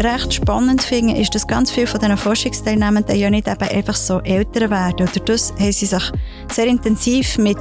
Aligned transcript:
recht 0.00 0.34
spannend 0.34 0.82
finde, 0.82 1.16
ist, 1.16 1.34
dass 1.34 1.46
ganz 1.46 1.70
viele 1.70 1.86
von 1.86 2.00
diesen 2.00 2.16
Forschungsteilnehmenden 2.16 3.16
ja 3.16 3.30
nicht 3.30 3.48
eben 3.48 3.68
einfach 3.68 3.94
so 3.94 4.20
Eltern 4.20 4.70
werden. 4.70 5.08
Oder 5.08 5.24
das 5.24 5.52
haben 5.52 5.72
sie 5.72 5.86
sich 5.86 6.12
sehr 6.52 6.66
intensiv 6.66 7.38
mit, 7.38 7.58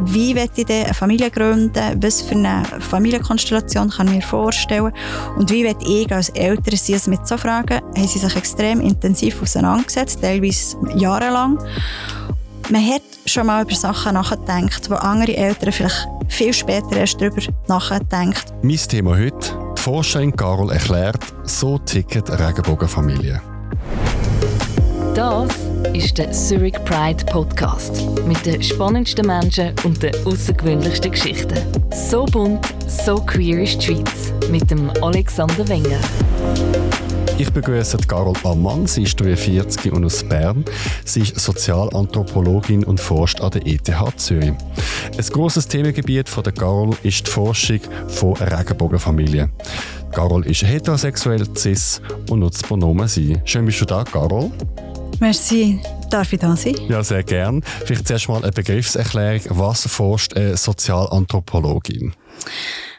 wie 0.00 0.34
möchte 0.34 0.62
ich 0.62 0.70
eine 0.70 0.94
Familie 0.94 1.30
gründen, 1.30 2.02
was 2.02 2.22
für 2.22 2.34
eine 2.34 2.62
Familienkonstellation 2.80 3.90
kann 3.90 4.08
ich 4.08 4.14
mir 4.14 4.22
vorstellen 4.22 4.92
und 5.36 5.50
wie 5.50 5.64
möchte 5.64 5.86
ich 5.86 6.12
als 6.12 6.28
Eltern. 6.30 6.74
Also 6.92 7.10
mit 7.10 7.26
so 7.26 7.36
Fragen 7.36 7.80
haben 7.80 8.08
sie 8.08 8.18
sich 8.18 8.36
extrem 8.36 8.80
intensiv 8.80 9.40
auseinandergesetzt, 9.40 10.20
teilweise 10.20 10.76
jahrelang. 10.96 11.58
Man 12.68 12.84
hat 12.84 13.02
schon 13.26 13.46
mal 13.46 13.62
über 13.62 13.74
Sachen 13.74 14.14
nachgedacht, 14.14 14.90
wo 14.90 14.94
andere 14.94 15.36
Eltern 15.36 15.72
vielleicht 15.72 16.08
viel 16.28 16.52
später 16.52 16.96
erst 16.96 17.20
darüber 17.20 17.40
nachdenken. 17.68 18.34
Mein 18.62 18.76
Thema 18.76 19.16
heute, 19.16 19.65
Forscherin 19.86 20.34
Carol 20.34 20.72
erklärt, 20.72 21.20
so 21.44 21.78
ticket 21.78 22.28
Regenbogenfamilie. 22.28 23.40
Das 25.14 25.48
ist 25.92 26.18
der 26.18 26.32
Zurich 26.32 26.74
Pride 26.84 27.24
Podcast 27.26 28.02
mit 28.26 28.44
den 28.44 28.60
spannendsten 28.60 29.28
Menschen 29.28 29.72
und 29.84 30.02
den 30.02 30.12
außergewöhnlichsten 30.24 31.12
Geschichten. 31.12 31.56
So 31.92 32.24
bunt, 32.26 32.66
so 32.88 33.14
queer 33.14 33.62
ist 33.62 33.80
die 33.80 33.94
Schweiz 33.94 34.32
mit 34.50 34.68
dem 34.72 34.90
Alexander 35.02 35.68
Wenger. 35.68 36.00
Ich 37.38 37.52
begrüße 37.52 37.98
Carol 38.08 38.34
Ammann. 38.44 38.86
Sie 38.86 39.02
ist 39.02 39.20
43 39.20 39.92
und 39.92 40.06
aus 40.06 40.24
Bern. 40.24 40.64
Sie 41.04 41.20
ist 41.20 41.38
Sozialanthropologin 41.38 42.82
und 42.82 42.98
forscht 42.98 43.42
an 43.42 43.50
der 43.50 43.66
ETH 43.66 43.92
Zürich. 44.16 44.54
Ein 45.18 45.24
grosses 45.30 45.68
Themengebiet 45.68 46.30
von 46.30 46.44
der 46.44 46.54
Carol 46.54 46.96
ist 47.02 47.26
die 47.26 47.30
Forschung 47.30 47.80
von 48.08 48.32
Regenbogenfamilien. 48.36 49.52
Carol 50.12 50.46
ist 50.46 50.62
heterosexuell, 50.62 51.46
cis 51.54 52.00
und 52.30 52.38
nutzt 52.38 52.66
Pronomen 52.66 53.06
sie. 53.06 53.36
Schön 53.44 53.66
bist 53.66 53.82
du 53.82 53.84
da, 53.84 54.02
Carol. 54.02 54.50
Merci. 55.20 55.78
Darf 56.10 56.32
ich 56.32 56.40
da 56.40 56.56
sein? 56.56 56.76
Ja, 56.88 57.02
sehr 57.02 57.22
gern. 57.22 57.62
Vielleicht 57.84 58.08
zuerst 58.08 58.28
mal 58.30 58.42
eine 58.42 58.52
Begriffserklärung. 58.52 59.42
Was 59.50 59.86
forscht 59.86 60.34
eine 60.34 60.56
Sozialanthropologin? 60.56 62.14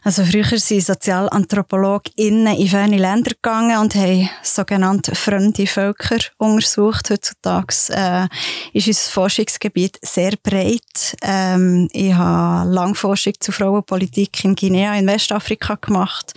Also 0.03 0.23
früher 0.23 0.57
sind 0.57 0.81
SozialanthropologInnen 0.81 2.55
in 2.55 2.67
ferne 2.67 2.97
Länder 2.97 3.31
gegangen 3.31 3.77
und 3.79 3.95
haben 3.95 4.29
sogenannte 4.43 5.15
fremde 5.15 5.67
Völker 5.67 6.19
untersucht. 6.37 7.09
Heutzutage 7.09 7.75
äh, 7.89 8.27
ist 8.73 8.87
unser 8.87 9.11
Forschungsgebiet 9.11 9.99
sehr 10.01 10.33
breit. 10.41 11.17
Ähm, 11.21 11.89
ich 11.91 12.13
habe 12.13 12.69
Langforschung 12.69 13.33
zu 13.39 13.51
Frauenpolitik 13.51 14.43
in 14.43 14.55
Guinea 14.55 14.95
in 14.95 15.07
Westafrika 15.07 15.75
gemacht. 15.75 16.33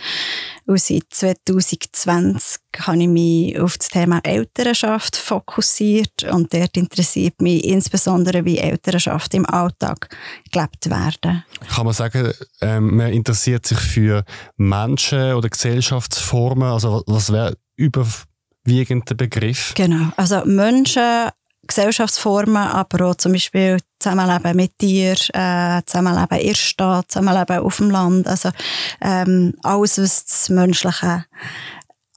Und 0.71 0.81
seit 0.81 1.03
2020 1.11 2.61
habe 2.79 3.03
ich 3.03 3.09
mich 3.09 3.59
auf 3.59 3.77
das 3.77 3.89
Thema 3.89 4.21
Elternschaft 4.23 5.17
fokussiert 5.17 6.23
und 6.31 6.55
dort 6.55 6.77
interessiert 6.77 7.43
mich 7.43 7.65
insbesondere, 7.65 8.45
wie 8.45 8.59
Elternschaft 8.59 9.35
im 9.35 9.47
Alltag 9.47 10.17
gelebt 10.53 10.89
werden. 10.89 11.43
Kann 11.75 11.87
man 11.87 11.93
sagen, 11.93 12.33
ähm, 12.61 12.99
man 12.99 13.13
interessiert 13.13 13.67
sich 13.67 13.81
für 13.81 14.25
Menschen 14.59 15.33
oder 15.33 15.49
Gesellschaftsformen? 15.49 16.69
Also 16.69 17.03
was 17.09 17.33
wäre 17.33 17.57
überwiegend 17.75 19.11
der 19.11 19.17
Begriff? 19.17 19.75
Genau, 19.75 20.13
also 20.17 20.45
Menschen 20.45 21.31
Gesellschaftsformen, 21.71 22.57
aber 22.57 23.07
auch 23.07 23.15
zum 23.15 23.33
Beispiel 23.33 23.79
Zusammenleben 23.99 24.57
mit 24.57 24.79
Tieren, 24.79 25.17
äh, 25.33 25.83
Zusammenleben 25.87 26.39
in 26.39 26.49
der 26.49 26.55
Stadt, 26.55 27.11
Zusammenleben 27.11 27.59
auf 27.59 27.77
dem 27.77 27.91
Land. 27.91 28.27
Also 28.27 28.51
ähm, 29.01 29.55
alles, 29.63 29.99
was 29.99 30.25
das 30.25 30.49
menschliche 30.49 31.25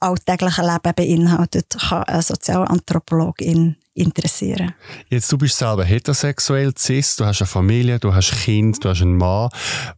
alltägliche 0.00 0.62
Leben 0.62 0.94
beinhaltet, 0.94 1.76
kann 1.88 2.02
ein 2.04 2.20
Sozialanthropologin 2.20 3.76
interessieren. 3.94 4.74
Jetzt, 5.08 5.30
du 5.30 5.38
bist 5.38 5.56
selber 5.56 5.84
heterosexuell, 5.84 6.72
cis, 6.76 7.16
du 7.16 7.24
hast 7.24 7.40
eine 7.40 7.46
Familie, 7.46 7.98
du 7.98 8.12
hast 8.12 8.32
ein 8.32 8.38
Kind, 8.38 8.84
du 8.84 8.88
hast 8.88 9.02
einen 9.02 9.16
Mann. 9.16 9.48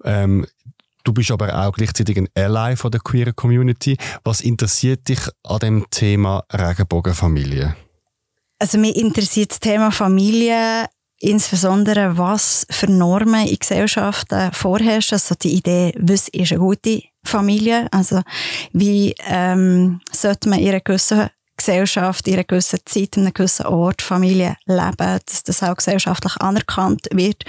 Ähm, 0.05 0.47
Du 1.07 1.13
bist 1.13 1.31
aber 1.31 1.57
auch 1.57 1.71
gleichzeitig 1.71 2.19
ein 2.19 2.29
Ally 2.35 2.75
von 2.75 2.91
der 2.91 3.01
queer 3.01 3.33
Community. 3.33 3.97
Was 4.25 4.41
interessiert 4.41 5.09
dich 5.09 5.21
an 5.45 5.61
dem 5.61 5.87
Thema 5.89 6.43
Regenbogenfamilie? 6.53 7.77
Also 8.59 8.79
mich 8.79 8.97
interessiert 8.97 9.51
das 9.51 9.61
Thema 9.61 9.91
Familie 9.91 10.87
insbesondere, 11.19 12.19
was 12.19 12.67
für 12.71 12.91
Normen 12.91 13.47
in 13.47 13.59
Gesellschaften 13.59 14.53
vorherrschen. 14.53 15.17
Also 15.17 15.35
die 15.35 15.55
Idee, 15.55 15.95
was 15.99 16.29
ist 16.29 16.53
eine 16.53 16.61
gute 16.61 17.03
Familie? 17.25 17.89
Also 17.91 18.23
wie 18.73 19.15
ähm, 19.27 20.01
sollte 20.13 20.49
man 20.49 20.59
in 20.59 20.69
einer 20.69 20.81
gewissen 20.81 21.31
Gesellschaft, 21.57 22.29
in 22.29 22.35
einer 22.35 22.45
gewissen 22.45 22.81
Zeit, 22.85 23.17
in 23.17 23.23
einem 23.23 23.35
gewissen 23.35 23.67
Ort 23.67 24.03
Familie 24.03 24.57
leben, 24.67 25.21
dass 25.27 25.43
das 25.45 25.63
auch 25.63 25.77
gesellschaftlich 25.77 26.37
anerkannt 26.37 27.09
wird. 27.13 27.45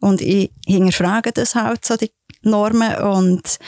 Und 0.00 0.20
ich 0.22 0.50
hinterfrage 0.66 1.32
das 1.32 1.54
halt 1.54 1.84
so, 1.84 1.96
die 1.96 2.10
Normen. 2.42 2.96
Und 3.02 3.58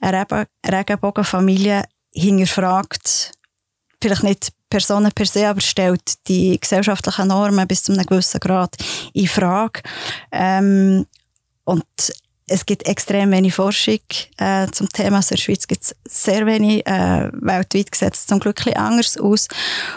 eine 0.00 0.46
Regenbogenfamilie 0.64 1.84
hinterfragt 2.12 3.32
vielleicht 4.02 4.22
nicht 4.24 4.52
Personen 4.68 5.12
per 5.12 5.26
se, 5.26 5.48
aber 5.48 5.60
stellt 5.60 6.28
die 6.28 6.58
gesellschaftlichen 6.58 7.28
Normen 7.28 7.68
bis 7.68 7.82
zu 7.82 7.92
einem 7.92 8.06
gewissen 8.06 8.40
Grad 8.40 8.74
in 9.12 9.26
Frage. 9.26 9.82
Ähm, 10.30 11.06
und 11.64 11.84
es 12.52 12.66
gibt 12.66 12.86
extrem 12.86 13.30
wenig 13.30 13.54
Forschung 13.54 13.98
äh, 14.36 14.66
zum 14.70 14.88
Thema. 14.88 15.16
Also 15.16 15.32
in 15.32 15.36
der 15.36 15.42
Schweiz 15.42 15.66
gibt 15.66 15.82
es 15.82 15.96
sehr 16.04 16.46
wenig. 16.46 16.86
Äh, 16.86 17.30
weltweit 17.32 17.94
sieht 17.94 18.14
es 18.14 18.26
zum 18.26 18.40
Glück 18.40 18.64
anders 18.76 19.16
aus. 19.16 19.48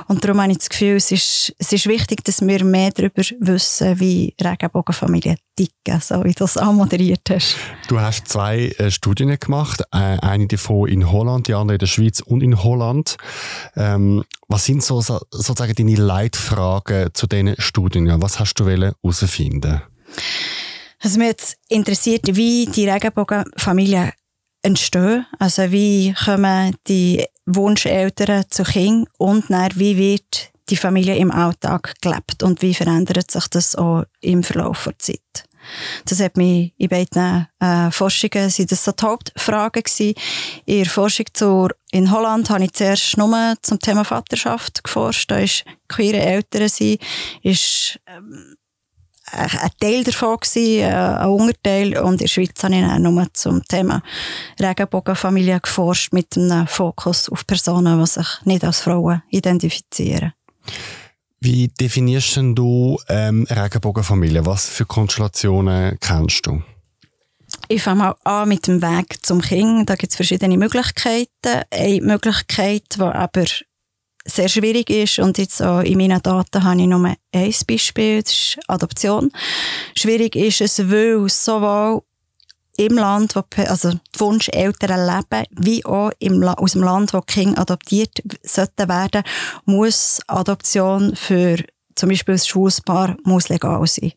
Und 0.08 0.24
darum 0.24 0.42
habe 0.42 0.52
ich 0.52 0.60
das 0.60 0.70
Gefühl, 0.70 0.96
es 0.96 1.12
ist, 1.12 1.54
es 1.60 1.74
ist 1.74 1.88
wichtig, 1.88 2.24
dass 2.24 2.42
wir 2.42 2.64
mehr 2.64 2.92
darüber 2.92 3.22
wissen, 3.40 4.00
wie 4.00 4.34
Regenbogenfamilien 4.42 5.38
ticken, 5.56 6.00
so 6.02 6.24
wie 6.24 6.34
du 6.34 6.46
es 6.46 6.58
anmoderiert 6.58 7.22
hast. 7.30 7.58
Du 7.88 8.00
hast 8.00 8.28
zwei 8.28 8.74
äh, 8.78 8.90
Studien 8.90 9.38
gemacht, 9.40 9.82
äh, 9.92 9.98
eine 9.98 10.48
davon 10.48 10.88
in 10.88 11.12
Holland, 11.12 11.48
die 11.48 11.54
andere 11.54 11.76
in 11.76 11.80
der 11.80 11.88
Schweiz 11.88 12.22
und 12.22 12.42
in 12.42 12.64
Holland. 12.64 13.18
Ähm, 13.76 14.24
was 14.48 14.66
sind 14.66 14.84
so, 14.84 15.02
so, 15.02 15.20
sozusagen 15.32 15.76
deine 15.76 15.96
Leitfragen 15.96 17.10
zu 17.14 17.28
diesen 17.28 17.56
Studien? 17.58 18.22
Was 18.22 18.40
hast 18.40 18.56
du 18.56 18.70
herausfinden 18.70 19.82
also 21.06 21.20
mich 21.20 21.28
jetzt 21.28 21.58
interessiert, 21.70 22.36
wie 22.36 22.66
die 22.66 22.90
Regenbogenfamilien 22.90 24.12
entstehen. 24.64 25.28
Also 25.38 25.72
wie 25.72 26.14
kommen 26.14 26.76
die 26.88 27.24
Wunscheltern 27.46 28.46
zu 28.50 28.64
Kind 28.64 29.08
und 29.20 29.50
dann, 29.50 29.70
wie 29.76 29.98
wird 29.98 30.52
die 30.70 30.78
Familie 30.78 31.16
im 31.18 31.30
Alltag 31.30 31.94
gelebt 32.02 32.42
und 32.42 32.64
wie 32.64 32.74
verändert 32.74 33.30
sich 33.30 33.48
das 33.50 33.76
auch 33.76 34.06
im 34.22 34.42
Verlauf 34.42 34.86
der 34.86 34.98
Zeit. 34.98 35.48
Das 36.06 36.20
hat 36.20 36.38
mich 36.38 36.74
in 36.78 36.90
beiden 36.90 37.48
äh, 37.60 37.92
Forschungen 37.92 38.50
sind 38.50 38.72
das 38.72 38.84
so 38.84 38.92
die 38.92 39.04
Hauptfragen 39.04 39.84
gewesen. 39.84 40.16
In 40.66 40.84
der 40.84 40.92
Forschung 40.92 41.26
zur, 41.34 41.70
in 41.92 42.12
Holland 42.12 42.50
habe 42.50 42.64
ich 42.64 42.74
zuerst 42.74 43.18
nur 43.18 43.56
zum 43.62 43.80
Thema 43.80 44.04
Vaterschaft 44.04 44.84
geforscht. 44.84 45.30
Da 45.30 45.38
ist 45.38 45.66
queere 45.88 46.20
Eltern 46.20 46.68
sein, 46.68 46.98
ist 47.44 48.00
ähm, 48.08 48.56
ein 49.32 49.70
Teil 49.80 50.04
davon 50.04 50.38
gewesen, 50.40 50.82
äh, 50.82 50.86
ein 50.86 51.30
Unterteil. 51.30 51.98
Und 51.98 52.14
in 52.14 52.18
der 52.20 52.28
Schweiz 52.28 52.64
habe 52.64 52.76
ich 52.76 52.82
dann 52.82 53.02
nur 53.02 53.28
zum 53.34 53.64
Thema 53.66 54.02
Regenbogenfamilie 54.60 55.60
geforscht 55.60 56.14
mit 56.14 56.38
einem 56.38 56.68
Fokus 56.68 57.30
auf 57.30 57.46
Personen, 57.48 58.00
die 58.00 58.06
sich 58.06 58.28
nicht 58.46 58.64
als 58.64 58.82
Frauen 58.82 59.24
identifizieren. 59.30 60.34
Wie 61.40 61.68
definierst 61.68 62.38
denn 62.38 62.56
du 62.56 63.00
ähm, 63.08 63.46
Regenbogenfamilie? 63.50 64.46
Was 64.46 64.68
für 64.68 64.86
Konstellationen 64.86 65.98
kennst 66.00 66.48
du? 66.48 66.64
Ich 67.68 67.84
fange 67.84 68.00
mal 68.00 68.16
an 68.24 68.50
mit 68.50 68.68
dem 68.68 68.82
Weg 68.82 69.24
zum 69.24 69.42
Kind. 69.42 69.90
Da 69.90 69.96
gibt 69.96 70.12
es 70.12 70.16
verschiedene 70.16 70.58
Möglichkeiten. 70.58 71.64
Eine 71.70 72.02
Möglichkeit, 72.02 72.84
die 72.96 73.02
aber 73.02 73.46
sehr 74.26 74.50
schwierig 74.50 74.90
ist 74.90 75.20
und 75.20 75.38
jetzt 75.38 75.62
auch 75.62 75.82
in 75.82 75.98
meinen 75.98 76.22
Daten 76.22 76.64
habe 76.64 76.82
ich 76.82 76.88
nur 76.88 77.06
ein 77.06 77.54
Beispiel, 77.68 78.24
das 78.24 78.32
ist 78.32 78.60
Adoption. 78.68 79.32
Schwierig 79.96 80.36
ist 80.36 80.62
es, 80.62 80.90
weil 80.90 81.30
sowohl 81.30 82.02
im 82.78 82.96
Land, 82.96 83.36
wo 83.36 83.44
also 83.64 83.92
die 83.92 84.20
Wunscheltern 84.20 85.06
leben, 85.06 85.46
wie 85.52 85.86
auch 85.86 86.12
im, 86.20 86.44
aus 86.44 86.74
dem 86.74 86.84
Land, 86.84 87.14
wo 87.14 87.22
Kinder 87.22 87.62
adoptiert 87.62 88.22
sollten 88.44 88.90
werden, 88.90 89.24
muss 89.66 90.20
Adoption 90.28 91.16
für 91.16 91.58
zum 91.96 92.10
Beispiel 92.10 92.36
ein 92.36 92.40
Schulspaar 92.40 93.16
muss 93.24 93.48
legal 93.48 93.86
sein. 93.88 94.12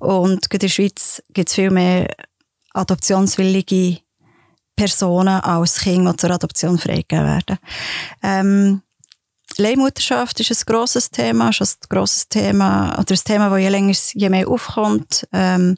Und 0.00 0.52
in 0.52 0.58
der 0.58 0.68
Schweiz 0.68 1.22
gibt 1.32 1.48
es 1.48 1.54
viel 1.54 1.70
mehr 1.70 2.08
adoptionswillige 2.72 3.98
Personen 4.74 5.40
als 5.40 5.78
Kinder, 5.78 6.12
die 6.12 6.16
zur 6.16 6.30
Adoption 6.32 6.78
freigegeben 6.78 7.24
werden. 7.24 7.58
Ähm, 8.22 8.82
Leihmutterschaft 9.58 10.40
ist 10.40 10.50
ein 10.50 10.66
grosses 10.66 11.10
Thema, 11.10 11.50
ist 11.50 11.60
ein 11.60 11.88
grosses 11.88 12.28
Thema, 12.28 12.98
oder 12.98 13.14
ein 13.14 13.24
Thema, 13.24 13.50
das 13.50 13.60
je 13.60 13.68
länger, 13.68 13.96
je 14.14 14.28
mehr 14.28 14.48
aufkommt. 14.48 15.26
Ähm, 15.32 15.76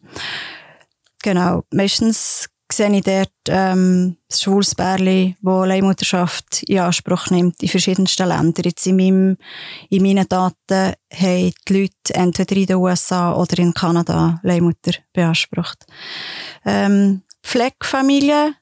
genau, 1.22 1.64
meistens 1.72 2.48
sehe 2.72 2.94
ich 2.96 3.04
dort 3.04 3.30
ähm, 3.48 4.16
das 4.28 4.42
schwules 4.42 4.74
Bärli, 4.74 5.36
das 5.40 5.66
Leihmutterschaft 5.66 6.62
in 6.64 6.80
Anspruch 6.80 7.30
nimmt 7.30 7.62
in 7.62 7.68
verschiedensten 7.68 8.28
Ländern. 8.28 8.64
Jetzt 8.64 8.86
in, 8.86 8.96
meinem, 8.96 9.36
in 9.90 10.02
meinen 10.02 10.28
Daten 10.28 10.94
haben 11.12 11.52
die 11.68 11.72
Leute 11.72 12.14
entweder 12.14 12.56
in 12.56 12.66
den 12.66 12.76
USA 12.76 13.34
oder 13.34 13.58
in 13.58 13.74
Kanada 13.74 14.40
Leihmutter 14.42 14.92
beansprucht. 15.12 15.84
Ähm, 16.64 17.22
Pflegefamilie, 17.42 18.54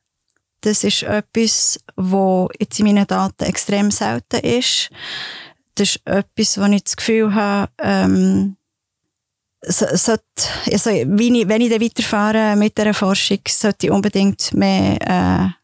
das 0.63 0.85
ist 0.85 1.03
etwas, 1.03 1.79
was 1.97 2.49
jetzt 2.59 2.79
in 2.81 2.87
meinen 2.87 3.07
Daten 3.07 3.45
extrem 3.45 3.91
selten 3.91 4.41
ist. 4.41 4.91
Das 5.75 5.97
ist 5.97 6.07
etwas, 6.07 6.59
wo 6.59 6.65
ich 6.65 6.85
das 6.85 6.97
Gefühl 6.97 7.35
habe, 7.35 7.71
ähm, 7.79 8.57
sollte, 9.65 10.23
also, 10.73 10.91
wenn 10.91 11.35
ich, 11.35 11.49
wenn 11.49 11.61
ich 11.61 11.71
dann 11.71 11.81
weiterfahre 11.81 12.57
mit 12.57 12.77
dieser 12.77 12.95
Forschung, 12.95 13.39
sollte 13.49 13.87
ich 13.87 13.93
unbedingt 13.93 14.53
mehr 14.55 14.97
äh, 15.01 15.63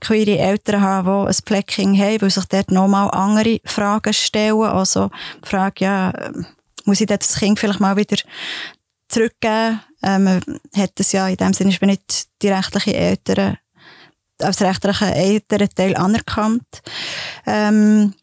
queere 0.00 0.38
Eltern 0.38 0.80
haben, 0.80 1.26
die 1.26 1.28
ein 1.28 1.44
Plecking 1.44 1.98
haben, 1.98 2.22
weil 2.22 2.30
sich 2.30 2.44
dort 2.44 2.70
nochmal 2.70 3.10
andere 3.10 3.60
Fragen 3.64 4.12
stellen. 4.12 4.62
Also 4.62 5.10
die 5.44 5.48
Frage, 5.48 5.84
ja, 5.84 6.12
muss 6.84 7.00
ich 7.00 7.06
das 7.06 7.38
Kind 7.38 7.58
vielleicht 7.58 7.80
mal 7.80 7.96
wieder 7.96 8.16
zurückgeben? 9.08 9.80
Ähm, 10.02 10.24
man 10.24 10.42
hat 10.76 11.00
es 11.00 11.12
ja 11.12 11.26
in 11.28 11.36
dem 11.36 11.52
Sinne 11.52 11.70
ist 11.70 11.80
man 11.80 11.90
nicht 11.90 12.28
die 12.42 12.48
rechtlichen 12.48 12.94
Eltern 12.94 13.58
als 14.42 14.60
rechtlichen 14.60 15.08
Elternteil 15.08 15.96
anerkannt. 15.96 16.66
Ähm, 17.46 18.14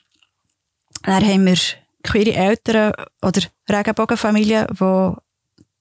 dann 1.04 1.26
haben 1.26 1.46
wir 1.46 1.58
queere 2.04 2.34
Eltern 2.34 2.94
oder 3.22 3.42
Regenbogenfamilien, 3.70 4.68
wo 4.78 5.18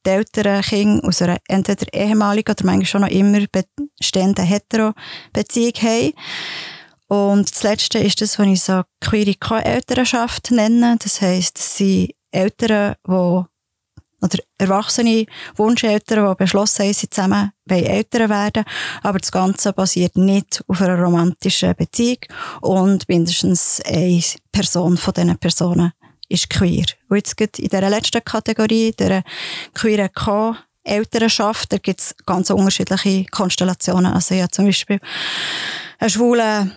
die 0.06 0.10
Eltern 0.10 0.62
Kinder 0.62 1.08
aus 1.08 1.22
einer 1.22 1.38
entweder 1.48 1.92
ehemaligen 1.92 2.50
oder 2.50 2.64
manchmal 2.64 2.86
schon 2.86 3.00
noch 3.02 3.08
immer 3.08 3.40
bestehenden 3.98 4.44
Hetero-Beziehung 4.44 5.74
haben. 5.80 6.12
Und 7.08 7.50
das 7.50 7.62
Letzte 7.62 7.98
ist 7.98 8.20
das, 8.20 8.38
was 8.38 8.46
ich 8.46 8.62
so 8.62 8.82
queere 9.00 9.34
Co-Elternschaft 9.34 10.50
nenne. 10.50 10.96
Das 11.02 11.20
heisst, 11.20 11.58
es 11.58 11.76
sind 11.76 12.10
Eltern, 12.30 12.96
die 13.06 13.44
oder 14.24 14.42
erwachsene 14.58 15.26
Wunscheltern, 15.56 16.28
die 16.28 16.34
beschlossen 16.36 16.84
haben, 16.84 16.94
sie 16.94 17.10
zusammen 17.10 17.52
Eltern 17.68 18.28
werden 18.28 18.64
aber 19.02 19.18
das 19.18 19.32
Ganze 19.32 19.72
basiert 19.72 20.16
nicht 20.16 20.62
auf 20.66 20.80
einer 20.82 20.98
romantischen 20.98 21.74
Beziehung 21.74 22.18
und 22.60 23.08
mindestens 23.08 23.80
eine 23.86 24.22
Person 24.52 24.96
von 24.96 25.14
diesen 25.14 25.38
Personen 25.38 25.92
ist 26.28 26.50
queer. 26.50 26.84
Und 27.08 27.16
jetzt 27.16 27.58
in 27.58 27.68
dieser 27.68 27.90
letzten 27.90 28.24
Kategorie, 28.24 28.92
der 28.92 29.22
queeren 29.74 30.12
K, 30.12 30.56
Elternschaft, 30.82 31.72
da 31.72 31.78
gibt 31.78 32.00
es 32.00 32.14
ganz 32.26 32.50
unterschiedliche 32.50 33.24
Konstellationen. 33.26 34.12
Also 34.12 34.34
ja, 34.34 34.48
zum 34.48 34.66
Beispiel 34.66 35.00
einen 35.98 36.10
schwulen 36.10 36.72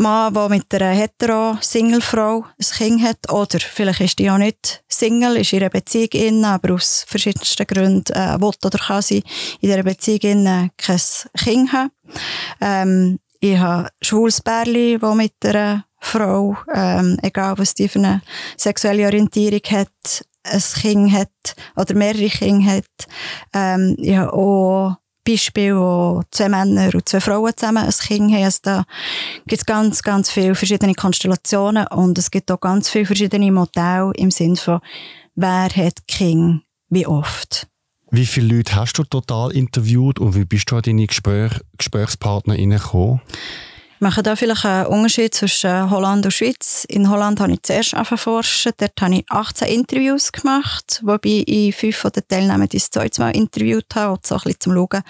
Mann, 0.00 0.32
der 0.32 0.48
mit 0.48 0.72
einer 0.72 0.92
hetero-Single-Frau 0.92 2.44
ein 2.44 2.76
Kind 2.76 3.02
hat, 3.02 3.32
oder 3.32 3.58
vielleicht 3.58 4.00
ist 4.00 4.18
die 4.20 4.30
auch 4.30 4.38
nicht 4.38 4.84
Single, 4.88 5.36
ist 5.36 5.52
in 5.52 5.60
einer 5.60 5.70
Beziehung 5.70 6.10
in, 6.12 6.44
aber 6.44 6.74
aus 6.74 7.04
verschiedensten 7.08 7.66
Gründen 7.66 8.12
äh, 8.12 8.40
will 8.40 8.52
oder 8.64 8.78
kann 8.78 9.02
sie 9.02 9.24
in 9.60 9.68
dieser 9.68 9.82
Beziehung 9.82 10.20
in, 10.20 10.46
äh, 10.46 10.68
kein 10.76 11.00
Kind 11.36 11.72
haben. 11.72 11.90
Ähm, 12.60 13.18
ich 13.40 13.58
habe 13.58 13.88
schwules 14.00 14.40
Bärli, 14.40 14.98
das 15.00 15.14
mit 15.16 15.34
einer 15.44 15.84
Frau, 16.00 16.56
ähm, 16.72 17.18
egal 17.22 17.58
was 17.58 17.74
die 17.74 17.88
für 17.88 17.98
eine 17.98 18.22
sexuelle 18.56 19.06
Orientierung 19.06 19.62
hat, 19.70 20.24
ein 20.44 20.62
Kind 20.80 21.12
hat 21.12 21.56
oder 21.76 21.94
mehrere 21.94 22.28
Kinder 22.28 22.76
hat. 22.76 22.84
Ähm, 23.52 23.96
ich 23.98 24.16
habe 24.16 24.32
auch 24.32 24.96
Beispiel, 25.28 25.76
wo 25.76 26.22
zwei 26.30 26.48
Männer 26.48 26.90
und 26.94 27.08
zwei 27.08 27.20
Frauen 27.20 27.52
zusammen 27.54 27.84
ein 27.84 27.90
Kind 27.90 28.32
haben. 28.32 28.44
Also 28.44 28.58
da 28.62 28.84
gibt 29.46 29.60
es 29.60 29.66
ganz, 29.66 30.02
ganz 30.02 30.30
viele 30.30 30.54
verschiedene 30.54 30.94
Konstellationen 30.94 31.86
und 31.88 32.16
es 32.18 32.30
gibt 32.30 32.50
auch 32.50 32.60
ganz 32.60 32.88
viele 32.88 33.06
verschiedene 33.06 33.52
Modelle 33.52 34.12
im 34.16 34.30
Sinne 34.30 34.56
von, 34.56 34.80
wer 35.34 35.68
hat 35.68 36.06
Kind 36.06 36.62
wie 36.88 37.06
oft. 37.06 37.66
Wie 38.10 38.24
viele 38.24 38.56
Leute 38.56 38.74
hast 38.74 38.94
du 38.94 39.04
total 39.04 39.52
interviewt 39.52 40.18
und 40.18 40.34
wie 40.34 40.46
bist 40.46 40.70
du 40.70 40.76
an 40.76 40.82
deine 40.82 41.06
Gespräch 41.06 41.52
Gesprächspartner 41.76 42.56
gekommen? 42.56 43.20
Mache 44.00 44.22
da 44.22 44.36
vielleicht 44.36 44.64
einen 44.64 44.86
Unterschied 44.86 45.34
zwischen 45.34 45.90
Holland 45.90 46.24
und 46.24 46.30
Schweiz. 46.30 46.84
In 46.88 47.10
Holland 47.10 47.40
habe 47.40 47.52
ich 47.52 47.62
zuerst 47.62 47.96
forschen. 48.16 48.72
Dort 48.76 49.00
habe 49.00 49.16
ich 49.16 49.24
18 49.28 49.68
Interviews 49.68 50.30
gemacht, 50.30 51.00
wobei 51.02 51.42
ich 51.44 51.74
fünf 51.74 51.96
von 51.96 52.12
den 52.12 52.22
Teilnehmern 52.28 52.68
das 52.70 52.90
zweite 52.90 53.20
Mal 53.20 53.30
interviewt 53.30 53.94
habe, 53.96 54.12
und 54.12 54.24
so 54.24 54.36
ein 54.36 54.40
bisschen 54.42 54.60
zum 54.60 54.74
Schauen. 54.74 55.02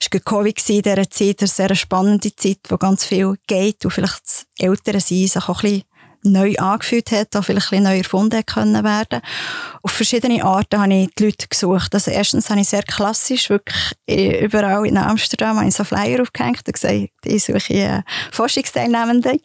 Es 0.00 0.08
war 0.12 0.20
Covid 0.20 0.68
in 0.68 0.82
dieser 0.82 1.10
Zeit, 1.10 1.40
eine 1.40 1.48
sehr 1.48 1.74
spannende 1.74 2.36
Zeit, 2.36 2.58
wo 2.68 2.76
ganz 2.76 3.06
viel 3.06 3.36
geht 3.46 3.84
und 3.84 3.90
vielleicht 3.90 4.22
das 4.24 4.46
Eltern 4.58 5.00
sein 5.00 5.26
sich 5.26 5.36
auch 5.36 5.62
ein 5.62 5.70
bisschen 5.70 5.82
neu 6.22 6.54
angefühlt 6.56 7.10
hat, 7.12 7.36
auch 7.36 7.44
vielleicht 7.44 7.72
ein 7.72 7.82
bisschen 7.82 7.84
neu 7.84 7.98
erfunden 7.98 8.44
können 8.46 8.84
werden. 8.84 9.20
Auf 9.82 9.92
verschiedene 9.92 10.44
Arten 10.44 10.80
habe 10.80 10.94
ich 10.94 11.08
die 11.18 11.24
Leute 11.24 11.46
gesucht. 11.48 11.94
Also 11.94 12.10
erstens 12.10 12.50
habe 12.50 12.60
ich 12.60 12.68
sehr 12.68 12.82
klassisch, 12.82 13.50
wirklich 13.50 13.92
überall 14.08 14.86
in 14.86 14.96
Amsterdam 14.96 15.56
habe 15.56 15.68
ich 15.68 15.74
so 15.74 15.84
Flyer 15.84 16.22
aufgehängt 16.22 16.62
und 16.66 16.72
gesagt, 16.72 17.10
ich 17.24 17.44
suche 17.44 18.04
Forschungsteilnehmende. 18.32 19.38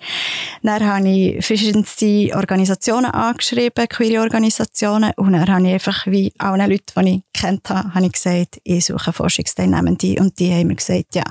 Dann 0.63 0.85
habe 0.85 1.09
ich 1.09 1.45
verschiedenste 1.45 2.31
Organisationen 2.35 3.11
angeschrieben, 3.11 3.87
queere 3.87 4.21
Organisationen, 4.21 5.11
und 5.17 5.33
dann 5.33 5.49
habe 5.49 5.67
ich 5.67 5.73
einfach, 5.73 6.07
wie 6.07 6.33
allen 6.37 6.69
Leuten, 6.69 7.05
die 7.05 7.23
ich 7.33 7.41
kennt 7.41 7.69
habe, 7.69 7.93
habe 7.93 8.05
ich 8.05 8.13
gesagt, 8.13 8.59
ich 8.63 8.85
suche 8.85 9.13
Forschungsteilnehmende, 9.13 10.19
und 10.19 10.39
die 10.39 10.51
haben 10.53 10.67
mir 10.67 10.75
gesagt, 10.75 11.15
ja, 11.15 11.23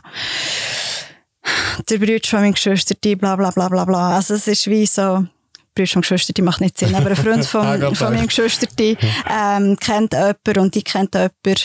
der 1.88 1.98
Bruder 1.98 2.18
von 2.24 2.40
meiner 2.40 2.52
Geschwister, 2.52 2.94
die 3.02 3.16
bla 3.16 3.36
bla 3.36 3.50
bla 3.50 3.68
bla 3.68 3.84
bla. 3.84 4.16
Also 4.16 4.34
es 4.34 4.46
ist 4.46 4.66
wie 4.66 4.86
so, 4.86 5.26
Brüder 5.74 5.96
und 5.96 6.02
Geschwister, 6.02 6.32
die 6.32 6.42
macht 6.42 6.60
nicht 6.60 6.78
Sinn, 6.78 6.94
aber 6.94 7.10
ein 7.10 7.16
Freund 7.16 7.44
von, 7.46 7.94
von 7.94 8.12
meiner 8.12 8.26
Geschwister, 8.26 8.66
die 8.78 8.96
ähm, 9.28 9.76
kennt 9.78 10.12
jemanden 10.12 10.58
und 10.58 10.74
die 10.74 10.82
kennt 10.82 11.14
jemanden. 11.14 11.64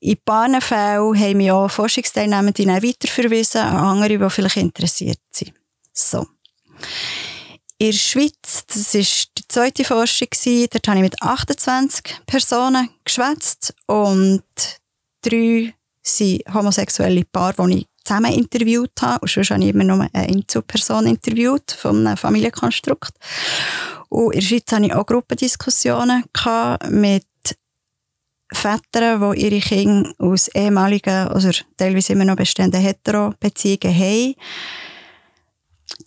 In 0.00 0.18
paar 0.22 0.60
Fällen 0.60 1.18
haben 1.18 1.38
wir 1.38 1.54
auch 1.54 1.70
Forschungsteilnehmende 1.70 2.66
weiterverwiesen 2.66 3.62
an 3.62 3.76
andere, 3.76 4.18
die 4.18 4.30
vielleicht 4.30 4.58
interessiert 4.58 5.20
sind. 5.32 5.54
So. 5.92 6.26
In 7.78 7.90
der 7.90 7.92
Schweiz, 7.92 8.66
das 8.66 8.94
war 8.94 9.00
die 9.38 9.48
zweite 9.48 9.84
Forschung, 9.84 10.28
dort 10.70 10.88
habe 10.88 10.98
ich 10.98 11.02
mit 11.02 11.22
28 11.22 12.20
Personen 12.26 12.90
geschwätzt 13.04 13.74
und 13.86 14.42
drei 15.22 15.74
sind 16.02 16.42
homosexuelle 16.52 17.24
Paare, 17.24 17.66
die 17.68 17.78
ich 17.78 17.86
zusammen 18.04 18.32
interviewt 18.32 19.00
habe. 19.00 19.20
Und 19.22 19.30
sonst 19.30 19.50
habe 19.50 19.62
ich 19.62 19.70
immer 19.70 19.84
nur 19.84 20.08
eine 20.12 20.28
Einzelperson 20.28 21.06
interviewt 21.06 21.72
von 21.72 22.06
einem 22.06 22.16
Familienkonstrukt. 22.16 23.14
Und 24.08 24.34
in 24.34 24.40
der 24.40 24.46
Schweiz 24.46 24.72
hatte 24.72 24.86
ich 24.86 24.94
auch 24.94 25.06
Gruppendiskussionen 25.06 26.24
mit 26.90 27.26
Vätern, 28.52 29.32
die 29.32 29.44
ihre 29.44 29.60
Kinder 29.60 30.12
aus 30.18 30.48
ehemaligen 30.48 31.28
oder 31.28 31.50
teilweise 31.76 32.12
immer 32.12 32.24
noch 32.24 32.36
bestehenden 32.36 32.80
Hetero-Beziehungen 32.80 33.98
haben. 33.98 34.34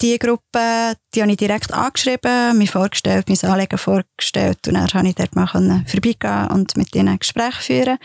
Diese 0.01 0.19
Gruppe, 0.19 0.95
die 1.13 1.21
habe 1.21 1.31
ich 1.31 1.37
direkt 1.37 1.73
angeschrieben, 1.73 2.57
mir 2.57 2.67
vorgestellt, 2.67 3.27
mein 3.29 3.51
Anliegen 3.51 3.77
vorgestellt 3.77 4.67
und 4.67 4.75
dann 4.75 4.87
konnte 4.87 5.07
ich 5.07 5.15
dort 5.15 5.35
mal 5.35 5.47
vorbeigehen 5.47 6.47
und 6.49 6.77
mit 6.77 6.95
ihnen 6.95 7.07
ein 7.07 7.19
Gespräch 7.19 7.55
führen. 7.55 7.97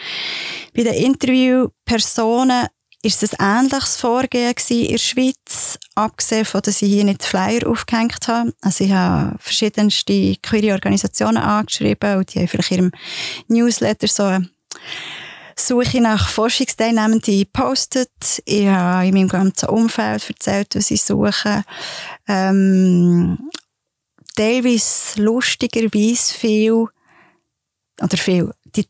Bei 0.75 0.85
den 0.85 0.95
Interviewpersonen 0.95 2.69
ist 3.03 3.23
es 3.23 3.35
ein 3.35 3.65
ähnliches 3.65 3.97
Vorgehen 3.97 4.55
in 4.69 4.89
der 4.89 4.99
Schweiz, 4.99 5.79
abgesehen 5.97 6.45
von, 6.45 6.63
dass 6.63 6.83
ich 6.83 6.89
hier 6.89 7.05
nicht 7.05 7.25
Flyer 7.25 7.69
aufgehängt 7.69 8.29
habe. 8.29 8.55
Also 8.61 8.85
ich 8.85 8.93
habe 8.93 9.37
verschiedenste 9.41 10.37
queere 10.37 10.75
Organisationen 10.75 11.39
angeschrieben 11.39 12.19
und 12.19 12.33
die 12.33 12.39
haben 12.39 12.49
vielleicht 12.49 12.71
in 12.71 12.79
ihrem 12.79 12.93
Newsletter 13.49 14.07
so 14.07 14.23
eine 14.23 14.49
Suche 15.57 16.01
nach 16.01 16.29
Forschungsteilnehmenden 16.29 17.39
gepostet. 17.41 18.11
Ich 18.45 18.67
habe 18.67 19.07
in 19.07 19.15
meinem 19.15 19.29
ganzen 19.29 19.69
Umfeld 19.69 20.29
erzählt, 20.29 20.75
was 20.77 20.91
ich 20.91 21.03
suche. 21.03 21.65
Ähm, 22.29 23.51
teilweise 24.37 25.21
lustigerweise 25.21 26.35
viel, 26.35 26.87
oder 28.01 28.17
viel, 28.17 28.51
die 28.65 28.87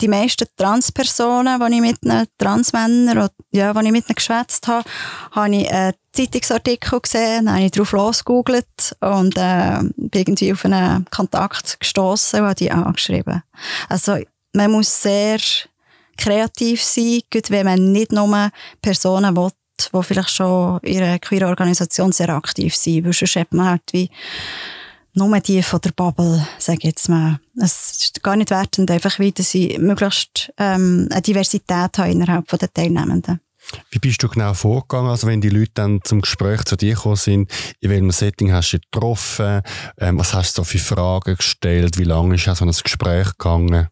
die 0.00 0.08
meisten 0.08 0.46
Transpersonen, 0.56 1.60
die 1.60 1.74
ich 1.74 1.80
mit 1.80 1.98
einem 2.04 2.26
Transmännern, 2.38 3.28
ja, 3.52 3.72
die 3.72 3.86
ich 3.86 3.92
mit 3.92 4.08
ihnen 4.08 4.14
geschwätzt 4.14 4.66
habe, 4.68 4.88
habe 5.32 5.54
ich 5.54 5.70
einen 5.70 5.94
Zeitungsartikel 6.12 7.00
gesehen, 7.00 7.46
dann 7.46 7.54
habe 7.54 7.64
ich 7.64 7.70
darauf 7.72 7.92
losgegoogelt 7.92 8.96
und 9.00 9.36
äh, 9.36 9.78
bin 9.96 10.20
irgendwie 10.22 10.52
auf 10.52 10.64
einen 10.64 11.04
Kontakt 11.10 11.78
gestoßen 11.80 12.40
und 12.40 12.46
habe 12.46 12.54
die 12.54 12.70
angeschrieben. 12.70 13.42
Also 13.88 14.18
man 14.52 14.70
muss 14.72 15.02
sehr 15.02 15.38
kreativ 16.16 16.82
sein, 16.82 17.22
wenn 17.48 17.66
man 17.66 17.92
nicht 17.92 18.12
nur 18.12 18.50
Personen 18.82 19.36
will, 19.36 19.50
die 19.78 20.02
vielleicht 20.02 20.30
schon 20.30 20.78
in 20.80 21.02
einer 21.02 21.18
queeren 21.18 21.48
Organisation 21.48 22.12
sehr 22.12 22.28
aktiv 22.30 22.74
sind, 22.74 23.04
weil 23.04 23.12
sonst 23.12 23.36
hat 23.36 23.52
man 23.52 23.70
halt 23.70 23.82
wie 23.92 24.10
nur 25.14 25.40
die 25.40 25.62
von 25.62 25.80
der 25.80 25.92
Bubble, 25.92 26.46
sage 26.58 26.78
ich 26.78 26.84
jetzt 26.84 27.08
mal. 27.08 27.40
Es 27.56 27.92
ist 27.92 28.22
gar 28.22 28.36
nicht 28.36 28.50
wertend, 28.50 28.90
einfach 28.90 29.18
wie, 29.18 29.32
dass 29.32 29.50
sie 29.50 29.76
möglichst 29.78 30.52
ähm, 30.56 31.08
eine 31.10 31.22
Diversität 31.22 31.98
haben 31.98 32.10
innerhalb 32.10 32.46
der 32.46 32.72
Teilnehmenden. 32.72 33.40
Wie 33.90 33.98
bist 33.98 34.22
du 34.22 34.28
genau 34.28 34.54
vorgegangen? 34.54 35.10
Also 35.10 35.26
wenn 35.26 35.40
die 35.40 35.48
Leute 35.48 35.72
dann 35.74 36.00
zum 36.02 36.22
Gespräch 36.22 36.64
zu 36.64 36.76
dir 36.76 36.94
gekommen 36.94 37.16
sind, 37.16 37.50
in 37.80 37.90
welchem 37.90 38.10
Setting 38.10 38.52
hast 38.52 38.72
du 38.72 38.78
dich 38.78 38.90
getroffen? 38.90 39.62
Ähm, 39.98 40.18
was 40.18 40.34
hast 40.34 40.56
du 40.56 40.62
so 40.62 40.64
für 40.64 40.78
Fragen 40.78 41.36
gestellt? 41.36 41.98
Wie 41.98 42.04
lange 42.04 42.34
ist 42.34 42.44
so 42.44 42.64
ein 42.64 42.70
Gespräch 42.70 43.28
gegangen? 43.38 43.88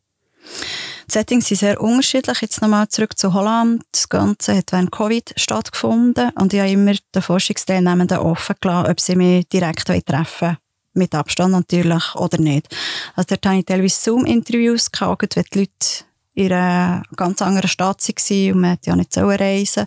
Die 1.08 1.12
Settings 1.12 1.48
sind 1.48 1.58
sehr 1.58 1.80
unterschiedlich. 1.80 2.40
Jetzt 2.40 2.60
nochmal 2.60 2.88
zurück 2.88 3.16
zu 3.16 3.32
Holland. 3.32 3.82
Das 3.92 4.08
Ganze 4.08 4.56
hat 4.56 4.72
während 4.72 4.92
Covid 4.92 5.32
stattgefunden 5.36 6.30
und 6.34 6.52
ich 6.52 6.60
habe 6.60 6.70
immer 6.70 6.94
den 7.14 7.22
Forschungsteilnehmenden 7.22 8.18
offen 8.18 8.56
gelassen, 8.60 8.90
ob 8.90 9.00
sie 9.00 9.16
mich 9.16 9.48
direkt 9.48 9.86
treffen 9.86 10.26
wollen. 10.40 10.56
Mit 10.98 11.14
Abstand 11.14 11.52
natürlich 11.52 12.14
oder 12.16 12.38
nicht. 12.38 12.74
Also 13.14 13.28
dort 13.28 13.46
hatte 13.46 13.58
ich 13.58 13.64
teilweise 13.64 14.00
Zoom-Interviews 14.00 14.90
gehabt, 14.90 15.36
wenn 15.36 15.44
die 15.52 15.58
Leute 15.60 16.04
in 16.34 16.52
einer 16.52 17.02
ganz 17.16 17.40
anderen 17.42 17.68
Stadt 17.68 18.06
waren 18.06 18.52
und 18.52 18.60
man 18.60 18.78
ja 18.84 18.96
nicht 18.96 19.16
reisen 19.16 19.86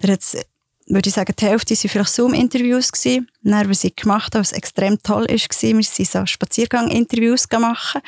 Da 0.00 0.08
hat's, 0.08 0.36
würde 0.86 1.08
ich 1.08 1.14
sagen, 1.14 1.34
die 1.38 1.44
Hälfte 1.46 1.74
waren 1.74 1.88
vielleicht 1.88 2.14
Zoom-Interviews. 2.14 2.90
Dann, 3.42 3.70
was 3.70 3.84
ich 3.84 3.96
gemacht 3.96 4.34
habe, 4.34 4.40
was 4.40 4.52
extrem 4.52 5.02
toll 5.02 5.26
war, 5.26 5.28
wir 5.28 5.82
sind 5.82 6.08
so 6.08 6.26
Spaziergang-Interviews 6.26 7.48
gemacht. 7.48 7.98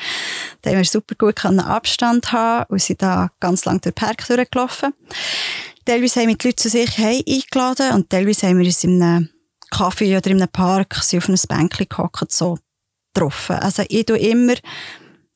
Da 0.61 0.69
haben 0.69 0.77
wir 0.77 0.85
super 0.85 1.15
gut 1.15 1.43
Abstand 1.45 2.31
haben 2.31 2.65
und 2.69 2.81
sind 2.81 3.01
da 3.01 3.29
ganz 3.39 3.65
lang 3.65 3.81
durch 3.81 3.93
den 3.93 4.05
Park 4.05 4.27
durchgelaufen. 4.27 4.93
Teilweise 5.85 6.21
haben 6.21 6.29
wir 6.29 6.35
die 6.35 6.47
Leute 6.47 6.55
zu 6.55 6.69
sich 6.69 6.97
eingeladen 6.97 7.93
und 7.93 8.09
teilweise 8.09 8.47
haben 8.47 8.57
wir 8.57 8.65
uns 8.65 8.83
in 8.83 9.01
einem 9.01 9.29
Kaffee 9.71 10.15
oder 10.17 10.31
in 10.31 10.41
einem 10.41 10.51
Park 10.51 10.97
auf 10.97 11.29
einem 11.29 11.37
Bänkchen 11.47 11.87
gehockt, 11.89 12.31
so 12.31 12.57
getroffen. 13.13 13.57
Also 13.57 13.83
ich 13.87 14.05
tue 14.05 14.17
immer 14.17 14.55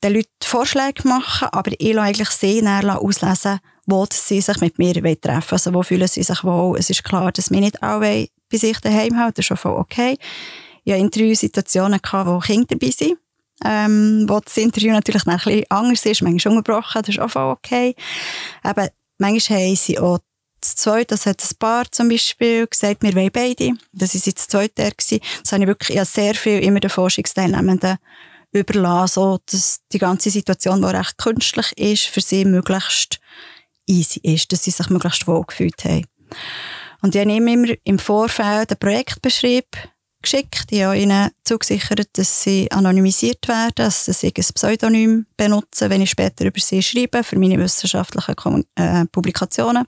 den 0.02 0.14
Leuten 0.14 0.28
Vorschläge 0.42 1.06
machen, 1.06 1.48
aber 1.52 1.72
ich 1.78 1.92
lasse 1.92 2.08
eigentlich 2.08 2.30
sie 2.30 2.66
auslesen, 2.66 3.60
wo 3.86 4.06
sie 4.10 4.40
sich 4.40 4.60
mit 4.60 4.78
mir 4.78 5.20
treffen. 5.20 5.52
Also 5.54 5.74
wo 5.74 5.82
fühlen 5.82 6.08
sie 6.08 6.22
sich 6.22 6.44
wohl. 6.44 6.78
Es 6.78 6.90
ist 6.90 7.04
klar, 7.04 7.32
dass 7.32 7.50
wir 7.50 7.60
nicht 7.60 7.82
alle 7.82 8.28
bei 8.50 8.56
sich 8.56 8.78
daheim 8.80 9.16
haben, 9.16 9.32
das 9.34 9.44
ist 9.44 9.46
schon 9.46 9.56
voll 9.56 9.76
okay. 9.76 10.16
Ich 10.84 10.92
hatte 10.92 11.02
Interviewsituationen, 11.02 12.00
wo 12.02 12.38
Kinder 12.38 12.66
dabei 12.68 12.90
sind. 12.90 13.18
Ähm, 13.62 14.24
wo 14.26 14.40
das 14.40 14.56
Interview 14.56 14.90
natürlich 14.92 15.26
ein 15.26 15.36
bisschen 15.36 15.64
anders 15.68 16.06
ist, 16.06 16.22
manchmal 16.22 16.56
unterbrochen, 16.56 17.02
das 17.02 17.10
ist 17.10 17.20
auch 17.20 17.30
voll 17.30 17.50
okay. 17.50 17.94
Eben, 18.64 18.88
manchmal 19.18 19.58
haben 19.58 19.76
sie 19.76 19.98
auch 19.98 20.18
das 20.60 20.76
Zweite, 20.76 21.14
das 21.14 21.26
hat 21.26 21.42
ein 21.42 21.56
Paar 21.58 21.90
zum 21.90 22.08
Beispiel 22.08 22.66
gesagt, 22.66 23.02
wir 23.02 23.14
wollen 23.14 23.30
beide. 23.32 23.72
Das 23.92 24.14
war 24.14 24.20
jetzt 24.24 24.38
das 24.38 24.48
Zweite. 24.48 24.92
Das 24.98 25.52
habe 25.52 25.62
ich 25.62 25.68
wirklich 25.68 25.96
ja, 25.96 26.04
sehr 26.04 26.34
viel 26.34 26.62
immer 26.62 26.80
den 26.80 26.90
Forschungsteilnehmenden 26.90 27.98
überlassen, 28.52 29.14
so 29.14 29.38
dass 29.46 29.80
die 29.92 29.98
ganze 29.98 30.30
Situation, 30.30 30.82
die 30.82 30.88
recht 30.88 31.18
künstlich 31.18 31.72
ist, 31.78 32.06
für 32.06 32.20
sie 32.20 32.44
möglichst 32.44 33.20
easy 33.86 34.20
ist, 34.22 34.52
dass 34.52 34.64
sie 34.64 34.70
sich 34.70 34.88
möglichst 34.90 35.26
wohl 35.26 35.44
gefühlt 35.44 35.84
haben. 35.84 36.06
Und 37.02 37.14
ich 37.14 37.22
ihnen 37.22 37.48
immer 37.48 37.74
im 37.84 37.98
Vorfeld 37.98 38.70
einen 38.70 38.78
Projektbeschrieb 38.78 39.66
geschickt. 40.22 40.66
Ich 40.70 40.82
habe 40.82 40.98
ihnen 40.98 41.30
zugesichert, 41.44 42.08
dass 42.14 42.42
sie 42.42 42.70
anonymisiert 42.70 43.48
werden, 43.48 43.72
dass 43.76 44.04
sie 44.04 44.26
ein 44.28 44.54
Pseudonym 44.54 45.26
benutzen, 45.36 45.90
wenn 45.90 46.02
ich 46.02 46.10
später 46.10 46.44
über 46.44 46.60
sie 46.60 46.82
schreibe, 46.82 47.24
für 47.24 47.38
meine 47.38 47.58
wissenschaftlichen 47.58 48.64
äh, 48.74 49.06
Publikationen. 49.06 49.86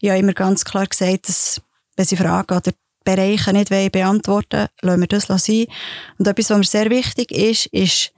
Ich 0.00 0.08
habe 0.08 0.20
immer 0.20 0.32
ganz 0.32 0.64
klar 0.64 0.86
gesagt, 0.86 1.28
dass, 1.28 1.60
wenn 1.96 2.06
sie 2.06 2.16
Fragen 2.16 2.56
oder 2.56 2.72
Bereiche 3.04 3.52
nicht 3.52 3.70
beantworten 3.70 4.68
wollen, 4.82 5.00
lassen 5.00 5.00
wir 5.00 5.06
das 5.08 5.44
sein. 5.44 5.66
Und 6.18 6.28
etwas, 6.28 6.50
was 6.50 6.58
mir 6.58 6.64
sehr 6.64 6.90
wichtig 6.90 7.32
ist, 7.32 7.66
ist, 7.66 8.12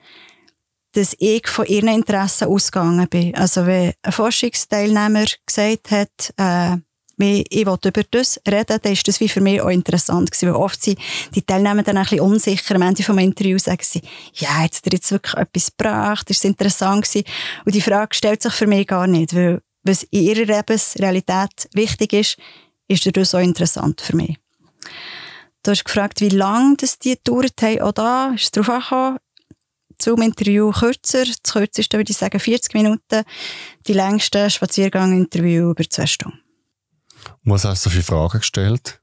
dass 0.92 1.16
ich 1.18 1.48
von 1.48 1.66
ihren 1.66 1.88
Interessen 1.88 2.48
ausgegangen 2.48 3.08
bin. 3.08 3.34
Also 3.34 3.66
wenn 3.66 3.92
ein 4.02 4.12
Forschungsteilnehmer 4.12 5.24
gesagt 5.46 5.90
hat, 5.90 6.34
äh, 6.36 6.76
ich 7.22 7.66
will 7.66 7.78
über 7.84 8.02
das 8.10 8.40
reden, 8.48 8.78
dann 8.82 8.92
ist 8.92 9.06
das 9.06 9.20
wie 9.20 9.28
für 9.28 9.40
mich 9.40 9.60
auch 9.60 9.68
interessant 9.68 10.30
gewesen, 10.30 10.48
weil 10.48 10.60
oft 10.60 10.82
sind 10.82 10.98
die 11.34 11.42
Teilnehmer 11.42 11.82
dann 11.82 11.96
ein 11.96 12.02
bisschen 12.02 12.20
unsicher 12.20 12.74
am 12.74 12.82
Ende 12.82 13.02
vom 13.02 13.18
Interview 13.18 13.58
sagen 13.58 13.82
sie, 13.82 14.02
ja, 14.34 14.62
jetzt 14.62 14.86
er 14.86 14.92
jetzt 14.92 15.10
wirklich 15.10 15.34
etwas 15.34 15.76
gebracht, 15.76 16.30
ist 16.30 16.44
interessant 16.44 17.04
gewesen. 17.04 17.24
Und 17.64 17.74
die 17.74 17.80
Frage 17.80 18.14
stellt 18.14 18.42
sich 18.42 18.52
für 18.52 18.66
mich 18.66 18.86
gar 18.86 19.06
nicht, 19.06 19.34
weil 19.34 19.60
was 19.84 20.04
in 20.04 20.22
ihrer 20.22 20.44
Lebensrealität 20.44 21.68
wichtig 21.74 22.12
ist, 22.12 22.36
ist 22.88 23.16
das 23.16 23.34
auch 23.34 23.40
interessant 23.40 24.00
für 24.00 24.16
mich. 24.16 24.36
Du 25.62 25.70
hast 25.70 25.84
gefragt, 25.84 26.20
wie 26.20 26.28
lange 26.28 26.76
das 26.76 26.98
die 26.98 27.14
gedauert 27.14 27.60
haben. 27.62 27.80
Auch 27.82 27.92
da 27.92 28.32
ist 28.34 28.44
es 28.44 28.50
darauf 28.50 28.68
angekommen. 28.68 29.18
Zum 29.98 30.22
Interview 30.22 30.72
kürzer. 30.72 31.24
Das 31.24 31.52
kürzeste 31.52 31.96
würde 31.96 32.10
ich 32.10 32.16
sagen 32.16 32.40
40 32.40 32.74
Minuten. 32.74 33.22
Die 33.86 33.92
längste 33.92 34.50
Spaziergang-Interview 34.50 35.70
über 35.70 35.88
zwei 35.88 36.06
Stunden. 36.06 36.41
Was 37.44 37.64
hast 37.64 37.86
du 37.86 37.90
für 37.90 38.02
Fragen 38.02 38.38
gestellt? 38.38 39.00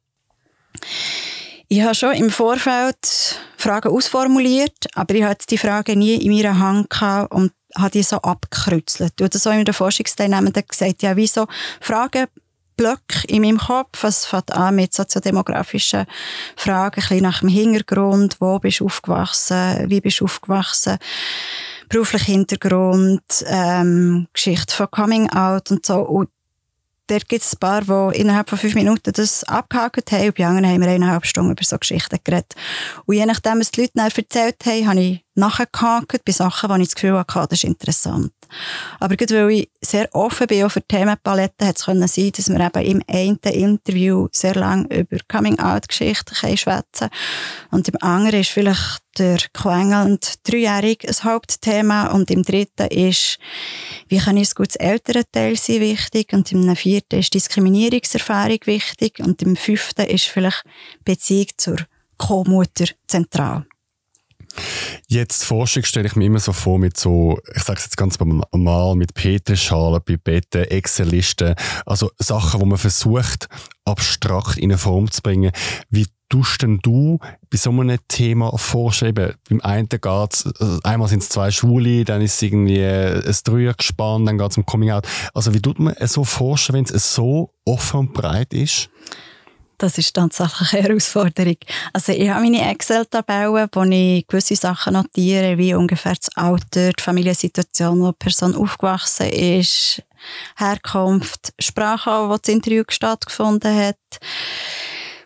Ich 1.67 1.81
habe 1.81 1.95
schon 1.95 2.13
im 2.13 2.31
Vorfeld 2.31 3.39
Fragen 3.57 3.89
ausformuliert, 3.89 4.87
aber 4.95 5.13
ich 5.15 5.23
hatte 5.23 5.45
die 5.47 5.57
Fragen 5.57 5.99
nie 5.99 6.15
in 6.15 6.31
meiner 6.31 6.57
Hand 6.57 6.89
gehabt 6.89 7.33
und 7.33 7.51
habe 7.75 7.91
die 7.91 8.03
so 8.03 8.17
abgekreuzelt. 8.17 9.13
Du 9.17 9.25
hast 9.25 9.33
so 9.33 9.49
in 9.51 9.65
der 9.65 9.73
Forschungsteilnehmenden 9.73 10.63
gesagt, 10.67 11.03
ja, 11.03 11.15
wieso 11.15 11.47
Fragen 11.79 12.25
Blöcke 12.79 13.27
in 13.27 13.41
meinem 13.41 13.57
Kopf. 13.57 14.05
Es 14.05 14.25
fängt 14.25 14.53
an 14.53 14.75
mit 14.75 14.93
soziodemografischen 14.93 16.05
Fragen, 16.55 17.01
ein 17.01 17.07
bisschen 17.07 17.23
nach 17.23 17.41
dem 17.41 17.49
Hintergrund. 17.49 18.37
Wo 18.39 18.57
bist 18.57 18.79
du 18.79 18.85
aufgewachsen? 18.85 19.89
Wie 19.89 19.99
bist 19.99 20.21
du 20.21 20.25
aufgewachsen? 20.25 20.97
Beruflicher 21.89 22.31
Hintergrund, 22.31 23.21
ähm, 23.47 24.27
Geschichte 24.31 24.73
von 24.73 24.89
Coming 24.91 25.29
Out 25.29 25.71
und 25.71 25.85
so. 25.85 25.99
Und 25.99 26.29
dort 27.09 27.27
gibt 27.27 27.43
es 27.43 27.53
ein 27.53 27.59
paar, 27.59 27.81
die 27.81 28.19
innerhalb 28.19 28.49
von 28.49 28.57
fünf 28.57 28.75
Minuten 28.75 29.11
das 29.11 29.43
abgehakt 29.43 30.11
haben 30.11 30.27
und 30.27 30.37
bei 30.37 30.45
anderen 30.45 30.69
haben 30.69 30.81
wir 30.81 30.89
eineinhalb 30.89 31.25
Stunden 31.25 31.51
über 31.51 31.63
so 31.63 31.77
Geschichten 31.77 32.19
geredet. 32.23 32.55
Und 33.05 33.15
je 33.15 33.25
nachdem, 33.25 33.59
was 33.59 33.71
die 33.71 33.81
Leute 33.81 33.93
dann 33.95 34.11
erzählt 34.15 34.57
haben, 34.65 34.87
habe 34.87 34.99
ich 35.01 35.25
nachgehakt 35.35 36.25
bei 36.25 36.31
Sachen, 36.31 36.73
die 36.75 36.81
ich 36.81 36.89
das 36.89 36.95
Gefühl 36.95 37.17
hatte, 37.17 37.47
das 37.49 37.59
ist 37.59 37.63
interessant. 37.63 38.31
Aber 38.99 39.15
gerade 39.15 39.45
weil 39.45 39.51
ich 39.51 39.69
sehr 39.81 40.13
offen 40.13 40.47
bin 40.47 40.63
auch 40.63 40.71
für 40.71 40.81
Themenpaletten, 40.81 41.67
hat 41.67 41.77
es 41.77 41.85
können 41.85 42.07
sein, 42.07 42.31
dass 42.35 42.49
wir 42.49 42.59
eben 42.59 43.01
im 43.01 43.03
einen 43.07 43.37
Interview 43.37 44.27
sehr 44.31 44.55
lange 44.55 44.87
über 44.95 45.17
Coming-out-Geschichten 45.27 46.35
schwätzen 46.57 47.09
Und 47.71 47.87
im 47.87 47.95
anderen 48.01 48.41
ist 48.41 48.49
vielleicht 48.49 49.01
der 49.17 49.39
quengelnd 49.53 50.35
dreijährig 50.47 51.07
ein 51.07 51.23
Hauptthema 51.23 52.07
und 52.07 52.31
im 52.31 52.43
dritten 52.43 52.87
ist, 52.87 53.37
wie 54.07 54.17
kann 54.17 54.37
ich 54.37 54.49
ein 54.49 54.55
gutes 54.55 54.77
Elternteil 54.77 55.55
sein 55.57 55.81
wichtig 55.81 56.33
und 56.33 56.51
im 56.51 56.75
vierten 56.75 57.19
ist 57.19 57.33
Diskriminierungserfahrung 57.33 58.59
wichtig 58.65 59.19
und 59.19 59.41
im 59.41 59.55
fünften 59.55 60.05
ist 60.05 60.25
vielleicht 60.25 60.63
Beziehung 61.03 61.47
zur 61.57 61.77
Co-Mutter 62.17 62.85
zentral. 63.07 63.65
Jetzt 65.07 65.45
Forschung 65.45 65.83
stelle 65.83 66.07
ich 66.07 66.15
mir 66.15 66.25
immer 66.25 66.39
so 66.39 66.53
vor 66.53 66.79
mit 66.79 66.97
so, 66.97 67.39
ich 67.55 67.63
sage 67.63 67.79
es 67.79 67.85
jetzt 67.85 67.97
ganz 67.97 68.19
normal, 68.19 68.95
mit 68.95 69.13
Peterschalen, 69.13 70.01
Pipetten, 70.01 70.65
Excel-Listen, 70.65 71.55
also 71.85 72.11
Sachen, 72.17 72.61
wo 72.61 72.65
man 72.65 72.77
versucht, 72.77 73.47
abstrakt 73.85 74.57
in 74.57 74.71
eine 74.71 74.77
Form 74.77 75.09
zu 75.09 75.21
bringen. 75.21 75.51
Wie 75.89 76.07
tust 76.29 76.61
denn 76.61 76.79
du 76.81 77.19
bei 77.49 77.57
so 77.57 77.71
einem 77.71 77.97
Thema 78.07 78.55
vorschreiben? 78.57 79.33
Beim 79.49 79.61
einen 79.61 79.89
geht 79.89 80.03
äh, 80.05 80.79
einmal 80.83 81.07
sind 81.07 81.23
es 81.23 81.29
zwei 81.29 81.51
Schwule, 81.51 82.05
dann 82.05 82.21
ist 82.21 82.35
es 82.35 82.41
irgendwie 82.43 82.83
ein 82.83 83.35
Dreiergespann, 83.43 84.25
dann 84.25 84.37
geht 84.37 84.51
es 84.51 84.57
um 84.57 84.65
Coming 84.65 84.91
Out. 84.91 85.07
Also 85.33 85.53
wie 85.53 85.61
tut 85.61 85.79
man 85.79 85.95
so 86.01 86.23
forschen, 86.23 86.75
wenn 86.75 86.85
es 86.85 87.13
so 87.13 87.53
offen 87.65 87.99
und 87.99 88.13
breit 88.13 88.53
ist? 88.53 88.89
Das 89.79 89.97
ist 89.97 90.13
tatsächlich 90.13 90.73
eine 90.73 90.83
Herausforderung. 90.83 91.55
Also 91.93 92.11
ich 92.11 92.29
habe 92.29 92.41
meine 92.41 92.69
Excel-Tabellen, 92.69 93.69
wo 93.71 93.83
ich 93.83 94.27
gewisse 94.27 94.57
Sachen 94.57 94.91
notiere, 94.93 95.57
wie 95.57 95.73
ungefähr 95.73 96.15
das 96.15 96.35
Alter, 96.35 96.91
die 96.91 97.01
Familiensituation, 97.01 98.01
wo 98.01 98.11
die 98.11 98.17
Person 98.19 98.55
aufgewachsen 98.55 99.29
ist, 99.29 100.03
Herkunft, 100.57 101.53
Sprache, 101.59 102.29
wo 102.29 102.35
das 102.35 102.53
Interview 102.53 102.83
stattgefunden 102.89 103.73
hat. 103.73 103.95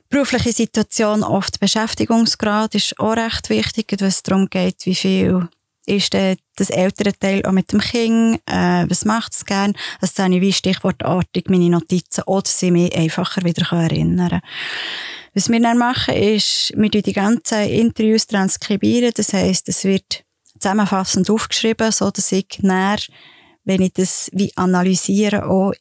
Berufliche 0.09 0.51
Situation, 0.51 1.23
oft 1.23 1.59
Beschäftigungsgrad 1.59 2.75
ist 2.75 2.99
auch 2.99 3.15
recht 3.15 3.49
wichtig, 3.49 3.87
wenn 3.97 4.07
es 4.07 4.21
darum 4.21 4.47
geht, 4.51 4.85
wie 4.85 4.93
viel 4.93 5.49
ist 5.85 6.15
äh, 6.15 6.37
das 6.55 6.69
ältere 6.69 7.13
Teil 7.13 7.45
auch 7.45 7.51
mit 7.51 7.71
dem 7.71 7.79
Kind, 7.79 8.39
äh, 8.45 8.85
was 8.87 9.05
macht 9.05 9.33
es 9.33 9.45
gern, 9.45 9.73
das 10.01 10.17
habe 10.17 10.35
ich 10.35 10.41
wie 10.41 10.53
stichwortartig 10.53 11.45
meine 11.49 11.69
Notizen 11.69 12.23
oder 12.25 12.47
sie 12.47 12.71
mich 12.71 12.95
einfacher 12.95 13.43
wieder 13.43 13.65
erinnern. 13.75 14.41
Was 15.33 15.49
wir 15.49 15.59
dann 15.59 15.77
machen, 15.77 16.13
ist, 16.13 16.73
wir 16.75 16.89
die 16.89 17.13
ganzen 17.13 17.67
Interviews 17.67 18.27
transkribieren, 18.27 19.11
das 19.15 19.33
heisst, 19.33 19.67
es 19.67 19.83
wird 19.83 20.23
zusammenfassend 20.59 21.29
aufgeschrieben, 21.29 21.91
so 21.91 22.11
dass 22.11 22.31
ich 22.31 22.59
näher, 22.61 22.99
wenn 23.65 23.81
ich 23.81 23.93
das 23.93 24.29
wie 24.33 24.51
analysiere, 24.55 25.49
auch 25.49 25.73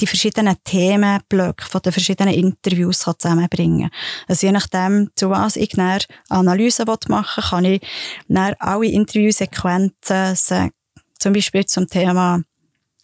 die 0.00 0.06
verschiedenen 0.06 0.56
Themenblöcke 0.64 1.64
von 1.64 1.80
den 1.82 1.92
verschiedenen 1.92 2.34
Interviews 2.34 3.00
zusammenbringen 3.00 3.90
Also 4.26 4.46
je 4.46 4.52
nachdem, 4.52 5.10
zu 5.14 5.30
was 5.30 5.56
ich 5.56 5.78
eine 5.78 5.98
Analyse 6.28 6.84
machen 7.08 7.42
will, 7.42 7.50
kann 7.50 7.64
ich 7.64 8.56
alle 8.58 8.86
Interviewsequenzen 8.86 10.36
zum 10.36 11.32
Beispiel 11.32 11.66
zum 11.66 11.86
Thema 11.86 12.42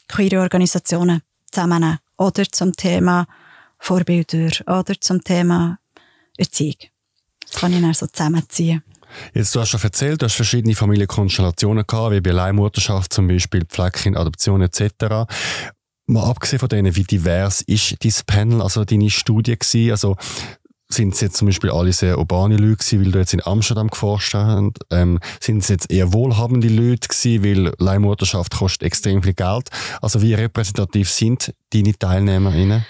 queere 0.09 0.41
Organisationen 0.41 1.23
zusammennehmen 1.51 1.99
oder 2.17 2.45
zum 2.51 2.73
Thema 2.73 3.27
Vorbilder 3.79 4.51
oder 4.67 4.95
zum 5.01 5.23
Thema 5.23 5.79
Erziehung. 6.37 6.77
Das 7.41 7.61
kann 7.61 7.73
ich 7.73 7.81
dann 7.81 7.95
so 7.95 8.07
zusammenziehen. 8.07 8.83
Jetzt, 9.33 9.55
du 9.55 9.61
hast 9.61 9.71
schon 9.71 9.81
erzählt, 9.81 10.21
du 10.21 10.27
hast 10.27 10.35
verschiedene 10.35 10.75
Familienkonstellationen 10.75 11.85
gehabt, 11.87 12.13
wie 12.13 12.21
bei 12.21 12.31
Leihmutterschaft 12.31 13.13
zum 13.13 13.29
Beispiel, 13.29 13.65
Pfleckchen, 13.65 14.17
Adoption 14.17 14.61
etc. 14.61 15.27
Mal 16.09 16.25
abgesehen 16.25 16.59
von 16.59 16.71
denen, 16.71 16.97
wie 16.97 17.05
divers 17.05 17.61
ist 17.61 18.03
dein 18.03 18.13
Panel, 18.27 18.63
also 18.63 18.85
deine 18.85 19.11
Studie 19.11 19.59
gewesen? 19.59 19.91
Also, 19.91 20.17
sind 20.89 21.13
es 21.13 21.21
jetzt 21.21 21.37
zum 21.37 21.47
Beispiel 21.47 21.71
alle 21.71 21.93
sehr 21.93 22.19
urbane 22.19 22.57
Leute 22.57 22.79
gewesen, 22.79 23.05
weil 23.05 23.13
du 23.13 23.19
jetzt 23.19 23.35
in 23.35 23.47
Amsterdam 23.47 23.89
geforscht 23.89 24.33
hast? 24.33 24.73
Ähm, 24.91 25.21
sind 25.39 25.59
es 25.59 25.69
jetzt 25.69 25.93
eher 25.93 26.15
wohlhabende 26.15 26.69
Leute 26.69 27.09
gewesen, 27.09 27.45
weil 27.45 27.75
Leihmutterschaft 27.79 28.57
kostet 28.57 28.85
extrem 28.85 29.23
viel 29.23 29.35
Geld? 29.35 29.69
Also 30.01 30.23
wie 30.23 30.33
repräsentativ 30.33 31.11
sind 31.11 31.55
deine 31.75 31.93
TeilnehmerInnen? 31.93 32.87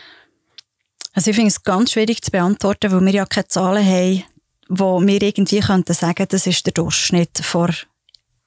Also 1.12 1.30
ich 1.30 1.36
finde 1.36 1.50
es 1.50 1.64
ganz 1.64 1.90
schwierig 1.90 2.22
zu 2.22 2.30
beantworten, 2.30 2.92
weil 2.92 3.04
wir 3.04 3.12
ja 3.12 3.26
keine 3.26 3.48
Zahlen 3.48 3.84
haben, 3.84 4.22
wo 4.68 5.04
wir 5.04 5.20
irgendwie 5.20 5.58
könnten 5.58 5.92
sagen, 5.92 6.26
das 6.28 6.46
ist 6.46 6.64
der 6.66 6.74
Durchschnitt 6.74 7.40
vor 7.42 7.70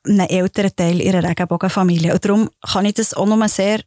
einem 0.05 0.27
älteren 0.27 0.73
Teil 0.73 1.01
ihrer 1.01 1.23
Regenbogenfamilie. 1.23 2.13
Und 2.13 2.23
darum 2.23 2.49
kann 2.71 2.85
ich 2.85 2.93
das 2.93 3.13
auch 3.13 3.25
nur 3.25 3.45
sehr 3.49 3.81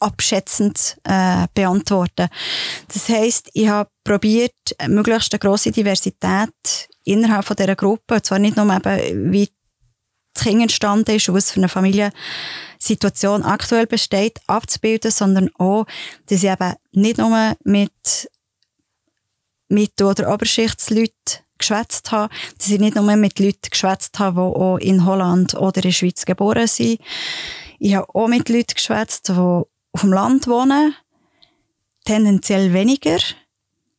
abschätzend 0.00 0.96
äh, 1.04 1.46
beantworten. 1.54 2.28
Das 2.92 3.08
heißt, 3.08 3.50
ich 3.52 3.68
habe 3.68 3.90
probiert, 4.04 4.54
möglichst 4.86 5.32
eine 5.32 5.40
grosse 5.40 5.72
Diversität 5.72 6.88
innerhalb 7.04 7.44
von 7.44 7.56
dieser 7.56 7.76
Gruppe, 7.76 8.22
zwar 8.22 8.38
nicht 8.38 8.56
nur 8.56 8.72
eben, 8.74 9.32
wie 9.32 9.48
das 10.34 10.44
Kind 10.44 10.62
entstanden 10.62 11.16
ist 11.16 11.28
und 11.28 11.34
was 11.34 11.50
für 11.50 11.60
eine 11.60 11.68
Familiensituation 11.68 13.42
aktuell 13.42 13.86
besteht, 13.86 14.38
abzubilden, 14.46 15.10
sondern 15.10 15.50
auch, 15.58 15.86
dass 16.26 16.42
ich 16.42 16.50
eben 16.50 16.74
nicht 16.92 17.18
nur 17.18 17.56
mit 17.64 18.30
Mittel- 19.68 20.06
oder 20.06 20.32
Oberschichtsleuten 20.32 21.42
geschwätzt 21.58 22.12
habe, 22.12 22.32
dass 22.56 22.70
ich 22.70 22.78
nicht 22.78 22.94
nur 22.94 23.16
mit 23.16 23.38
Leuten 23.38 23.70
geschwätzt 23.70 24.18
habe, 24.18 24.34
die 24.36 24.60
auch 24.60 24.78
in 24.78 25.04
Holland 25.04 25.54
oder 25.54 25.76
in 25.76 25.82
der 25.82 25.92
Schweiz 25.92 26.24
geboren 26.24 26.68
sind. 26.68 27.00
Ich 27.80 27.94
habe 27.94 28.14
auch 28.14 28.28
mit 28.28 28.48
Leuten 28.48 28.74
geschwätzt, 28.74 29.28
die 29.28 29.62
auf 29.98 30.02
dem 30.02 30.12
Land 30.12 30.46
wohnen, 30.46 30.94
tendenziell 32.04 32.72
weniger. 32.72 33.18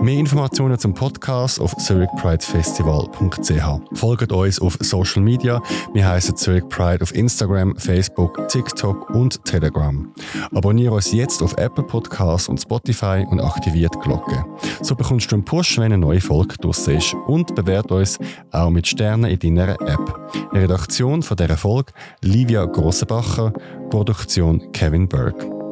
Mehr 0.04 0.20
Informationen 0.20 0.78
zum 0.78 0.94
Podcast 0.94 1.62
auf 1.62 1.74
zurichpridefestival.ch. 1.78 3.98
Folgt 3.98 4.34
uns 4.34 4.60
auf 4.60 4.78
Social 4.82 5.22
Media. 5.22 5.64
Wir 5.94 6.06
heißen 6.06 6.36
Zurich 6.36 6.68
Pride 6.68 7.02
auf 7.02 7.16
Instagram, 7.16 7.78
Facebook, 7.78 8.50
TikTok 8.50 9.10
und 9.12 9.46
Telegram. 9.46 10.14
Abonniere 10.54 10.96
uns 10.96 11.14
jetzt 11.14 11.42
auf 11.42 11.58
Apple 11.58 11.86
Podcasts 11.86 12.50
und 12.50 12.60
Spotify 12.60 13.26
und 13.30 13.40
aktiviert 13.40 13.96
die 13.96 14.00
Glocke. 14.00 14.46
So 14.82 14.94
bekommst 14.94 15.32
du 15.32 15.38
einen 15.38 15.46
Push, 15.46 15.78
wenn 15.78 15.86
eine 15.86 15.98
neue 15.98 16.20
Folge 16.20 16.58
draussen 16.58 16.98
ist. 16.98 17.16
Und 17.28 17.56
bewert 17.56 17.90
uns 17.90 18.20
auch 18.52 18.72
mit 18.72 18.86
Sternen 18.86 19.32
in 19.32 19.56
deiner 19.56 19.82
App. 19.82 20.34
Die 20.54 20.58
Redaktion 20.58 21.24
von 21.24 21.38
dieser 21.38 21.56
Folge 21.56 21.94
Livia 22.22 22.66
Grossenbacher, 22.66 23.54
Produktion 23.90 24.70
Kevin 24.74 25.08
Berg. 25.08 25.63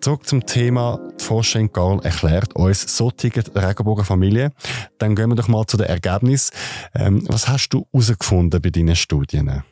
Zurück 0.00 0.26
zum 0.26 0.46
Thema, 0.46 0.98
die 1.20 1.22
Forscherin 1.22 1.70
Karl 1.70 2.00
erklärt 2.02 2.54
uns, 2.56 2.96
so 2.96 3.10
tickt 3.10 3.54
Regenbogenfamilie. 3.54 4.50
Dann 4.98 5.14
gehen 5.14 5.28
wir 5.28 5.34
doch 5.36 5.48
mal 5.48 5.66
zu 5.66 5.76
den 5.76 5.88
Ergebnissen. 5.88 6.54
Ähm, 6.94 7.22
was 7.28 7.48
hast 7.48 7.68
du 7.68 7.86
herausgefunden 7.92 8.62
bei 8.62 8.70
deinen 8.70 8.96
Studien? 8.96 9.62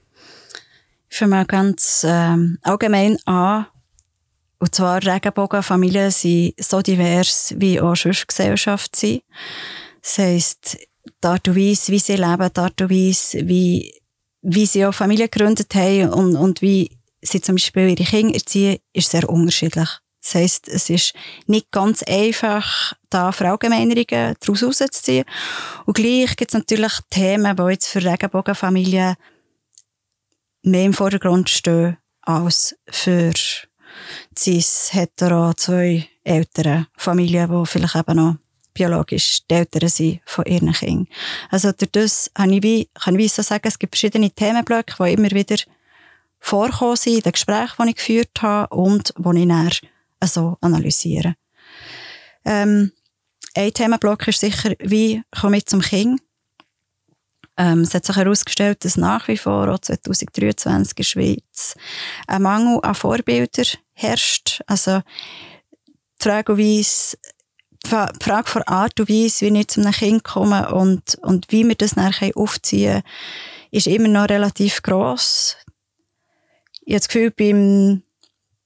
Ich 1.09 1.17
fange 1.17 1.31
mal 1.31 1.47
ganz 1.47 2.05
ähm, 2.07 2.59
allgemein 2.61 3.17
an. 3.25 3.67
Und 4.59 4.75
zwar 4.75 5.03
Regenbogenfamilien 5.03 6.11
sind 6.11 6.55
so 6.59 6.83
divers, 6.83 7.55
wie 7.57 7.81
auch 7.81 7.97
sonst 7.97 8.29
Gesellschaft 8.29 8.97
sind. 8.97 9.23
Das 10.03 10.19
heisst, 10.19 10.77
die 11.23 11.27
Art 11.27 11.49
und 11.49 11.55
wie 11.55 11.75
sie 11.75 12.17
leben, 12.17 12.51
die 12.55 12.61
Art 12.61 12.83
und 12.83 12.91
wie, 12.91 13.95
wie 14.43 14.67
sie 14.67 14.85
auch 14.85 14.93
Familien 14.93 15.31
gegründet 15.31 15.75
haben 15.75 16.11
und, 16.11 16.37
und 16.37 16.61
wie 16.61 16.99
sie 17.23 17.41
zum 17.41 17.55
Beispiel 17.55 17.89
ihre 17.89 18.05
Kinder 18.05 18.35
erziehen, 18.35 18.79
ist 18.93 19.11
sehr 19.11 19.27
unterschiedlich. 19.29 19.89
Das 20.23 20.35
heisst, 20.35 20.69
es 20.69 20.91
ist 20.91 21.15
nicht 21.47 21.71
ganz 21.71 22.03
einfach, 22.03 22.95
da 23.09 23.33
Verallgemeinerungen 23.33 24.35
daraus 24.41 24.63
rauszuziehen. 24.63 25.25
Und 25.87 25.97
gleich 25.97 26.37
gibt 26.37 26.53
es 26.53 26.59
natürlich 26.59 26.93
Themen, 27.11 27.57
die 27.57 27.63
jetzt 27.73 27.89
für 27.89 28.05
Regenbogenfamilien 28.05 29.15
mehr 30.63 30.85
im 30.85 30.93
Vordergrund 30.93 31.49
stehen 31.49 31.97
als 32.23 32.77
für 32.89 33.33
cis, 34.37 34.91
hetero, 34.93 35.55
zwei 35.55 36.09
ältere 36.25 36.87
Familien, 36.97 37.51
die 37.51 37.67
vielleicht 37.67 37.97
eben 37.97 38.17
noch 38.17 38.37
biologisch 38.75 39.41
die 39.51 39.55
Eltern 39.55 39.89
sind 39.89 40.21
von 40.25 40.45
ihren 40.45 40.73
Kindern. 40.73 41.09
Also 41.51 41.73
durch 41.73 41.91
das 41.91 42.31
kann 42.35 42.53
ich, 42.53 42.63
wie, 42.63 42.89
kann 42.95 43.19
ich 43.19 43.33
so 43.33 43.43
sagen, 43.43 43.67
es 43.67 43.79
gibt 43.79 43.95
verschiedene 43.95 44.31
Themenblöcke, 44.31 44.95
die 45.05 45.15
immer 45.15 45.31
wieder 45.31 45.57
vorkommen 46.39 46.97
sind 46.97 47.17
in 47.17 47.23
den 47.23 47.33
Gesprächen, 47.33 47.85
die 47.85 47.89
ich 47.91 47.97
geführt 47.97 48.43
habe 48.43 48.75
und 48.75 49.13
die 49.17 49.41
ich 49.41 49.49
dann 49.49 49.71
so 50.27 50.57
analysieren. 50.61 51.35
Ähm, 52.45 52.93
ein 53.55 53.73
Themenblock 53.73 54.29
ist 54.29 54.41
sicher, 54.41 54.73
wie 54.81 55.23
komme 55.39 55.59
ich 55.59 55.67
zum 55.67 55.81
Kind? 55.81 56.21
Ähm, 57.57 57.81
es 57.81 57.95
hat 57.95 58.07
sich 58.07 58.17
herausgestellt, 58.17 58.85
dass 58.85 58.97
nach 58.97 59.29
wie 59.29 59.37
vor, 59.37 59.69
auch 59.69 59.79
2023 59.79 60.91
in 60.91 60.97
der 60.97 61.03
Schweiz, 61.05 61.75
ein 62.27 62.43
Mangel 62.43 62.79
an 62.83 62.95
Vorbildern 62.95 63.67
herrscht. 63.95 64.61
Also, 64.67 65.03
die 66.21 66.23
Frage, 66.23 66.57
die 66.57 66.85
Frage 67.85 68.49
von 68.49 68.63
Art 68.63 69.01
und 69.01 69.09
Weise, 69.09 69.47
wie 69.47 69.59
ich 69.59 69.69
zu 69.69 69.81
einem 69.81 69.93
Kind 69.93 70.25
komme 70.25 70.73
und, 70.73 71.17
und 71.23 71.47
wie 71.51 71.67
wir 71.67 71.75
das 71.75 71.97
nachher 71.97 72.37
aufziehen 72.37 73.03
ist 73.71 73.87
immer 73.87 74.09
noch 74.09 74.29
relativ 74.29 74.83
gross. 74.83 75.57
Ich 76.81 76.95
habe 76.95 77.01
das 77.01 77.09
Gefühl, 77.09 77.31
beim 77.31 78.03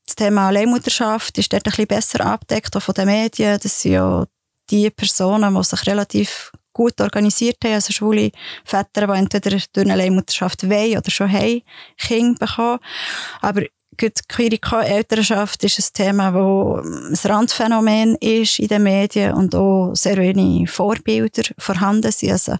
das 0.07 0.17
Thema 0.17 0.51
Leihmutterschaft 0.51 1.39
ist 1.39 1.53
dort 1.53 1.67
ein 1.67 1.71
bisschen 1.71 1.87
besser 1.87 2.27
abdeckt, 2.27 2.77
auch 2.77 2.83
von 2.83 2.95
den 2.95 3.07
Medien. 3.07 3.59
Das 3.63 3.81
sind 3.81 3.93
ja 3.93 4.27
die 4.71 4.91
Personen, 4.91 5.55
die 5.55 5.65
sich 5.65 5.87
relativ 5.87 6.53
gut 6.73 7.01
organisiert 7.01 7.59
haben, 7.65 7.75
also 7.75 7.93
schwule 7.93 8.31
Väter, 8.65 9.07
die 9.07 9.19
entweder 9.19 9.51
durch 9.51 9.87
eine 9.87 9.97
Leihmutterschaft 9.97 10.69
wollen 10.69 10.97
oder 10.97 11.11
schon 11.11 11.31
haben, 11.31 11.63
Kinder 11.99 12.47
bekommen. 12.47 12.79
Aber 13.41 13.63
queere 13.97 14.87
Elternschaft 14.87 15.63
ist 15.65 15.79
ein 15.79 15.93
Thema, 15.93 16.31
das 17.11 17.27
ein 17.27 17.31
Randphänomen 17.31 18.17
ist 18.17 18.59
in 18.59 18.69
den 18.69 18.83
Medien 18.85 19.35
und 19.35 19.55
auch 19.55 19.95
sehr 19.95 20.17
wenige 20.17 20.71
Vorbilder 20.71 21.43
vorhanden 21.59 22.11
sind. 22.11 22.33
Also, 22.33 22.57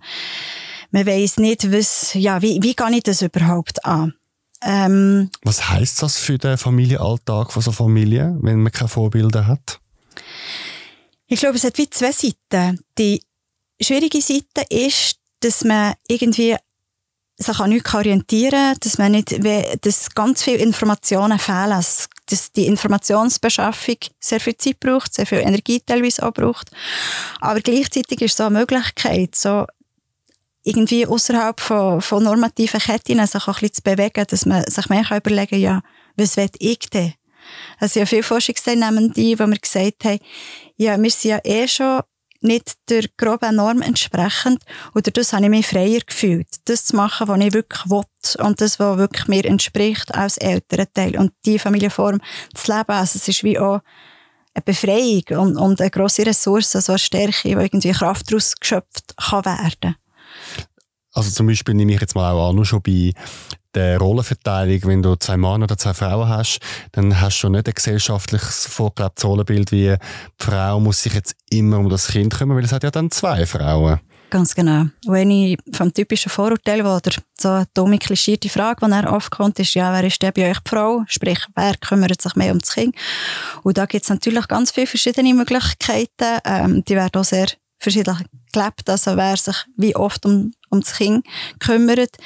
man 0.91 1.07
weiss 1.07 1.39
nicht, 1.39 1.73
was, 1.73 2.13
ja, 2.15 2.43
wie, 2.43 2.63
wie 2.63 2.75
gehe 2.75 2.97
ich 2.97 3.03
das 3.03 3.23
überhaupt 3.23 3.85
an? 3.85 4.15
Ähm, 4.65 5.31
was 5.43 5.71
heißt 5.71 6.03
das 6.03 6.19
für 6.19 6.39
den 6.39 6.57
Familienalltag 6.57 7.53
von 7.53 7.63
so 7.63 7.73
Familie, 7.73 8.37
wenn 8.41 8.63
man 8.63 8.73
keine 8.73 8.89
Vorbilder 8.89 9.47
hat? 9.47 9.81
Ich 11.27 11.41
glaube, 11.41 11.57
es 11.57 11.65
hat 11.65 11.79
wie 11.79 11.91
zwei 11.91 12.13
Seiten. 12.13 12.81
Die 12.99 13.23
schwierige 13.81 14.21
Seite 14.21 14.63
ist, 14.71 15.17
dass 15.41 15.65
man 15.65 15.95
irgendwie 16.07 16.57
sich 17.39 17.59
an 17.59 17.71
nichts 17.71 17.95
orientieren 17.95 18.51
kann, 18.51 18.77
dass, 18.81 18.99
man 18.99 19.13
nicht, 19.13 19.35
dass 19.85 20.11
ganz 20.15 20.43
viele 20.43 20.59
Informationen 20.59 21.39
fehlen, 21.39 21.83
dass 22.27 22.53
die 22.55 22.67
Informationsbeschaffung 22.67 23.97
sehr 24.21 24.41
viel 24.41 24.57
Zeit 24.57 24.79
braucht, 24.79 25.15
sehr 25.15 25.27
viel 25.27 25.39
Energie 25.39 25.81
teilweise 25.81 26.23
auch 26.23 26.33
braucht. 26.33 26.71
Aber 27.41 27.61
gleichzeitig 27.61 28.23
ist 28.23 28.37
so 28.37 28.45
eine 28.45 28.59
Möglichkeit, 28.59 29.35
so 29.35 29.67
irgendwie 30.65 31.07
außerhalb 31.07 31.61
von, 31.61 32.01
von 32.01 32.23
normativen 32.23 32.81
Ketten 32.81 33.25
sich 33.27 33.43
auch 33.43 33.49
ein 33.49 33.55
bisschen 33.55 33.75
zu 33.75 33.83
bewegen, 33.83 34.25
dass 34.29 34.47
man 34.47 34.65
sich 34.69 34.89
mehr 34.89 35.05
überlegen 35.11 35.51
kann, 35.51 35.61
ja, 35.61 35.83
was 36.17 36.37
will 36.37 36.51
ich 36.59 36.91
denn? 36.91 37.15
Also 37.79 38.01
ja 38.01 38.07
viele 38.07 38.23
Forschungsteilnehmende, 38.23 39.15
die 39.15 39.35
mir 39.37 39.59
gesagt 39.59 40.05
haben, 40.05 40.21
ja, 40.77 41.01
wir 41.01 41.11
sind 41.11 41.31
ja 41.31 41.41
eh 41.45 41.67
schon 41.67 42.03
nicht 42.43 42.75
der 42.89 43.05
groben 43.17 43.57
Norm 43.57 43.83
entsprechend. 43.83 44.63
Und 44.95 45.07
dadurch 45.07 45.33
habe 45.33 45.45
ich 45.45 45.51
mich 45.51 45.67
freier 45.67 46.01
gefühlt, 46.01 46.49
das 46.65 46.85
zu 46.85 46.97
machen, 46.97 47.29
was 47.29 47.41
ich 47.41 47.53
wirklich 47.53 47.91
will 47.91 48.05
und 48.39 48.61
das, 48.61 48.79
was 48.79 48.99
wirklich 48.99 49.29
mir 49.29 49.45
entspricht 49.45 50.15
als 50.15 50.39
Elternteil. 50.39 51.17
Und 51.19 51.33
die 51.45 51.59
Familienform 51.59 52.21
zu 52.55 52.73
leben, 52.73 52.91
also 52.91 53.17
es 53.17 53.29
ist 53.29 53.45
wie 53.45 53.59
auch 53.59 53.81
eine 54.55 54.63
Befreiung 54.65 55.23
und, 55.31 55.57
und 55.57 55.81
eine 55.81 55.91
grosse 55.91 56.27
Ressource, 56.27 56.73
so 56.73 56.93
eine 56.93 56.99
Stärke, 56.99 57.57
wo 57.57 57.61
irgendwie 57.61 57.93
Kraft 57.93 58.31
daraus 58.31 58.55
geschöpft 58.57 59.15
kann 59.17 59.45
werden. 59.45 59.97
Also 61.13 61.31
zum 61.31 61.47
Beispiel 61.47 61.75
nehme 61.75 61.93
ich 61.95 62.01
jetzt 62.01 62.15
mal 62.15 62.33
auch 62.33 62.51
an, 62.51 62.65
schon 62.65 62.83
bei 62.83 63.13
der 63.75 63.99
Rollenverteilung, 63.99 64.81
wenn 64.85 65.03
du 65.03 65.17
zwei 65.17 65.37
Männer 65.37 65.65
oder 65.65 65.79
zwei 65.79 65.95
Frauen 65.95 66.29
hast, 66.29 66.61
dann 66.93 67.21
hast 67.21 67.41
du 67.41 67.49
nicht 67.49 67.67
ein 67.67 67.75
gesellschaftliches 67.75 68.67
vorgelebtes 68.67 69.25
Rollenbild 69.25 69.73
wie 69.73 69.89
die 69.89 69.97
Frau 70.39 70.79
muss 70.79 71.03
sich 71.03 71.15
jetzt 71.15 71.35
immer 71.51 71.79
um 71.79 71.89
das 71.89 72.09
Kind 72.09 72.35
kümmern, 72.35 72.57
weil 72.57 72.65
es 72.65 72.73
hat 72.73 72.83
ja 72.83 72.91
dann 72.91 73.11
zwei 73.11 73.47
Frauen. 73.47 74.01
Ganz 74.31 74.55
genau. 74.55 74.87
Wenn 75.07 75.31
ich 75.31 75.59
vom 75.73 75.93
typischen 75.93 76.31
Vorurteil, 76.31 76.81
oder 76.81 77.11
so 77.39 77.49
eine 77.49 77.67
dumme, 77.75 77.99
klischierte 77.99 78.49
Frage, 78.49 78.87
die 78.87 78.93
er 78.93 79.13
oft 79.13 79.31
kommt, 79.31 79.59
ist, 79.59 79.75
ja, 79.75 79.93
wer 79.93 80.05
ist 80.05 80.23
der 80.23 80.33
bei 80.33 80.51
euch 80.51 80.59
die 80.61 80.71
Frau? 80.71 81.03
Sprich, 81.07 81.39
wer 81.55 81.77
kümmert 81.77 82.23
sich 82.23 82.35
mehr 82.35 82.53
um 82.53 82.59
das 82.59 82.73
Kind? 82.73 82.97
Und 83.63 83.77
da 83.77 83.85
gibt 83.85 84.05
es 84.05 84.09
natürlich 84.09 84.49
ganz 84.49 84.71
viele 84.71 84.87
verschiedene 84.87 85.35
Möglichkeiten. 85.35 86.39
Ähm, 86.47 86.83
die 86.83 86.95
werden 86.95 87.21
auch 87.21 87.25
sehr 87.25 87.49
verschieden 87.79 88.25
gelebt, 88.53 88.89
also 88.89 89.17
wer 89.17 89.37
sich 89.37 89.57
wie 89.77 89.97
oft 89.97 90.25
um, 90.25 90.53
um 90.73 90.81
das 90.81 90.95
Kind 90.95 91.27
kümmert. 91.59 92.17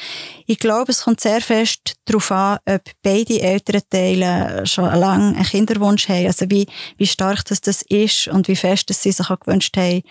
Ich 0.46 0.58
glaube, 0.58 0.92
es 0.92 1.02
kommt 1.02 1.20
sehr 1.20 1.40
fest 1.40 1.96
darauf 2.04 2.30
an, 2.30 2.58
ob 2.64 2.82
beide 3.02 3.40
Elternteile 3.40 4.66
schon 4.66 4.84
lange 4.84 5.36
einen 5.36 5.44
Kinderwunsch 5.44 6.08
haben, 6.08 6.26
also 6.26 6.48
wie, 6.48 6.66
wie 6.96 7.06
stark 7.06 7.44
das, 7.44 7.60
das 7.60 7.82
ist 7.82 8.28
und 8.28 8.48
wie 8.48 8.56
fest 8.56 8.88
dass 8.88 9.02
sie 9.02 9.12
sich 9.12 9.28
auch 9.28 9.40
gewünscht 9.40 9.76
haben, 9.76 10.02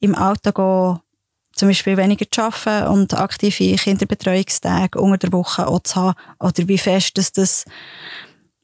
im 0.00 0.14
Alltag 0.14 0.58
auch 0.60 1.00
zum 1.52 1.68
Beispiel 1.68 1.96
weniger 1.96 2.26
zu 2.30 2.42
arbeiten 2.42 2.86
und 2.92 3.14
aktive 3.14 3.74
Kinderbetreuungstage 3.74 5.00
unter 5.00 5.18
der 5.18 5.32
Woche 5.32 5.66
auch 5.66 5.80
zu 5.80 5.96
haben, 5.96 6.18
oder 6.38 6.68
wie 6.68 6.78
fest 6.78 7.18
dass 7.18 7.32
das 7.32 7.64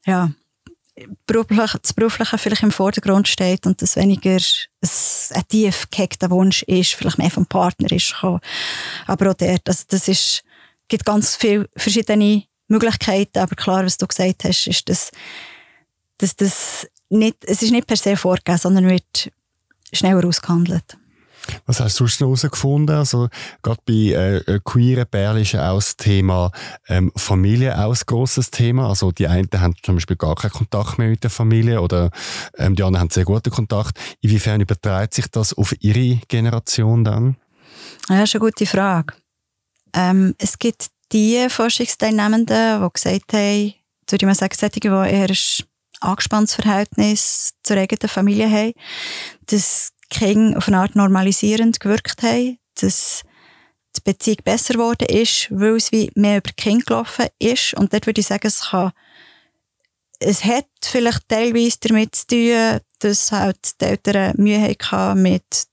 ja, 0.07 0.31
das 1.27 1.93
Berufliche 1.93 2.39
vielleicht 2.39 2.63
im 2.63 2.71
Vordergrund 2.71 3.27
steht 3.27 3.67
und 3.67 3.83
das 3.83 3.97
weniger 3.97 4.37
ein, 4.37 4.91
ein 5.31 5.49
tief 5.49 5.91
gehackter 5.91 6.31
Wunsch 6.31 6.63
ist, 6.65 6.95
vielleicht 6.95 7.19
mehr 7.19 7.31
vom 7.31 7.47
Partner 7.47 7.91
ist 7.91 8.13
gekommen. 8.13 8.41
Aber 9.07 9.31
auch 9.31 9.35
der, 9.35 9.59
das, 9.65 9.87
das 9.87 10.09
ist, 10.09 10.45
gibt 10.89 11.05
ganz 11.05 11.37
viele 11.37 11.69
verschiedene 11.77 12.45
Möglichkeiten, 12.69 13.39
aber 13.39 13.57
klar, 13.57 13.85
was 13.85 13.99
du 13.99 14.07
gesagt 14.07 14.45
hast, 14.45 14.67
ist, 14.67 14.89
dass, 14.89 15.11
dass 16.19 16.37
das 16.37 16.87
nicht, 17.11 17.45
es 17.45 17.63
ist 17.63 17.73
nicht 17.73 17.87
per 17.87 17.97
se 17.97 18.17
vorgegeben, 18.17 18.59
sondern 18.59 18.89
wird 18.89 19.31
schneller 19.93 20.25
ausgehandelt. 20.27 20.97
Was 21.67 21.81
hast 21.81 21.99
du 22.01 22.05
sonst 22.05 22.21
noch 22.21 22.29
herausgefunden? 22.29 22.97
Also, 22.97 23.29
gerade 23.63 23.81
bei 23.87 24.43
äh, 24.47 24.61
queeren 24.65 25.07
Pärchen 25.07 25.43
ist 25.43 25.55
auch 25.55 25.77
das 25.77 25.97
Thema 25.97 26.51
ähm, 26.89 27.13
Familie 27.17 27.79
auch 27.79 27.93
ein 27.93 28.01
grosses 28.07 28.51
Thema. 28.51 28.89
Also, 28.89 29.13
die 29.13 29.27
einen 29.27 29.49
haben 29.57 29.75
zum 29.83 29.97
Beispiel 29.97 30.17
gar 30.17 30.35
keinen 30.35 30.53
Kontakt 30.53 30.99
mehr 30.99 31.09
mit 31.09 31.23
der 31.23 31.31
Familie 31.31 31.81
oder 31.81 32.11
ähm, 32.57 32.75
die 32.75 32.83
anderen 32.83 33.01
haben 33.01 33.11
sehr 33.11 33.25
guten 33.25 33.51
Kontakt. 33.51 33.99
Inwiefern 34.21 34.61
überträgt 34.61 35.15
sich 35.15 35.27
das 35.29 35.53
auf 35.55 35.75
ihre 35.81 36.21
Generation 36.29 37.05
dann? 37.05 37.37
Ja, 38.09 38.21
das 38.21 38.31
ist 38.31 38.35
eine 38.35 38.45
gute 38.45 38.67
Frage. 38.67 39.15
Ähm, 39.95 40.35
es 40.39 40.59
gibt 40.59 40.89
die 41.13 41.47
Forschungsteilnehmenden, 41.49 42.83
die 42.83 42.93
gesagt 42.93 43.33
haben, 43.33 43.75
würde 44.11 44.17
ich 44.17 44.23
mal 44.23 44.35
sagen, 44.35 44.55
die 44.75 44.87
eher 44.89 45.29
ein 45.29 45.37
angespanntes 46.01 46.55
Verhältnis 46.57 47.53
zur 47.63 47.77
eigenen 47.77 48.09
Familie 48.09 48.51
haben, 48.51 48.73
dass 49.47 49.93
Kinder 50.15 50.57
auf 50.59 50.69
eine 50.69 50.79
Art 50.79 50.97
normalisierend 50.97 51.81
gewirkt 51.81 52.23
haben, 52.23 52.59
dass 52.81 53.23
die 53.97 54.01
Beziehung 54.05 54.39
besser 54.45 54.75
geworden 54.75 55.09
ist, 55.09 55.49
weil 55.51 55.77
es 55.77 55.93
wie 55.93 56.11
mehr 56.15 56.39
über 56.39 56.51
Kind 56.57 56.87
gelaufen 56.87 57.27
ist. 57.39 57.75
Und 57.75 57.93
dort 57.93 58.07
würde 58.07 58.21
ich 58.21 58.27
sagen, 58.27 58.47
es 58.47 58.71
kann, 58.71 58.93
es 60.19 60.45
hat 60.45 60.67
vielleicht 60.83 61.29
teilweise 61.29 61.79
damit 61.81 62.15
zu 62.15 62.27
tun, 62.27 62.81
dass 63.01 63.33
halt 63.33 63.81
die 63.81 63.85
Eltern 63.85 64.35
Mühe 64.37 64.61
hatten 64.61 65.23
mit 65.23 65.67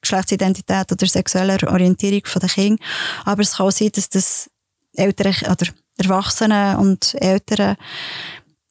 Geschlechtsidentität 0.00 0.92
oder 0.92 1.06
sexueller 1.06 1.58
Orientierung 1.70 2.22
der 2.40 2.48
Kinder. 2.48 2.82
Aber 3.24 3.42
es 3.42 3.56
kann 3.56 3.66
auch 3.66 3.72
sein, 3.72 3.90
dass 3.92 4.08
das 4.08 4.50
Eltern 4.94 5.34
oder 5.50 5.66
Erwachsene 5.98 6.78
und 6.78 7.14
Eltern 7.20 7.76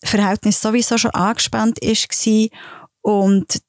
Verhältnis 0.03 0.61
sowieso 0.61 0.97
schon 0.97 1.11
angespannt 1.11 1.79
ist 1.79 2.07
und 3.01 3.61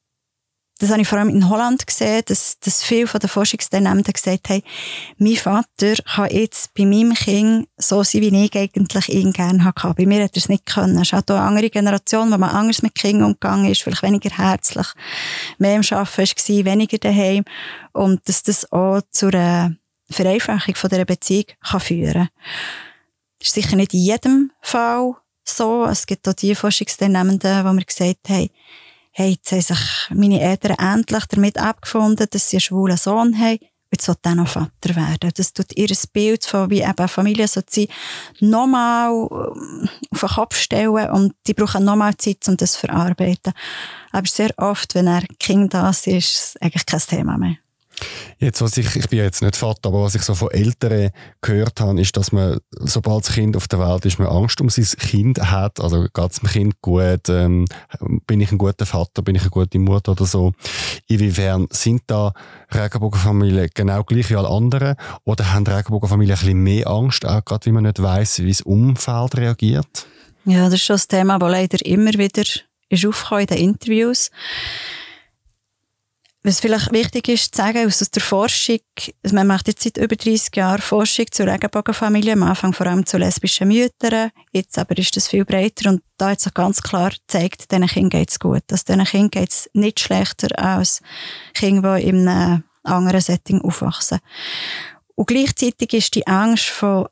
das 0.81 0.90
habe 0.90 1.03
ich 1.03 1.09
vor 1.09 1.19
allem 1.19 1.29
in 1.29 1.51
Holland 1.51 1.87
gesehen, 1.87 2.23
dass, 2.25 2.59
dass 2.59 2.83
viele 2.83 3.07
von 3.07 3.21
den 3.21 3.29
Forschungsteilnehmenden 3.29 4.14
gesagt 4.14 4.49
haben, 4.49 4.62
mein 5.19 5.37
Vater 5.37 5.95
kann 5.97 6.31
jetzt 6.31 6.73
bei 6.73 6.87
meinem 6.87 7.12
Kind 7.12 7.69
so 7.77 8.03
sein, 8.03 8.23
wie 8.23 8.45
ich 8.45 8.57
eigentlich 8.57 9.09
ihn 9.11 9.33
gerne 9.33 9.62
hatte. 9.62 9.93
Bei 9.95 10.07
mir 10.07 10.25
hat 10.25 10.33
er 10.33 10.38
es 10.38 10.49
nicht 10.49 10.64
können. 10.64 10.97
Es 10.97 11.12
ist 11.12 11.14
auch 11.14 11.37
eine 11.37 11.43
andere 11.43 11.69
Generation, 11.69 12.33
wo 12.33 12.38
man 12.38 12.49
anders 12.49 12.81
mit 12.81 12.95
Kindern 12.95 13.25
umgegangen 13.25 13.71
ist, 13.71 13.83
vielleicht 13.83 14.03
weniger 14.03 14.31
herzlich, 14.31 14.87
mehr 15.59 15.77
im 15.77 15.83
Arbeiten 15.90 16.16
war, 16.19 16.64
weniger 16.64 16.97
daheim. 16.99 17.45
Und 17.93 18.27
dass 18.27 18.43
das 18.43 18.73
auch 18.73 19.03
zu 19.11 19.27
einer 19.27 19.77
Vereinfachung 20.11 20.75
dieser 20.90 21.05
Beziehung 21.05 21.45
kann 21.62 21.81
führen 21.81 22.12
kann. 22.12 22.29
Das 23.38 23.49
ist 23.49 23.55
sicher 23.55 23.77
nicht 23.77 23.93
in 23.93 24.01
jedem 24.01 24.53
Fall 24.62 25.14
so. 25.45 25.85
Es 25.85 26.07
gibt 26.07 26.27
auch 26.27 26.33
die 26.33 26.55
Forschungsteilnehmenden, 26.55 27.66
wo 27.66 27.73
wir 27.73 27.85
gesagt 27.85 28.31
haben, 28.31 28.49
hey, 29.12 29.33
jetzt 29.33 29.53
haben 29.53 29.61
sich 29.61 29.81
meine 30.11 30.40
Eltern 30.40 30.77
endlich 30.79 31.25
damit 31.27 31.59
abgefunden, 31.59 32.27
dass 32.31 32.49
sie 32.49 32.57
einen 32.57 32.61
schwulen 32.61 32.96
Sohn 32.96 33.38
haben. 33.38 33.59
Jetzt 33.92 34.05
soll 34.05 34.14
er 34.23 34.37
noch 34.37 34.46
Vater 34.46 34.94
werden. 34.94 35.33
Das 35.35 35.53
tut 35.53 35.77
ihr 35.77 35.88
Bild 36.12 36.44
von, 36.44 36.70
wie 36.70 36.83
eben 36.83 37.09
Familie 37.09 37.49
soll 37.49 37.64
sie 37.68 37.88
nochmal 38.38 39.11
ähm, 39.11 39.88
auf 40.12 40.20
den 40.20 40.29
Kopf 40.29 40.57
stellen 40.57 41.11
und 41.11 41.35
die 41.46 41.55
brauchen 41.55 41.85
nochmal 41.85 42.16
Zeit, 42.16 42.46
um 42.46 42.57
das 42.57 42.73
zu 42.73 42.87
verarbeiten. 42.87 43.53
Aber 44.12 44.29
sehr 44.29 44.51
oft, 44.59 44.94
wenn 44.94 45.09
er 45.09 45.23
Kind 45.40 45.75
da 45.75 45.90
ist, 45.90 46.07
ist 46.07 46.35
es 46.35 46.57
eigentlich 46.61 46.87
kein 46.87 47.01
Thema 47.01 47.37
mehr. 47.37 47.57
Jetzt, 48.38 48.62
was 48.62 48.76
ich, 48.76 48.96
ich 48.96 49.08
bin 49.08 49.18
jetzt 49.18 49.42
nicht 49.42 49.56
Vater, 49.56 49.88
aber 49.88 50.02
was 50.02 50.14
ich 50.14 50.22
so 50.22 50.34
von 50.34 50.50
Eltern 50.50 51.10
gehört 51.40 51.80
habe, 51.80 52.00
ist, 52.00 52.16
dass 52.16 52.32
man, 52.32 52.58
sobald 52.70 53.26
das 53.26 53.34
Kind 53.34 53.56
auf 53.56 53.68
der 53.68 53.80
Welt 53.80 54.04
ist, 54.06 54.18
man 54.18 54.28
Angst 54.28 54.60
um 54.60 54.70
sein 54.70 54.86
Kind 54.98 55.38
hat. 55.38 55.80
Also 55.80 56.02
geht 56.02 56.30
es 56.30 56.40
dem 56.40 56.48
Kind 56.48 56.80
gut? 56.80 57.28
Ähm, 57.28 57.66
bin 58.26 58.40
ich 58.40 58.50
ein 58.50 58.58
guter 58.58 58.86
Vater? 58.86 59.22
Bin 59.22 59.34
ich 59.34 59.42
eine 59.42 59.50
gute 59.50 59.78
Mutter 59.78 60.12
oder 60.12 60.24
so? 60.24 60.52
Inwiefern 61.06 61.66
sind 61.70 62.02
da 62.06 62.32
Regenbogenfamilien 62.72 63.68
genau 63.74 64.04
gleich 64.04 64.30
wie 64.30 64.36
alle 64.36 64.48
anderen? 64.48 64.96
Oder 65.24 65.52
haben 65.52 65.66
Regenbogenfamilien 65.66 66.36
ein 66.36 66.40
bisschen 66.40 66.62
mehr 66.62 66.86
Angst, 66.88 67.26
auch 67.26 67.44
gerade 67.44 67.66
wie 67.66 67.72
man 67.72 67.84
nicht 67.84 68.02
weiß, 68.02 68.40
wie 68.40 68.48
das 68.48 68.62
Umfeld 68.62 69.36
reagiert? 69.36 70.06
Ja, 70.44 70.64
das 70.64 70.74
ist 70.74 70.84
schon 70.84 70.94
das 70.94 71.08
Thema, 71.08 71.38
das 71.38 71.50
leider 71.50 71.84
immer 71.84 72.12
wieder 72.14 72.44
ist 72.90 73.06
aufgekommen 73.06 73.42
in 73.42 73.46
den 73.46 73.58
Interviews 73.58 74.30
was 76.42 76.61
vielleicht 76.61 76.90
wichtig 76.92 77.29
ist 77.29 77.55
zu 77.55 77.62
sagen, 77.62 77.87
aus 77.87 77.98
der 77.98 78.22
Forschung, 78.22 78.79
man 79.31 79.46
macht 79.46 79.68
jetzt 79.68 79.83
seit 79.83 79.98
über 79.98 80.16
30 80.16 80.57
Jahren 80.57 80.81
Forschung 80.81 81.26
zu 81.31 81.46
Regenbogenfamilien, 81.46 82.42
am 82.42 82.48
Anfang 82.48 82.72
vor 82.72 82.87
allem 82.87 83.05
zu 83.05 83.18
lesbischen 83.18 83.68
Müttern, 83.68 84.31
jetzt 84.53 84.79
aber 84.79 84.96
ist 84.96 85.16
das 85.16 85.29
viel 85.29 85.44
breiter 85.44 85.90
und 85.90 86.03
da 86.16 86.31
hat 86.31 86.40
sich 86.40 86.55
ganz 86.55 86.81
klar 86.81 87.11
gezeigt, 87.11 87.70
diesen 87.70 87.87
Kindern 87.87 88.11
geht 88.11 88.31
es 88.31 88.38
gut. 88.38 88.62
Also 88.70 88.85
diesen 88.88 89.05
Kindern 89.05 89.31
geht 89.31 89.50
es 89.50 89.70
nicht 89.74 90.00
schlechter 90.00 90.59
als 90.59 91.03
Kinder, 91.55 91.96
die 91.96 92.09
in 92.09 92.26
einem 92.26 92.64
anderen 92.85 93.20
Setting 93.20 93.61
aufwachsen. 93.61 94.20
Und 95.14 95.26
gleichzeitig 95.26 95.92
ist 95.92 96.14
die 96.14 96.26
Angst 96.26 96.66
von 96.66 97.07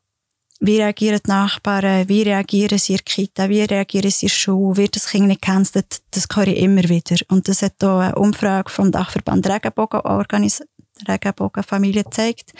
wie 0.59 0.77
reagieren 0.77 1.21
die 1.25 1.29
Nachbarn? 1.29 2.09
Wie 2.09 2.23
reagieren 2.23 2.77
sie 2.77 2.93
in 2.93 2.97
der 2.97 3.05
Kita? 3.05 3.49
Wie 3.49 3.61
reagieren 3.61 4.11
sie 4.11 4.25
in 4.25 4.29
der 4.29 4.35
Schule? 4.35 4.77
Wird 4.77 4.95
das 4.95 5.07
Kind 5.07 5.27
nicht 5.27 5.41
gecancelt? 5.41 6.01
Das 6.11 6.27
höre 6.33 6.47
ich 6.47 6.57
immer 6.57 6.83
wieder. 6.83 7.15
Und 7.29 7.47
das 7.47 7.61
hat 7.61 7.81
auch 7.83 7.99
eine 7.99 8.15
Umfrage 8.15 8.69
vom 8.69 8.91
Dachverband 8.91 9.47
Regenbogen 9.47 10.01
Regenbogenfamilie 11.07 12.03
gezeigt, 12.03 12.51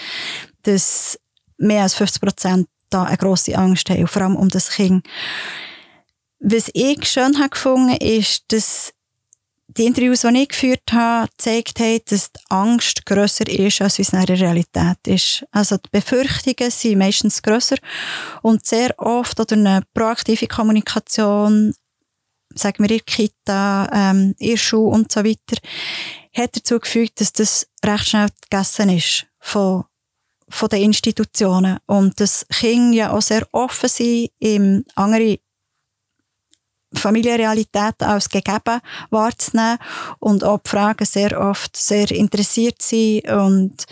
dass 0.63 1.19
mehr 1.57 1.83
als 1.83 1.95
50 1.95 2.21
Prozent 2.21 2.67
da 2.89 3.03
eine 3.03 3.17
grosse 3.17 3.57
Angst 3.57 3.89
haben, 3.89 4.07
vor 4.07 4.21
allem 4.21 4.38
um 4.38 4.47
das 4.47 4.69
Kind. 4.69 5.05
Was 6.39 6.69
ich 6.73 7.05
schön 7.05 7.38
habe 7.38 7.49
gefunden, 7.49 7.97
ist, 7.97 8.45
dass 8.53 8.93
die 9.77 9.86
Interviews, 9.86 10.21
die 10.21 10.41
ich 10.41 10.49
geführt 10.49 10.91
habe, 10.91 11.29
gezeigt 11.29 11.79
haben, 11.79 12.01
dass 12.10 12.32
die 12.32 12.39
Angst 12.49 13.05
grösser 13.05 13.47
ist, 13.47 13.82
als 13.82 13.99
es 13.99 14.13
in 14.13 14.25
der 14.25 14.39
Realität 14.39 14.97
ist. 15.05 15.45
Also 15.51 15.77
die 15.77 15.89
Befürchtungen 15.91 16.71
sind 16.71 16.97
meistens 16.97 17.41
grösser 17.41 17.77
und 18.41 18.65
sehr 18.65 18.93
oft 18.97 19.39
oder 19.39 19.55
eine 19.55 19.84
proaktive 19.93 20.47
Kommunikation, 20.47 21.73
sagen 22.55 22.84
wir 22.84 22.89
in 22.89 22.97
der 22.97 23.05
Kita, 23.05 23.89
ähm, 23.93 24.36
in 24.39 24.49
der 24.51 24.58
Schule 24.58 24.89
und 24.89 25.12
so 25.12 25.23
weiter, 25.23 25.58
hat 26.34 26.55
dazu 26.55 26.79
geführt, 26.79 27.13
dass 27.17 27.32
das 27.32 27.67
recht 27.86 28.10
schnell 28.10 28.29
gegessen 28.49 28.89
ist 28.89 29.27
von 29.39 29.86
von 30.51 30.69
den 30.69 30.82
Institutionen 30.82 31.77
und 31.86 32.19
dass 32.19 32.43
Kinder 32.47 32.97
ja 32.97 33.12
auch 33.12 33.21
sehr 33.21 33.47
offen 33.51 33.88
sind, 33.88 34.32
im 34.39 34.84
andere 34.95 35.38
Familienrealität 36.93 38.02
als 38.02 38.30
gegeben 38.30 38.82
wahrzunehmen 39.10 39.78
und 40.19 40.43
auch 40.43 40.60
die 40.60 40.69
Fragen 40.69 41.06
sehr 41.06 41.39
oft 41.39 41.75
sehr 41.78 42.10
interessiert 42.12 42.82
sind 42.82 43.30
und, 43.30 43.86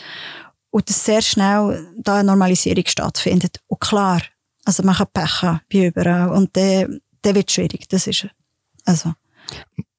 und 0.72 0.90
dass 0.90 1.06
sehr 1.06 1.22
schnell 1.22 1.88
da 1.98 2.16
eine 2.16 2.28
Normalisierung 2.28 2.86
stattfindet. 2.86 3.60
Und 3.68 3.80
klar, 3.80 4.22
also 4.66 4.84
man 4.84 4.96
kann 4.96 5.08
Pech 5.14 5.42
haben, 5.42 5.62
wie 5.70 5.88
überall 5.88 6.30
und 6.30 6.56
dann, 6.58 7.00
dann 7.22 7.36
wird 7.36 7.52
schwierig, 7.52 7.88
das 7.88 8.08
ist 8.08 8.28
also. 8.86 9.14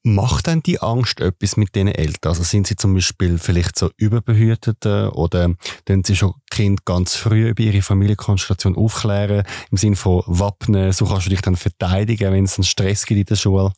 Macht 0.05 0.47
denn 0.47 0.63
die 0.63 0.81
Angst 0.81 1.21
etwas 1.21 1.57
mit 1.57 1.75
diesen 1.75 1.89
Eltern? 1.89 2.31
Also 2.31 2.43
sind 2.43 2.67
sie 2.67 2.77
zum 2.77 2.95
Beispiel 2.95 3.39
vielleicht 3.39 3.79
so 3.79 3.91
überbehütet 3.97 4.87
oder 4.87 5.55
können 5.87 6.05
sie 6.05 6.17
schon 6.17 6.35
Kind 6.51 6.85
ganz 6.85 7.17
früh 7.17 7.49
über 7.49 7.63
ihre 7.63 7.83
Familienkonstellation 7.83 8.77
aufklären, 8.77 9.45
im 9.71 9.77
Sinne 9.77 9.97
von 9.97 10.23
Wappnen, 10.27 10.93
so 10.93 11.05
kannst 11.05 11.27
du 11.27 11.31
dich 11.31 11.43
dann 11.43 11.57
verteidigen, 11.57 12.33
wenn 12.33 12.45
es 12.45 12.59
einen 12.59 12.65
Stress 12.65 13.07
gibt 13.07 13.21
in 13.21 13.27
der 13.27 13.37
Schule? 13.37 13.73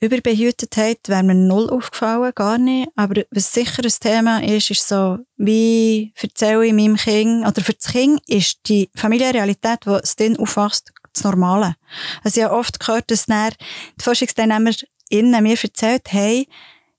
Überbehütetheit 0.00 1.00
wäre 1.08 1.24
mir 1.24 1.34
null 1.34 1.68
aufgefallen, 1.70 2.30
gar 2.34 2.58
nicht. 2.58 2.88
Aber 2.94 3.22
was 3.32 3.52
sicher 3.52 3.82
ein 3.82 3.92
Thema 4.00 4.44
ist, 4.44 4.70
ist 4.70 4.86
so, 4.86 5.18
wie 5.36 6.12
erzähle 6.14 6.66
ich 6.66 6.72
meinem 6.72 6.94
Kind, 6.96 7.44
oder 7.44 7.60
für 7.62 7.72
das 7.72 7.92
Kind 7.92 8.20
ist 8.28 8.60
die 8.68 8.90
Familienrealität, 8.94 9.80
die 9.86 9.98
es 10.02 10.14
dann 10.14 10.36
aufwachst, 10.36 10.92
das 11.12 11.24
Normale. 11.24 11.74
Also 12.22 12.40
ich 12.40 12.46
habe 12.46 12.54
oft 12.54 12.78
gehört, 12.78 13.10
dass 13.10 13.26
die 13.26 13.50
Forschungsteilnehmer 14.00 14.70
innen 15.08 15.42
mir 15.42 15.56
erzählt 15.60 16.12
haben, 16.12 16.44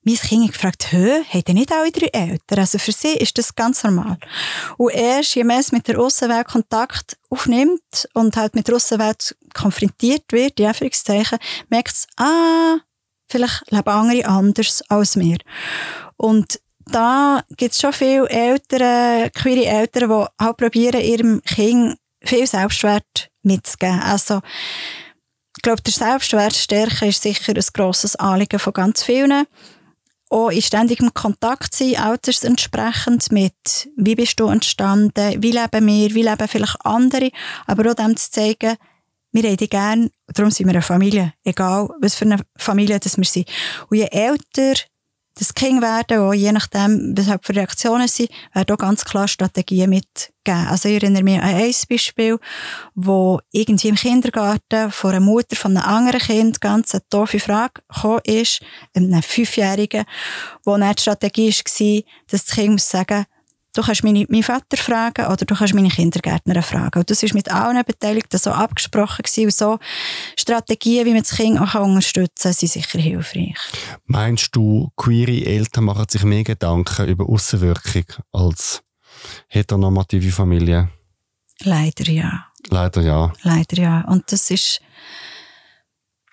mein 0.02 0.14
Kind 0.16 0.44
hat 0.44 0.52
gefragt, 0.52 0.92
hä, 0.92 1.24
haben 1.28 1.44
denn 1.44 1.56
nicht 1.56 1.72
alle 1.72 1.90
drei 1.90 2.06
Eltern? 2.06 2.60
Also 2.60 2.78
für 2.78 2.92
sie 2.92 3.14
ist 3.14 3.36
das 3.36 3.54
ganz 3.54 3.84
normal. 3.84 4.16
Und 4.78 4.94
erst, 4.94 5.34
je 5.34 5.44
mehr 5.44 5.58
es 5.58 5.72
mit 5.72 5.88
der 5.88 6.00
Aussenwelt 6.00 6.48
Kontakt 6.48 7.18
aufnimmt 7.28 8.08
und 8.14 8.36
halt 8.36 8.54
mit 8.54 8.66
der 8.68 8.76
Aussenwelt 8.76 9.36
konfrontiert 9.52 10.24
wird, 10.30 10.58
die 10.58 10.66
Anführungszeichen, 10.66 11.38
merkt 11.68 11.92
es, 11.92 12.06
ah, 12.16 12.78
vielleicht 13.28 13.70
leben 13.70 13.88
andere 13.88 14.26
anders 14.26 14.82
als 14.88 15.16
wir. 15.18 15.38
Und 16.16 16.60
da 16.86 17.44
gibt 17.56 17.74
es 17.74 17.80
schon 17.80 17.92
viele 17.92 18.28
Eltern, 18.28 19.30
queere 19.32 19.66
Eltern, 19.66 20.08
die 20.08 20.44
halt 20.44 20.56
probieren, 20.56 21.00
ihrem 21.00 21.42
Kind 21.42 21.98
viel 22.22 22.46
Selbstwert 22.46 23.30
mitzugeben. 23.42 24.00
Also, 24.00 24.40
ich 25.60 25.62
glaube, 25.62 25.82
der 25.82 25.92
Selbstwert 25.92 26.56
stärken 26.56 27.10
ist 27.10 27.20
sicher 27.20 27.52
ein 27.54 27.62
grosses 27.74 28.16
Anliegen 28.16 28.58
von 28.58 28.72
ganz 28.72 29.02
vielen. 29.02 29.44
Auch 30.30 30.48
in 30.48 30.62
ständigem 30.62 31.12
Kontakt 31.12 31.74
sein, 31.74 31.96
altersentsprechend 31.96 33.30
mit, 33.30 33.90
wie 33.94 34.14
bist 34.14 34.40
du 34.40 34.46
entstanden, 34.46 35.42
wie 35.42 35.50
leben 35.50 35.86
wir, 35.86 36.14
wie 36.14 36.22
leben 36.22 36.48
vielleicht 36.48 36.78
andere, 36.82 37.30
aber 37.66 37.90
auch 37.90 37.94
dem 37.94 38.16
zu 38.16 38.30
zeigen, 38.30 38.78
wir 39.32 39.54
die 39.54 39.68
gerne, 39.68 40.10
darum 40.28 40.50
sind 40.50 40.66
wir 40.66 40.72
eine 40.72 40.80
Familie, 40.80 41.34
egal 41.44 41.90
was 42.00 42.14
für 42.14 42.24
eine 42.24 42.40
Familie 42.56 42.98
das 42.98 43.18
wir 43.18 43.24
sind. 43.26 43.46
Und 43.90 43.98
je 43.98 44.08
älter 44.10 44.80
das 45.40 45.54
Kind 45.54 45.80
werden, 45.80 46.18
auch 46.18 46.34
je 46.34 46.52
nachdem, 46.52 47.14
was 47.16 47.28
halt 47.28 47.46
für 47.46 47.56
Reaktionen 47.56 48.08
sind, 48.08 48.30
werden 48.52 48.74
auch 48.74 48.78
ganz 48.78 49.06
klar 49.06 49.26
Strategien 49.26 49.88
mitgeben. 49.88 50.66
Also 50.68 50.90
ich 50.90 50.96
erinnere 50.96 51.22
mich 51.22 51.40
an 51.40 51.54
ein 51.54 51.74
Beispiel, 51.88 52.38
wo 52.94 53.40
irgendwie 53.50 53.88
im 53.88 53.94
Kindergarten 53.94 54.90
von 54.90 55.12
einer 55.12 55.20
Mutter 55.20 55.56
von 55.56 55.78
einem 55.78 55.86
anderen 55.86 56.20
Kind 56.20 56.60
ganz 56.60 56.94
eine 56.94 57.02
doofe 57.08 57.40
Frage 57.40 57.80
gekommen 57.88 58.20
ist, 58.26 58.60
einem 58.94 59.22
Fünfjährigen, 59.22 60.04
wo 60.66 60.76
dann 60.76 60.94
die 60.94 61.00
Strategie 61.00 61.50
war, 61.50 62.02
dass 62.30 62.44
das 62.44 62.54
Kind 62.54 62.72
muss 62.72 62.90
sagen, 62.90 63.24
du 63.74 63.82
kannst 63.82 64.04
meine, 64.04 64.26
meinen 64.28 64.42
Vater 64.42 64.76
fragen 64.76 65.26
oder 65.26 65.44
du 65.44 65.54
kannst 65.54 65.74
meine 65.74 65.88
Kindergärtnerin 65.88 66.62
fragen. 66.62 66.98
Und 66.98 67.10
das 67.10 67.22
war 67.22 67.30
mit 67.34 67.50
allen 67.50 67.84
Beteiligten 67.84 68.38
so 68.38 68.50
abgesprochen 68.50 69.22
gewesen. 69.22 69.44
Und 69.44 69.54
so 69.54 69.78
Strategien, 70.36 71.06
wie 71.06 71.12
man 71.12 71.22
das 71.22 71.36
Kind 71.36 71.60
auch 71.60 71.74
unterstützen 71.74 72.42
kann, 72.42 72.52
sind 72.52 72.70
sicher 72.70 72.98
hilfreich. 72.98 73.56
Meinst 74.06 74.54
du, 74.54 74.90
queere 74.96 75.46
Eltern 75.46 75.84
machen 75.84 76.06
sich 76.08 76.24
mehr 76.24 76.44
Gedanken 76.44 77.08
über 77.08 77.28
Außenwirkung 77.28 78.04
als 78.32 78.82
heteronormative 79.48 80.32
Familien? 80.32 80.90
Leider 81.62 82.10
ja. 82.10 82.46
Leider 82.68 83.02
ja. 83.02 83.32
Leider 83.42 83.82
ja. 83.82 84.00
Und 84.02 84.32
das 84.32 84.50
ist 84.50 84.80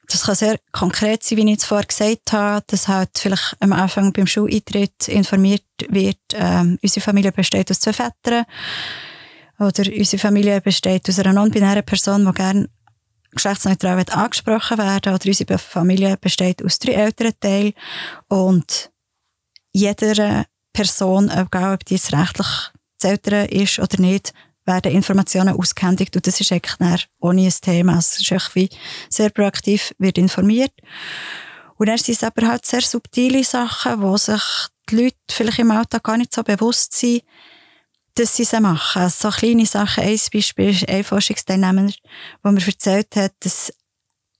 das 0.07 0.23
kann 0.23 0.35
sehr 0.35 0.57
konkret 0.71 1.23
sein, 1.23 1.37
wie 1.37 1.51
ich 1.51 1.57
es 1.57 1.65
vorher 1.65 1.85
gesagt 1.85 2.31
habe, 2.31 2.63
dass 2.67 2.87
halt 2.87 3.09
vielleicht 3.17 3.55
am 3.59 3.73
Anfang 3.73 4.13
beim 4.13 4.25
Schuleintritt 4.25 5.07
informiert 5.07 5.63
wird, 5.89 6.17
ähm, 6.33 6.79
unsere 6.81 7.03
Familie 7.03 7.31
besteht 7.31 7.69
aus 7.69 7.79
zwei 7.79 7.93
Vätern 7.93 8.45
oder 9.59 9.83
unsere 9.91 10.19
Familie 10.19 10.61
besteht 10.61 11.09
aus 11.09 11.19
einer 11.19 11.33
non-binären 11.33 11.83
Person, 11.83 12.25
die 12.25 12.31
gerne 12.31 12.69
geschlechtsneutral 13.31 14.03
angesprochen 14.09 14.77
werden 14.77 15.13
oder 15.13 15.25
unsere 15.25 15.57
Familie 15.57 16.17
besteht 16.17 16.63
aus 16.63 16.79
drei 16.79 16.93
Elternteilen 16.93 17.73
und 18.29 18.89
jeder 19.73 20.45
Person, 20.73 21.29
egal 21.29 21.73
ob 21.73 21.85
die 21.85 21.95
jetzt 21.95 22.13
rechtlich 22.13 22.47
das 22.99 23.11
Eltern 23.11 23.47
ist 23.47 23.79
oder 23.79 23.99
nicht, 23.99 24.33
werden 24.67 24.91
Informationen 24.91 25.55
ausgehändigt 25.55 26.15
und 26.15 26.27
das 26.27 26.39
ist 26.39 26.51
eigentlich 26.51 27.07
ohne 27.19 27.43
ein 27.43 27.53
Thema. 27.61 27.97
Es 27.97 28.19
ist 28.19 28.31
echt 28.31 28.55
wie 28.55 28.69
sehr 29.09 29.29
proaktiv 29.29 29.93
wird 29.97 30.17
informiert. 30.17 30.73
Und 31.77 31.87
dann 31.87 31.97
sind 31.97 32.15
es 32.15 32.23
aber 32.23 32.47
halt 32.47 32.65
sehr 32.65 32.81
subtile 32.81 33.43
Sachen, 33.43 34.01
wo 34.01 34.17
sich 34.17 34.41
die 34.89 35.03
Leute 35.03 35.17
vielleicht 35.29 35.59
im 35.59 35.71
Alltag 35.71 36.03
gar 36.03 36.17
nicht 36.17 36.33
so 36.33 36.43
bewusst 36.43 36.93
sind, 36.93 37.23
dass 38.15 38.35
sie 38.35 38.45
sie 38.45 38.59
machen. 38.59 39.09
So 39.09 39.29
kleine 39.29 39.65
Sachen. 39.65 40.03
Ein 40.03 40.19
Beispiel 40.33 40.69
ist 40.69 40.89
ein 40.89 41.03
Forschungsteilnehmer, 41.03 41.89
der 42.43 42.51
mir 42.51 42.65
erzählt 42.65 43.15
hat, 43.15 43.33
dass 43.41 43.71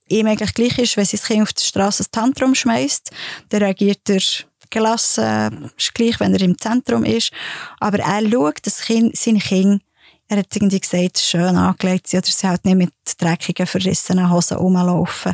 ihm 0.09 0.27
eigentlich 0.27 0.53
gleich 0.53 0.77
ist, 0.79 0.97
wenn 0.97 1.05
sein 1.05 1.19
Kind 1.19 1.41
auf 1.43 1.53
der 1.53 1.63
Straße 1.63 2.03
ein 2.03 2.11
Tantrum 2.11 2.55
schmeißt, 2.55 3.11
dann 3.49 3.63
reagiert 3.63 4.09
er 4.09 4.21
gelassen, 4.69 5.71
ist 5.77 5.93
gleich, 5.93 6.19
wenn 6.19 6.33
er 6.33 6.41
im 6.41 6.57
Zentrum 6.57 7.03
ist. 7.03 7.31
Aber 7.79 7.99
er 7.99 8.29
schaut, 8.29 8.65
dass 8.65 8.85
sein 8.85 9.39
Kind 9.39 9.83
er 10.27 10.37
hat 10.37 10.55
irgendwie 10.55 10.79
gesagt, 10.79 11.19
schön 11.19 11.55
angelegt 11.55 12.07
sie 12.07 12.17
oder 12.17 12.27
sie 12.27 12.47
halt 12.47 12.65
nicht 12.65 12.77
mit 12.77 12.93
dreckigen, 13.17 13.65
verrissenen 13.65 14.29
Hosen 14.29 14.57
rumlaufen. 14.57 15.33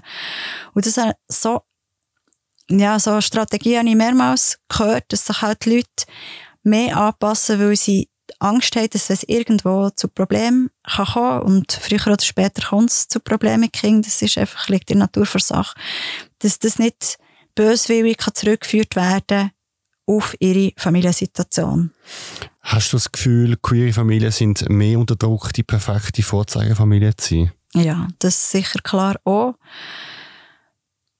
Und 0.73 0.85
das 0.85 0.97
ist 0.97 1.41
so, 1.41 1.61
ja, 2.69 2.99
so 2.99 3.19
Strategie 3.19 3.77
habe 3.77 3.89
ich 3.89 3.95
mehrmals 3.95 4.59
gehört, 4.69 5.05
dass 5.09 5.25
sich 5.25 5.41
halt 5.41 5.65
die 5.65 5.77
Leute 5.77 6.05
mehr 6.63 6.95
anpassen, 6.95 7.59
weil 7.59 7.75
sie 7.75 8.09
Angst 8.39 8.75
haben, 8.75 8.89
dass 8.89 9.09
es 9.09 9.23
irgendwo 9.23 9.89
zu 9.89 10.07
Problemen 10.07 10.69
kann 10.83 11.05
kommen 11.05 11.41
und 11.41 11.71
früher 11.71 12.07
oder 12.07 12.23
später 12.23 12.67
kommt 12.67 12.89
es 12.89 13.07
zu 13.07 13.19
Problemen 13.19 13.61
mit 13.61 13.73
Kindern. 13.73 14.03
Das 14.03 14.21
ist 14.21 14.37
einfach, 14.37 14.69
liegt 14.69 14.91
in 14.91 14.99
der 14.99 15.07
Natur 15.07 15.25
der 15.25 15.41
Sache. 15.41 15.75
Dass 16.39 16.59
das 16.59 16.79
nicht 16.79 17.17
böswillig 17.55 18.17
zurückgeführt 18.33 18.95
werden 18.95 19.23
kann 19.27 19.51
auf 20.05 20.35
ihre 20.39 20.73
Familiensituation. 20.77 21.91
Hast 22.63 22.93
du 22.93 22.97
das 22.97 23.11
Gefühl, 23.11 23.57
queere 23.57 23.93
Familien 23.93 24.31
sind 24.31 24.67
mehr 24.69 24.97
unter 24.97 25.15
Druck, 25.15 25.53
die 25.53 25.63
perfekte 25.63 26.23
Vorzeigefamilie 26.23 27.15
zu 27.15 27.35
sein? 27.35 27.51
Ja, 27.75 28.07
das 28.19 28.35
ist 28.35 28.51
sicher 28.51 28.79
klar 28.81 29.15
auch. 29.25 29.55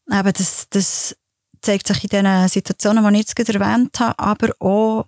Aber 0.10 0.32
das, 0.32 0.68
das, 0.70 1.16
zeigt 1.64 1.88
sich 1.88 2.04
in 2.04 2.10
den 2.10 2.48
Situationen, 2.48 3.04
die 3.04 3.12
ich 3.12 3.20
jetzt 3.20 3.36
gerade 3.36 3.54
erwähnt 3.54 4.00
habe, 4.00 4.20
aber 4.20 4.54
auch 4.60 5.08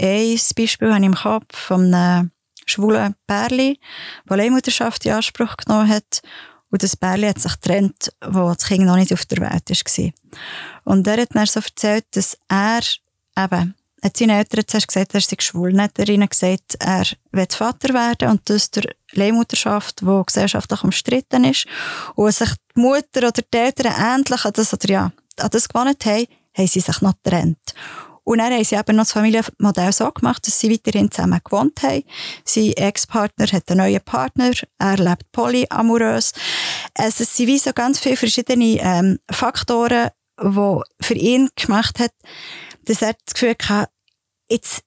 ein 0.00 0.40
Beispiel 0.56 0.92
habe 0.92 1.00
ich 1.00 1.06
im 1.06 1.14
Kopf 1.14 1.56
von 1.56 1.94
einem 1.94 2.30
schwulen 2.66 3.14
Pärli, 3.26 3.78
das 4.26 4.36
Leihmutterschaft 4.36 5.04
in 5.06 5.12
Anspruch 5.12 5.56
genommen 5.56 5.88
hat 5.88 6.20
und 6.70 6.82
das 6.82 6.96
Pärli 6.96 7.28
hat 7.28 7.40
sich 7.40 7.52
getrennt, 7.60 8.12
wo 8.24 8.52
das 8.52 8.66
Kind 8.66 8.84
noch 8.84 8.96
nicht 8.96 9.12
auf 9.12 9.24
der 9.26 9.38
Welt 9.38 9.70
war. 9.70 10.12
Und 10.84 11.06
er 11.06 11.22
hat 11.22 11.34
dann 11.34 11.46
so 11.46 11.60
erzählt, 11.60 12.04
dass 12.12 12.36
er 12.48 12.80
eben, 13.38 13.74
hat 14.04 14.16
seinen 14.16 14.36
Eltern 14.36 14.64
zuerst 14.66 14.88
gesagt, 14.88 15.14
er 15.14 15.20
sei 15.20 15.36
schwul. 15.38 15.72
Dann 15.72 15.82
hat 15.82 15.98
er 15.98 16.08
ihnen 16.08 16.28
gesagt, 16.28 16.76
er 16.78 17.04
will 17.32 17.46
Vater 17.50 17.94
werden 17.94 18.28
und 18.28 18.42
das 18.50 18.70
durch 18.70 18.86
Leihmutterschaft, 19.12 20.02
die 20.02 20.22
gesellschaftlich 20.26 20.84
umstritten 20.84 21.44
ist. 21.44 21.66
Und 22.14 22.32
sich 22.32 22.50
die 22.76 22.80
Mutter 22.80 23.28
oder 23.28 23.32
die 23.32 23.56
Eltern 23.56 23.94
ähnlich 23.98 24.44
an 24.44 24.52
das, 24.52 24.74
oder 24.74 24.88
ja, 24.88 25.12
an 25.40 25.50
das 25.50 25.68
gewohnt 25.68 26.04
haben, 26.04 26.26
haben 26.56 26.66
sie 26.66 26.80
sich 26.80 27.00
noch 27.00 27.14
getrennt. 27.22 27.74
Und 28.24 28.38
dann 28.38 28.52
haben 28.52 28.64
sie 28.64 28.76
eben 28.76 28.96
noch 28.96 29.04
das 29.04 29.12
Familienmodell 29.12 29.92
so 29.92 30.10
gemacht, 30.10 30.46
dass 30.46 30.58
sie 30.58 30.70
weiterhin 30.70 31.10
zusammen 31.10 31.40
gewohnt 31.44 31.82
haben. 31.82 32.04
Sein 32.44 32.72
Ex-Partner 32.72 33.46
hat 33.52 33.70
einen 33.70 33.78
neuen 33.78 34.00
Partner, 34.00 34.52
er 34.78 34.96
lebt 34.96 35.30
polyamorös. 35.32 36.32
Also 36.94 37.22
es 37.22 37.36
sind 37.36 37.48
wie 37.48 37.58
so 37.58 37.72
ganz 37.72 37.98
viele 37.98 38.16
verschiedene 38.16 38.78
ähm, 38.80 39.18
Faktoren, 39.30 40.10
die 40.40 40.80
für 41.00 41.14
ihn 41.14 41.50
gemacht 41.54 41.98
hat, 42.00 42.12
dass 42.86 43.02
er 43.02 43.14
das 43.24 43.34
Gefühl 43.34 43.56
hatte, 43.68 43.90
jetzt 44.48 44.82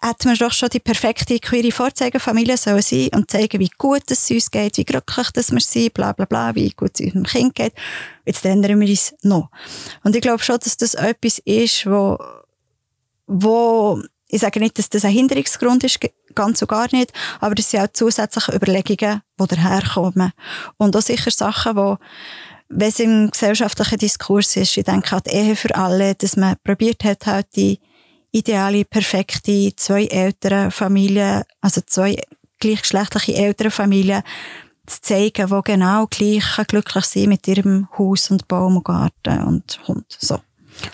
hätte 0.00 0.28
man 0.28 0.36
doch 0.36 0.52
schon 0.52 0.68
die 0.68 0.80
perfekte 0.80 1.38
queere 1.40 1.72
Vorzeigefamilie 1.72 2.56
sollen 2.56 2.82
sein 2.82 3.08
und 3.14 3.30
zeigen, 3.30 3.58
wie 3.58 3.70
gut 3.78 4.10
es 4.10 4.30
uns 4.30 4.50
geht, 4.50 4.76
wie 4.76 4.84
glücklich 4.84 5.30
dass 5.30 5.50
wir 5.50 5.60
sind, 5.60 5.94
bla 5.94 6.12
bla 6.12 6.24
bla, 6.24 6.54
wie 6.54 6.70
gut 6.70 6.92
es 6.94 7.00
unserem 7.00 7.24
Kind 7.24 7.54
geht. 7.54 7.72
Jetzt 8.24 8.44
ändern 8.44 8.80
wir 8.80 8.88
uns 8.88 9.14
noch. 9.22 9.50
Und 10.04 10.14
ich 10.14 10.22
glaube 10.22 10.42
schon, 10.42 10.58
dass 10.58 10.76
das 10.76 10.94
etwas 10.94 11.38
ist, 11.40 11.86
wo 11.86 12.18
wo, 13.28 14.02
ich 14.28 14.40
sage 14.40 14.58
nicht, 14.58 14.78
dass 14.78 14.88
das 14.88 15.04
ein 15.04 15.12
Hinderungsgrund 15.12 15.84
ist, 15.84 16.00
ganz 16.34 16.62
und 16.62 16.68
gar 16.68 16.88
nicht, 16.92 17.12
aber 17.40 17.54
das 17.54 17.70
sind 17.70 17.80
auch 17.80 17.92
zusätzliche 17.92 18.54
Überlegungen, 18.54 19.20
die 19.38 19.46
daherkommen. 19.46 20.32
Und 20.78 20.96
auch 20.96 21.02
sicher 21.02 21.30
Sachen, 21.30 21.76
die 21.76 21.94
wenn 22.70 22.88
es 22.88 23.00
im 23.00 23.30
gesellschaftlichen 23.30 23.98
Diskurs 23.98 24.56
ist, 24.56 24.76
ich 24.76 24.84
denke 24.84 25.16
an 25.16 25.22
die 25.26 25.30
Ehe 25.30 25.56
für 25.56 25.74
alle, 25.74 26.14
dass 26.14 26.36
man 26.36 26.56
probiert 26.62 27.02
hat, 27.04 27.26
halt 27.26 27.46
die 27.56 27.80
ideale, 28.32 28.84
perfekte 28.84 29.74
zwei 29.76 30.06
Elternfamilien, 30.06 31.42
also 31.60 31.80
zwei 31.86 32.20
gleichgeschlechtliche 32.58 33.34
Elternfamilien 33.34 34.22
zu 34.86 35.00
zeigen, 35.00 35.48
die 35.48 35.60
genau 35.64 36.06
gleich 36.06 36.66
glücklich 36.66 37.04
sind 37.04 37.28
mit 37.28 37.46
ihrem 37.46 37.88
Haus 37.98 38.30
und 38.30 38.48
Baum 38.48 38.78
und 38.78 38.84
Garten 38.84 39.42
und 39.44 39.80
Hund. 39.86 40.16
So. 40.18 40.40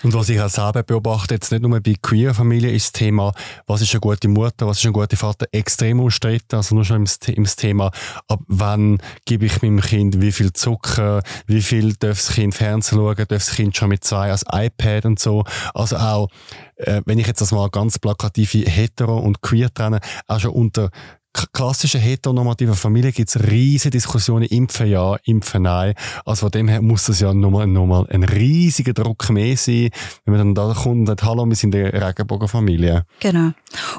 Und 0.03 0.15
was 0.15 0.29
ich 0.29 0.41
auch 0.41 0.49
selber 0.49 0.83
beobachte, 0.83 1.35
jetzt 1.35 1.51
nicht 1.53 1.63
nur 1.63 1.81
bei 1.81 1.95
queer 2.01 2.35
Familien, 2.35 2.75
ist 2.75 2.87
das 2.87 2.93
Thema, 2.93 3.33
was 3.67 3.83
ist 3.83 3.93
eine 3.93 4.01
gute 4.01 4.29
Mutter, 4.29 4.67
was 4.67 4.79
ist 4.79 4.87
ein 4.87 4.93
guter 4.93 5.17
Vater, 5.17 5.47
extrem 5.53 6.01
umstritten. 6.01 6.57
Also 6.57 6.75
nur 6.75 6.85
schon 6.85 7.05
im, 7.05 7.35
im 7.35 7.45
Thema, 7.45 7.91
ab 8.29 8.41
wann 8.47 8.99
gebe 9.25 9.47
ich 9.47 9.63
meinem 9.63 9.81
Kind 9.81 10.21
wie 10.21 10.33
viel 10.33 10.53
Zucker, 10.53 11.23
wie 11.47 11.63
viel 11.63 11.95
darf 11.95 12.19
das 12.19 12.35
Kind 12.35 12.55
Fernsehen 12.55 12.99
schauen, 12.99 13.17
darf 13.17 13.29
das 13.29 13.51
Kind 13.51 13.77
schon 13.77 13.89
mit 13.89 14.05
zwei 14.05 14.31
als 14.31 14.45
iPad 14.51 15.07
und 15.07 15.19
so. 15.19 15.45
Also 15.75 15.97
auch, 15.97 16.29
äh, 16.77 17.03
wenn 17.05 17.19
ich 17.19 17.27
jetzt 17.27 17.41
das 17.41 17.53
mal 17.53 17.69
ganz 17.71 17.99
plakative 17.99 18.71
hetero 18.71 19.19
und 19.19 19.41
queer 19.41 19.73
trenne, 19.73 20.01
auch 20.27 20.41
schon 20.41 20.53
unter 20.53 20.91
klassischen 21.53 22.01
heteronormativen 22.01 22.75
Familie 22.75 23.13
gibt 23.13 23.29
es 23.29 23.43
riesige 23.51 23.91
Diskussionen, 23.91 24.45
impfen 24.47 24.87
ja, 24.87 25.17
impfen 25.25 25.63
nein. 25.63 25.95
Also 26.25 26.47
von 26.47 26.51
dem 26.53 26.69
her 26.69 26.81
muss 26.81 27.05
das 27.05 27.21
ja 27.21 27.35
nochmal, 27.35 27.67
nochmal 27.67 28.07
ein 28.11 28.23
riesiger 28.23 28.93
Druck 28.93 29.29
mehr 29.31 29.57
sein, 29.57 29.91
wenn 30.25 30.37
man 30.37 30.55
dann 30.55 30.55
da 30.55 30.75
kommt 30.75 31.01
und 31.01 31.07
sagt, 31.07 31.25
hallo, 31.25 31.45
wir 31.47 31.57
sind 31.57 31.75
eine 31.75 31.93
Regenbogenfamilie. 31.93 33.05
Genau. 33.21 33.51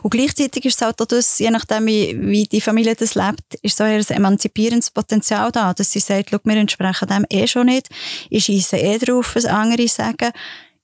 Und 0.01 0.09
gleichzeitig 0.09 0.65
ist 0.65 0.81
es 0.81 0.87
auch 0.87 0.93
das, 0.93 1.39
je 1.39 1.51
nachdem, 1.51 1.85
wie, 1.87 2.17
wie 2.19 2.43
die 2.45 2.61
Familie 2.61 2.95
das 2.95 3.15
lebt, 3.15 3.55
ist 3.61 3.77
so 3.77 3.83
ein 3.83 4.01
emanzipierendes 4.01 4.91
Potenzial 4.91 5.51
da, 5.51 5.73
dass 5.73 5.91
sie 5.91 5.99
sagt, 5.99 6.29
schau, 6.31 6.39
wir 6.43 6.55
entsprechen 6.55 7.07
dem 7.07 7.25
eh 7.29 7.47
schon 7.47 7.67
nicht, 7.67 7.89
ich 8.29 8.45
schieße 8.45 8.77
eh 8.77 8.97
drauf, 8.97 9.35
was 9.35 9.45
andere 9.45 9.87
sagen, 9.87 10.31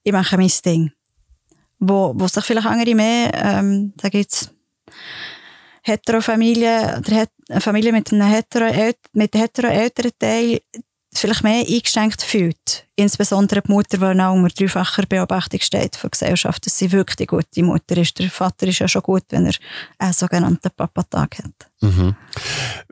ich 0.02 0.12
mache 0.12 0.36
mein 0.36 0.50
Ding. 0.64 0.92
Wo, 1.78 2.12
wo 2.14 2.28
sich 2.28 2.44
vielleicht 2.44 2.66
andere 2.66 2.94
mehr, 2.94 3.32
ähm, 3.34 3.92
da 3.96 4.08
gibt's 4.08 4.50
Heterofamilie 5.82 6.98
oder 6.98 7.26
eine 7.48 7.60
Familie 7.60 7.92
mit 7.92 8.12
einem 8.12 8.28
hetero, 8.28 8.66
mit 9.12 9.34
hetero 9.34 9.68
Elternteil 9.68 10.60
vielleicht 11.14 11.44
mehr 11.44 11.64
eingeschränkt 11.66 12.22
fühlt. 12.22 12.86
Insbesondere 12.96 13.62
die 13.62 13.72
Mutter, 13.72 13.98
die 13.98 14.20
auch 14.20 14.34
unter 14.34 14.54
dreifacher 14.54 15.04
Beobachtung 15.06 15.60
steht 15.60 15.96
von 15.96 16.08
der 16.08 16.10
Gesellschaft, 16.10 16.64
dass 16.66 16.78
sie 16.78 16.92
wirklich 16.92 17.16
die 17.16 17.26
gute 17.26 17.62
Mutter 17.62 17.96
ist. 17.96 18.18
Der 18.18 18.30
Vater 18.30 18.66
ist 18.66 18.78
ja 18.78 18.88
schon 18.88 19.02
gut, 19.02 19.24
wenn 19.30 19.46
er 19.46 19.54
einen 19.98 20.12
sogenannten 20.12 20.70
Papatag 20.74 21.38
hat. 21.38 21.70
Mhm. 21.80 22.14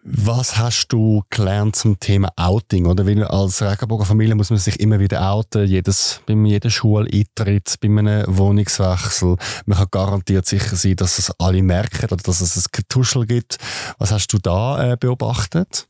Was 0.02 0.56
hast 0.56 0.88
du 0.88 1.22
gelernt 1.30 1.76
zum 1.76 2.00
Thema 2.00 2.32
Outing? 2.36 2.86
Oder 2.86 3.06
weil 3.06 3.24
als 3.24 3.62
Regenbogenfamilie 3.62 4.34
muss 4.34 4.50
man 4.50 4.58
sich 4.58 4.80
immer 4.80 4.98
wieder 4.98 5.30
outen, 5.30 5.66
jedes, 5.66 6.20
bei 6.26 6.34
jedem 6.34 6.70
Schuleintritt, 6.70 7.76
bei 7.80 7.88
einem 7.88 8.24
Wohnungswechsel. 8.26 9.36
Man 9.66 9.78
kann 9.78 9.88
garantiert 9.90 10.46
sicher 10.46 10.76
sein, 10.76 10.96
dass 10.96 11.18
es 11.18 11.30
alle 11.38 11.62
merken 11.62 12.06
oder 12.06 12.16
dass 12.16 12.40
es 12.40 12.56
ein 12.56 12.64
Getuschel 12.72 13.26
gibt. 13.26 13.58
Was 13.98 14.12
hast 14.12 14.28
du 14.28 14.38
da 14.38 14.92
äh, 14.92 14.96
beobachtet? 14.96 15.86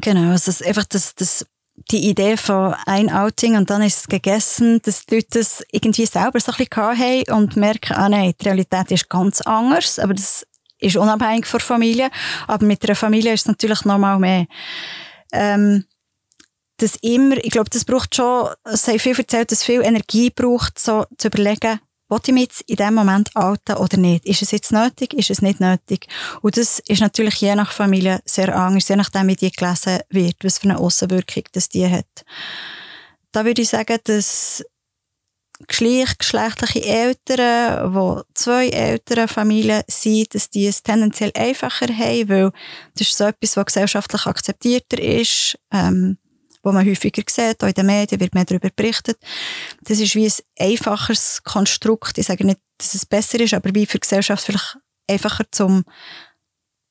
Genau, 0.00 0.30
also 0.30 0.50
das, 0.50 0.62
einfach 0.62 0.84
das, 0.84 1.14
das, 1.14 1.46
die 1.90 2.08
Idee 2.08 2.36
von 2.36 2.74
ein 2.86 3.10
Outing 3.10 3.56
und 3.56 3.70
dann 3.70 3.82
ist 3.82 3.98
es 3.98 4.06
gegessen, 4.06 4.80
dass 4.82 5.06
die 5.06 5.16
Leute 5.16 5.38
das 5.38 5.64
irgendwie 5.72 6.06
selber 6.06 6.38
so 6.40 6.52
ein 6.52 6.58
bisschen 6.58 6.98
haben 6.98 7.42
und 7.42 7.56
merken, 7.56 7.94
ah 7.94 8.08
nein, 8.08 8.34
die 8.40 8.44
Realität 8.44 8.90
ist 8.90 9.08
ganz 9.08 9.40
anders, 9.40 9.98
aber 9.98 10.14
das 10.14 10.46
ist 10.78 10.96
unabhängig 10.96 11.46
von 11.46 11.60
Familie. 11.60 12.10
Aber 12.46 12.64
mit 12.64 12.84
einer 12.84 12.94
Familie 12.94 13.32
ist 13.32 13.42
es 13.42 13.46
natürlich 13.48 13.84
noch 13.84 13.98
mal 13.98 14.18
mehr. 14.18 14.46
Ähm, 15.32 15.84
das 16.78 16.96
immer, 17.02 17.36
ich 17.38 17.50
glaube, 17.50 17.70
das 17.70 17.84
braucht 17.84 18.14
schon, 18.14 18.50
es 18.64 18.86
haben 18.86 19.00
viel 19.00 19.18
erzählt, 19.18 19.50
dass 19.50 19.64
viel 19.64 19.82
Energie 19.82 20.30
braucht, 20.30 20.78
so 20.78 21.06
zu 21.16 21.26
überlegen, 21.28 21.80
will 22.08 22.20
ich 22.26 22.32
mich 22.32 22.42
jetzt 22.44 22.60
in 22.62 22.76
diesem 22.76 22.94
Moment 22.94 23.34
outen 23.36 23.76
oder 23.76 23.96
nicht? 23.96 24.24
Ist 24.24 24.42
es 24.42 24.50
jetzt 24.50 24.72
nötig? 24.72 25.14
Ist 25.14 25.30
es 25.30 25.42
nicht 25.42 25.60
nötig? 25.60 26.06
Und 26.40 26.56
das 26.56 26.78
ist 26.80 27.00
natürlich 27.00 27.36
je 27.36 27.54
nach 27.54 27.72
Familie 27.72 28.20
sehr 28.24 28.54
anders, 28.56 28.88
je 28.88 28.96
nachdem, 28.96 29.28
wie 29.28 29.36
die 29.36 29.50
gelesen 29.50 30.00
wird, 30.10 30.36
was 30.42 30.58
für 30.58 30.64
eine 30.64 30.78
Aussenwirkung 30.78 31.44
das 31.52 31.68
die 31.68 31.88
hat. 31.88 32.24
Da 33.32 33.44
würde 33.44 33.62
ich 33.62 33.68
sagen, 33.68 33.98
dass 34.04 34.64
gleichgeschlechtliche 35.66 36.84
Eltern, 36.84 37.92
die 37.92 38.22
zwei 38.34 38.68
Elternfamilien 38.68 39.82
sind, 39.88 40.34
dass 40.34 40.50
die 40.50 40.66
es 40.66 40.82
tendenziell 40.82 41.32
einfacher 41.34 41.88
haben, 41.88 42.28
weil 42.28 42.52
das 42.94 43.08
ist 43.08 43.16
so 43.16 43.24
etwas, 43.24 43.56
was 43.56 43.66
gesellschaftlich 43.66 44.26
akzeptierter 44.26 45.02
ist. 45.02 45.58
Ähm, 45.72 46.18
wo 46.68 46.72
man 46.72 46.86
häufiger 46.86 47.22
sieht, 47.28 47.62
auch 47.62 47.68
in 47.68 47.74
den 47.74 47.86
Medien 47.86 48.20
wird 48.20 48.34
mehr 48.34 48.44
darüber 48.44 48.68
berichtet. 48.74 49.18
Das 49.82 49.98
ist 49.98 50.14
wie 50.14 50.26
ein 50.26 50.32
einfacheres 50.72 51.42
Konstrukt. 51.42 52.18
Ich 52.18 52.26
sage 52.26 52.46
nicht, 52.46 52.60
dass 52.76 52.94
es 52.94 53.06
besser 53.06 53.40
ist, 53.40 53.54
aber 53.54 53.74
wie 53.74 53.86
für 53.86 53.98
die 53.98 54.02
Gesellschaft 54.02 54.44
vielleicht 54.44 54.78
einfacher 55.08 55.44
zum, 55.50 55.84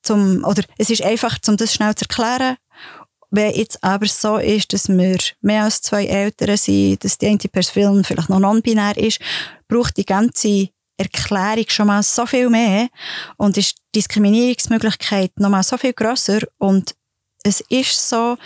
zum 0.02 0.44
oder 0.44 0.62
es 0.76 0.90
ist 0.90 1.02
einfacher, 1.02 1.38
um 1.48 1.56
das 1.56 1.72
schnell 1.72 1.94
zu 1.94 2.04
erklären. 2.04 2.56
Wenn 3.30 3.54
jetzt 3.54 3.84
aber 3.84 4.06
so 4.06 4.38
ist, 4.38 4.72
dass 4.72 4.88
wir 4.88 5.18
mehr 5.42 5.64
als 5.64 5.82
zwei 5.82 6.06
Eltern 6.06 6.56
sind, 6.56 7.04
dass 7.04 7.18
die 7.18 7.26
eine 7.26 7.38
Person 7.38 8.02
vielleicht 8.02 8.30
noch 8.30 8.38
non-binär 8.38 8.96
ist, 8.96 9.20
braucht 9.68 9.98
die 9.98 10.06
ganze 10.06 10.70
Erklärung 10.96 11.66
schon 11.68 11.86
mal 11.86 12.02
so 12.02 12.26
viel 12.26 12.48
mehr 12.50 12.88
und 13.36 13.56
ist 13.56 13.76
die 13.94 14.00
Diskriminierungsmöglichkeit 14.00 15.32
noch 15.38 15.50
mal 15.50 15.62
so 15.62 15.76
viel 15.76 15.92
grösser 15.92 16.40
und 16.56 16.94
es 17.44 17.60
ist 17.68 18.08
so, 18.08 18.36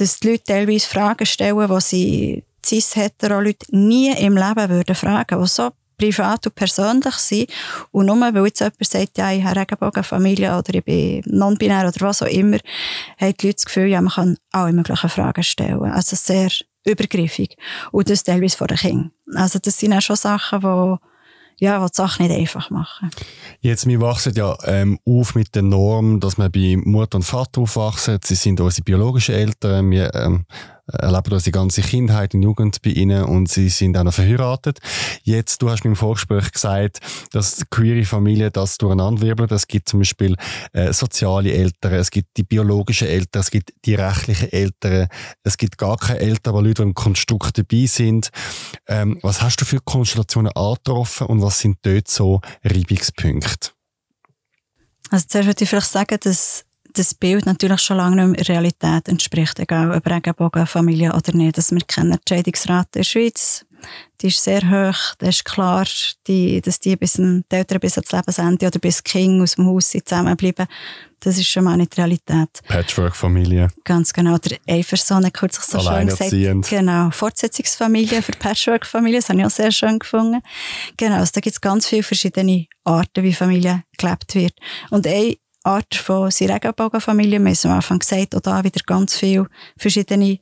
dass 0.00 0.18
die 0.18 0.30
Leute 0.30 0.44
teilweise 0.44 0.88
Fragen 0.88 1.26
stellen, 1.26 1.68
die 1.68 1.80
sie 1.80 2.44
cis-hetero-Leute 2.64 3.66
nie 3.76 4.12
im 4.12 4.36
Leben 4.36 4.68
würden 4.68 4.94
fragen, 4.94 5.40
die 5.40 5.46
so 5.46 5.70
privat 5.98 6.46
und 6.46 6.54
persönlich 6.54 7.14
sind. 7.16 7.50
Und 7.90 8.06
nur 8.06 8.18
weil 8.20 8.46
jetzt 8.46 8.60
jemand 8.60 8.84
sagt, 8.84 9.18
ja, 9.18 9.30
ich 9.32 9.44
habe 9.44 9.60
Regenbogenfamilie 9.60 10.56
oder 10.56 10.74
ich 10.74 10.84
bin 10.84 11.22
non-binär 11.26 11.86
oder 11.86 12.00
was 12.00 12.22
auch 12.22 12.26
immer, 12.26 12.58
haben 13.18 13.34
die 13.38 13.46
Leute 13.46 13.56
das 13.56 13.66
Gefühl, 13.66 13.86
ja, 13.86 14.00
man 14.00 14.12
kann 14.12 14.36
alle 14.52 14.72
möglichen 14.72 15.10
Fragen 15.10 15.42
stellen. 15.42 15.82
Also 15.84 16.16
sehr 16.16 16.48
übergriffig. 16.86 17.56
Und 17.92 18.08
das 18.08 18.24
teilweise 18.24 18.56
vor 18.56 18.68
den 18.68 18.78
Kindern. 18.78 19.12
Also 19.34 19.58
das 19.58 19.78
sind 19.78 19.92
auch 19.92 20.00
schon 20.00 20.16
Sachen, 20.16 20.60
die 20.60 20.96
ja, 21.60 21.86
die 21.86 21.94
Sache 21.94 22.22
nicht 22.22 22.34
einfach 22.34 22.70
machen. 22.70 23.10
Jetzt, 23.60 23.86
wir 23.86 24.00
wachsen 24.00 24.32
ja 24.34 24.56
ähm, 24.64 24.98
auf 25.06 25.34
mit 25.34 25.54
der 25.54 25.62
Norm, 25.62 26.18
dass 26.18 26.38
wir 26.38 26.48
bei 26.48 26.76
Mutter 26.82 27.16
und 27.16 27.22
Vater 27.22 27.60
aufwachsen. 27.60 28.18
Sie 28.24 28.34
sind 28.34 28.60
unsere 28.60 28.82
biologischen 28.82 29.34
Eltern. 29.34 29.90
Wir 29.90 30.14
ähm, 30.14 30.46
erleben 30.92 31.32
unsere 31.32 31.52
ganze 31.52 31.82
Kindheit 31.82 32.34
und 32.34 32.42
Jugend 32.42 32.82
bei 32.82 32.90
ihnen 32.90 33.24
und 33.24 33.48
sie 33.48 33.68
sind 33.68 33.96
auch 33.96 34.04
noch 34.04 34.14
verheiratet. 34.14 34.78
Jetzt, 35.22 35.62
du 35.62 35.70
hast 35.70 35.84
mir 35.84 35.90
im 35.90 35.96
Vorgespräch 35.96 36.52
gesagt, 36.52 37.00
dass 37.32 37.64
queere 37.70 38.04
Familien 38.04 38.50
das 38.52 38.78
durcheinanderwirbeln. 38.78 39.50
Es 39.50 39.66
gibt 39.66 39.88
zum 39.88 40.00
Beispiel 40.00 40.36
äh, 40.72 40.92
soziale 40.92 41.52
Eltern, 41.52 41.94
es 41.94 42.10
gibt 42.10 42.36
die 42.36 42.42
biologischen 42.42 43.08
Eltern, 43.08 43.40
es 43.40 43.50
gibt 43.50 43.72
die 43.84 43.94
rechtlichen 43.94 44.52
Eltern, 44.52 45.08
es 45.42 45.56
gibt 45.56 45.78
gar 45.78 45.96
keine 45.96 46.20
Eltern, 46.20 46.54
aber 46.54 46.62
Leute, 46.62 46.82
die 46.82 46.88
im 46.88 46.94
Konstrukt 46.94 47.58
dabei 47.58 47.86
sind. 47.86 48.30
Ähm, 48.86 49.18
was 49.22 49.42
hast 49.42 49.60
du 49.60 49.64
für 49.64 49.80
Konstellationen 49.80 50.52
angetroffen 50.52 51.26
und 51.26 51.42
was 51.42 51.60
sind 51.60 51.78
dort 51.82 52.08
so 52.08 52.40
Reibungspunkte? 52.64 53.70
Also 55.10 55.26
zuerst 55.28 55.46
würde 55.48 55.64
ich 55.64 55.70
vielleicht 55.70 55.90
sagen, 55.90 56.18
dass 56.22 56.64
das 56.94 57.14
Bild 57.14 57.46
natürlich 57.46 57.80
schon 57.80 57.96
lange 57.96 58.16
nicht 58.16 58.36
mehr 58.36 58.44
der 58.44 58.54
Realität 58.54 59.08
entspricht, 59.08 59.58
egal 59.58 59.92
ob 59.92 60.06
Regenbogenfamilie 60.06 61.14
oder 61.14 61.34
nicht. 61.34 61.56
Also 61.56 61.76
wir 61.76 61.82
kennen 61.82 62.18
die 62.26 62.34
Scheidungsrate 62.34 62.98
in 62.98 63.00
der 63.00 63.04
Schweiz, 63.04 63.64
die 64.20 64.28
ist 64.28 64.42
sehr 64.42 64.62
hoch. 64.62 65.14
Da 65.18 65.28
ist 65.28 65.44
klar, 65.44 65.86
die, 66.26 66.60
dass 66.60 66.80
die, 66.80 66.96
bis 66.96 67.18
ein, 67.18 67.44
die 67.50 67.56
Eltern 67.56 67.80
bis 67.80 67.96
ans 67.96 68.12
Lebensende 68.12 68.66
oder 68.66 68.78
bis 68.78 69.02
Kind 69.02 69.42
aus 69.42 69.54
dem 69.54 69.66
Haus 69.66 69.90
zusammenbleiben. 69.90 70.66
Das 71.20 71.36
ist 71.36 71.48
schon 71.48 71.64
mal 71.64 71.76
nicht 71.76 71.96
die 71.96 72.00
Realität. 72.00 72.62
Patchwork-Familie. 72.66 73.68
Ganz 73.84 74.12
genau. 74.12 74.38
Der 74.38 74.58
Eiferson 74.66 75.24
hat 75.24 75.34
kürzlich 75.34 75.64
so 75.64 75.80
schön 75.80 76.06
gesagt. 76.06 76.70
Genau. 76.70 77.10
Fortsetzungsfamilie 77.10 78.22
für 78.22 78.32
Patchwork-Familie. 78.32 79.20
Das 79.20 79.28
habe 79.28 79.40
ich 79.40 79.46
auch 79.46 79.50
sehr 79.50 79.70
schön 79.70 79.98
gefunden. 79.98 80.40
Genau. 80.96 81.16
Also 81.16 81.32
da 81.34 81.40
gibt 81.40 81.54
es 81.54 81.60
ganz 81.60 81.86
viele 81.86 82.02
verschiedene 82.02 82.66
Arten, 82.84 83.22
wie 83.22 83.34
Familie 83.34 83.84
gelebt 83.98 84.34
wird. 84.34 84.54
Und 84.90 85.06
eine 85.06 85.36
Art 85.62 85.94
von 85.94 86.28
Regenbogenfamilie, 86.28 87.38
wir 87.38 87.50
haben 87.50 87.70
am 87.70 87.76
Anfang 87.76 87.98
gesagt, 87.98 88.34
auch 88.34 88.40
da 88.40 88.64
wieder 88.64 88.80
ganz 88.86 89.16
viele 89.16 89.46
verschiedene 89.76 90.38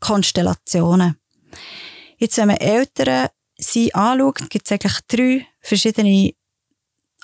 Konstellationen. 0.00 1.16
Jetzt, 2.16 2.36
wenn 2.38 2.48
man 2.48 2.56
Eltern 2.56 3.28
sie 3.58 3.94
anschaut, 3.94 4.48
gibt 4.48 4.66
es 4.66 4.72
eigentlich 4.72 4.98
drei 5.08 5.46
verschiedene 5.60 6.32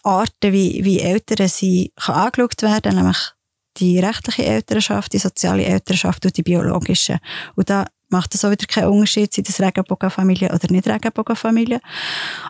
Arten, 0.02 0.52
wie, 0.52 0.84
wie 0.84 1.00
Eltern 1.00 1.48
sie 1.48 1.92
kann 1.96 2.14
angeschaut 2.14 2.62
werden, 2.62 2.96
nämlich 2.96 3.32
die 3.78 3.98
rechtliche 3.98 4.44
Elternschaft, 4.44 5.12
die 5.12 5.18
soziale 5.18 5.64
Elternschaft 5.64 6.24
und 6.26 6.36
die 6.36 6.42
biologische. 6.42 7.18
Und 7.56 7.70
da 7.70 7.86
macht 8.08 8.34
es 8.34 8.44
auch 8.44 8.50
wieder 8.50 8.66
keinen 8.66 8.88
Unterschied, 8.88 9.32
sind 9.32 9.48
das 9.48 9.60
Regenbogenfamilie 9.60 10.52
oder 10.52 10.70
nicht 10.70 10.86
Regenbogenfamilie. 10.86 11.80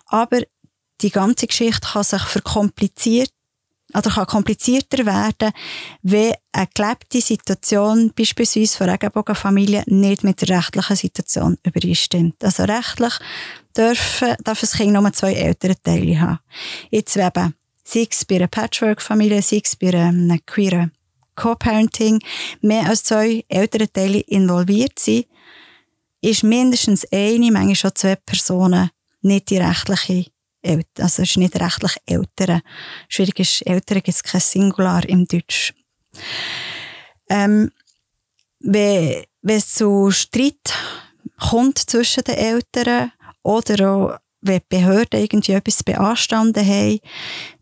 Aber 0.07 0.41
die 1.01 1.11
ganze 1.11 1.47
Geschichte 1.47 1.89
kann 1.93 2.05
sich 2.05 2.23
verkompliziert 2.23 3.31
oder 3.97 4.11
kann 4.11 4.27
komplizierter 4.27 5.07
werden, 5.07 5.53
wenn 6.03 6.35
eine 6.53 6.69
gelebte 6.75 7.21
Situation, 7.21 8.13
beispielsweise 8.15 8.77
von 8.77 8.89
Regenbogenfamilien, 8.89 9.85
nicht 9.87 10.25
mit 10.25 10.43
der 10.43 10.59
rechtlichen 10.59 10.97
Situation 10.97 11.59
übereinstimmt. 11.63 12.43
Also 12.43 12.65
rechtlich 12.65 13.15
dürfen, 13.77 14.35
darf 14.43 14.61
das 14.61 14.73
Kind 14.73 14.93
nur 14.93 15.13
zwei 15.13 15.35
ältere 15.35 15.81
Teile 15.81 16.21
haben. 16.21 16.41
Jetzt 16.91 17.17
eben, 17.17 17.55
sei 17.85 18.07
es 18.11 18.25
bei 18.25 18.37
einer 18.37 18.49
Patchwork-Familie, 18.49 19.43
sei 19.43 19.61
es 19.63 19.77
bei 19.77 19.95
einem 19.95 20.41
queeren 20.47 20.93
Co-Parenting, 21.37 22.21
mehr 22.61 22.89
als 22.89 23.05
zwei 23.05 23.45
ältere 23.49 23.91
Teile 23.91 24.21
involviert 24.21 24.99
sind, 24.99 25.27
ist 26.21 26.43
mindestens 26.43 27.07
eine, 27.13 27.51
manchmal 27.51 27.75
schon 27.75 27.95
zwei 27.95 28.17
Personen 28.17 28.91
nicht 29.21 29.51
die 29.51 29.59
rechtliche 29.59 30.27
Eltern. 30.65 31.05
Also 31.05 31.23
es 31.23 31.31
ist 31.31 31.37
nicht 31.37 31.61
rechtlich 31.61 31.97
Eltern. 32.07 32.63
Schwierig 33.09 33.41
ist, 33.41 33.67
Eltern 33.67 34.03
gibt 34.03 34.09
es 34.09 34.23
kein 34.23 34.41
Singular 34.41 35.09
im 35.09 35.27
Deutsch. 35.27 35.75
Ähm, 37.29 37.71
wenn, 38.61 39.25
wenn 39.43 39.57
es 39.57 39.75
zu 39.75 40.11
Streit 40.11 40.75
kommt 41.39 41.79
zwischen 41.79 42.25
den 42.25 42.37
Eltern 42.37 43.13
oder 43.43 43.91
auch 43.91 44.19
wenn 44.41 44.61
die 44.61 44.77
Behörden 44.77 45.21
irgendwie 45.21 45.53
etwas 45.53 45.83
beanstanden 45.83 46.67
haben, 46.67 47.01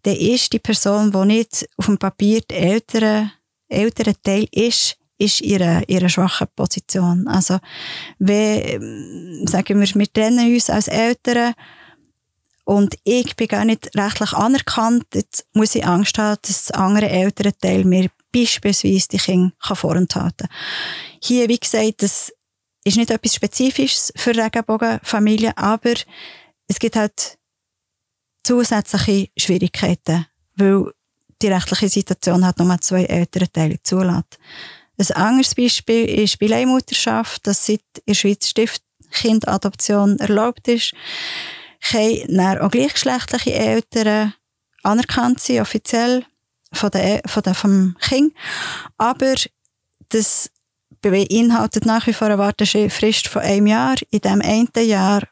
dann 0.03 0.17
ist 0.17 0.53
die 0.53 0.59
Person, 0.59 1.13
die 1.13 1.27
nicht 1.27 1.69
auf 1.77 1.87
dem 1.87 1.99
Papier 1.99 2.41
der 2.41 2.61
ältere, 2.61 3.33
ältere 3.69 4.15
Teil 4.21 4.47
ist, 4.51 4.97
ist 5.17 5.41
ihre, 5.41 5.83
ihre 5.87 6.09
schwache 6.09 6.47
Position. 6.47 7.29
Also, 7.29 7.59
wenn, 8.19 9.47
sagen 9.47 9.81
wir, 9.81 9.95
wir 9.95 10.13
trennen 10.13 10.53
uns 10.53 10.71
als 10.71 10.89
Eltern 10.89 11.55
und 12.65 12.95
ich 13.05 13.35
bin 13.37 13.49
gar 13.49 13.65
nicht 13.65 13.97
rechtlich 13.97 14.33
anerkannt. 14.33 15.07
Jetzt 15.15 15.47
muss 15.53 15.75
ich 15.75 15.85
Angst 15.85 16.19
haben, 16.19 16.39
dass 16.43 16.67
das 16.67 16.71
andere 16.71 17.09
ältere 17.09 17.57
Teil 17.57 17.85
mir 17.85 18.09
beispielsweise 18.33 19.09
die 19.09 19.19
Kinder 19.19 19.53
vorenthalten 19.75 20.49
kann. 20.49 20.57
Hier, 21.23 21.49
wie 21.49 21.59
gesagt, 21.59 22.03
das 22.03 22.33
ist 22.85 22.97
nicht 22.97 23.11
etwas 23.11 23.35
Spezifisches 23.35 24.13
für 24.17 24.35
Regenbogenfamilien, 24.37 25.57
aber 25.57 25.95
es 26.69 26.79
gibt 26.79 26.97
halt 26.97 27.39
zusätzliche 28.45 29.29
Schwierigkeiten, 29.37 30.27
weil 30.57 30.93
die 31.43 31.49
rechtliche 31.49 31.89
Situation 31.89 32.47
hat 32.47 32.59
nochmal 32.59 32.81
zwei 32.81 33.05
ältere 33.05 33.51
Teile 33.51 33.83
zulässt. 33.83 34.39
Ein 34.99 35.11
anderes 35.17 35.55
Beispiel 35.55 36.05
ist 36.09 36.39
bei 36.39 36.47
Leihmutterschaft, 36.47 37.47
dass 37.47 37.67
seit 37.67 37.81
in 37.97 38.03
der 38.09 38.15
Schweiz 38.15 38.49
Stiftkindadoption 38.49 40.19
erlaubt 40.19 40.69
ist 40.69 40.95
können 41.91 42.37
dann 42.37 42.59
auch 42.59 42.71
gleichgeschlechtliche 42.71 43.55
Eltern 43.55 44.35
anerkannt 44.83 45.41
sein, 45.41 45.61
offiziell 45.61 46.25
von 46.73 46.91
der, 46.91 47.23
von 47.27 47.43
der, 47.43 47.55
vom 47.55 47.97
Kind. 48.01 48.35
Aber 48.99 49.35
das 50.09 50.51
beinhaltet 51.01 51.85
nach 51.85 52.07
wie 52.07 52.13
vor 52.13 52.29
eine 52.29 52.39
Wartefrist 52.39 53.29
von 53.29 53.43
einem 53.43 53.67
Jahr. 53.67 53.97
In 54.11 54.21
dem 54.21 54.41
einen 54.41 54.69
Jahr 54.77 55.23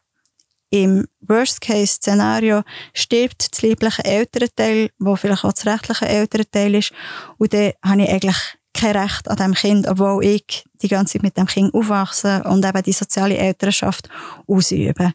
im 0.70 1.06
Worst-Case-Szenario 1.20 2.62
stirbt 2.94 3.52
das 3.52 3.62
liebliche 3.62 4.04
Elternteil, 4.04 4.90
wo 4.98 5.16
vielleicht 5.16 5.44
auch 5.44 5.52
das 5.52 5.66
rechtliche 5.66 6.06
Elternteil 6.06 6.74
ist. 6.76 6.92
Und 7.38 7.52
dann 7.52 7.72
habe 7.84 8.02
ich 8.02 8.08
eigentlich 8.08 8.56
kein 8.72 8.96
Recht 8.96 9.28
an 9.28 9.36
dem 9.36 9.54
Kind, 9.54 9.88
obwohl 9.88 10.24
ich 10.24 10.64
die 10.80 10.88
ganze 10.88 11.14
Zeit 11.14 11.22
mit 11.22 11.36
dem 11.36 11.46
Kind 11.46 11.74
aufwachse 11.74 12.42
und 12.44 12.64
eben 12.64 12.82
die 12.82 12.92
soziale 12.92 13.36
Elternschaft 13.36 14.08
ausübe 14.46 15.12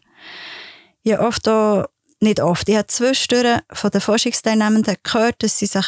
ja 1.06 1.20
oft 1.20 1.48
auch, 1.48 1.86
nicht 2.20 2.40
oft, 2.40 2.68
ich 2.68 2.76
habe 2.76 2.86
zwischendurch 2.86 3.60
von 3.72 3.90
den 3.90 4.00
Forschungsteilnehmenden 4.00 4.96
gehört, 5.02 5.42
dass 5.42 5.58
sie 5.58 5.66
sich 5.66 5.86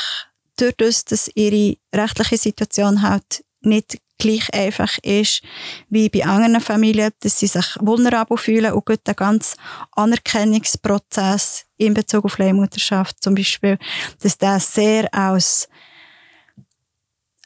durch 0.57 0.75
das, 0.77 1.05
dass 1.05 1.31
ihre 1.35 1.77
rechtliche 1.95 2.37
Situation 2.37 3.03
halt 3.03 3.45
nicht 3.61 3.99
gleich 4.19 4.53
einfach 4.53 4.99
ist 5.03 5.43
wie 5.89 6.09
bei 6.09 6.25
anderen 6.25 6.61
Familien, 6.61 7.13
dass 7.21 7.39
sie 7.39 7.47
sich 7.47 7.77
vulnerabel 7.81 8.37
fühlen 8.37 8.73
und 8.73 8.85
gut 8.85 9.07
den 9.07 9.15
ganzen 9.15 9.57
Anerkennungsprozess 9.93 11.65
in 11.77 11.95
Bezug 11.95 12.25
auf 12.25 12.39
Leihmutterschaft 12.39 13.23
zum 13.23 13.35
Beispiel, 13.35 13.79
dass 14.21 14.37
der 14.37 14.61
sehr 14.61 15.13
als 15.15 15.69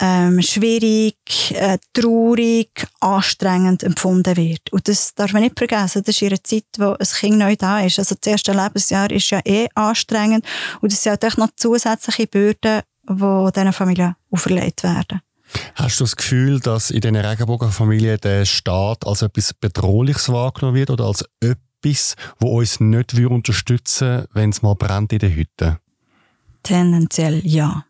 ähm, 0.05 0.42
schwierig, 0.42 1.55
äh, 1.55 1.78
traurig, 1.92 2.88
anstrengend 2.98 3.84
empfunden 3.84 4.36
wird. 4.36 4.72
Und 4.72 4.88
das 4.88 5.14
darf 5.14 5.32
man 5.32 5.42
nicht 5.42 5.57
vergessen. 5.57 6.03
Das 6.05 6.16
ist 6.16 6.22
ihre 6.22 6.42
Zeit, 6.42 6.64
wo 6.76 6.96
ein 6.98 7.07
Kind 7.07 7.38
neu 7.38 7.55
da 7.55 7.80
ist. 7.80 8.00
Also 8.00 8.16
das 8.20 8.28
erste 8.28 8.53
Lebensjahr 8.53 9.09
ist 9.12 9.30
ja 9.30 9.40
eh 9.44 9.68
anstrengend. 9.76 10.44
Und 10.80 10.92
es 10.92 11.05
sind 11.05 11.24
auch 11.24 11.36
noch 11.36 11.50
zusätzliche 11.55 12.26
Bürden, 12.26 12.82
die 13.09 13.53
diesen 13.55 13.72
Familien 13.72 14.16
auferlegt 14.32 14.82
werden. 14.82 15.20
Hast 15.76 16.00
du 16.00 16.05
das 16.05 16.16
Gefühl, 16.16 16.59
dass 16.59 16.90
in 16.90 17.00
diesen 17.00 17.14
Regenbogenfamilien 17.14 18.18
der 18.18 18.44
Staat 18.44 19.07
als 19.07 19.22
etwas 19.22 19.55
Bedrohliches 19.55 20.30
wahrgenommen 20.30 20.74
wird 20.74 20.90
oder 20.90 21.05
als 21.05 21.24
etwas, 21.40 22.16
wo 22.40 22.59
uns 22.59 22.80
nicht 22.80 23.14
unterstützen 23.14 24.09
würde, 24.09 24.28
wenn 24.32 24.50
es 24.50 24.62
mal 24.62 24.74
brennt 24.74 25.12
in 25.12 25.20
den 25.20 25.32
Hütten? 25.32 25.76
Tendenziell 26.64 27.40
ja. 27.46 27.84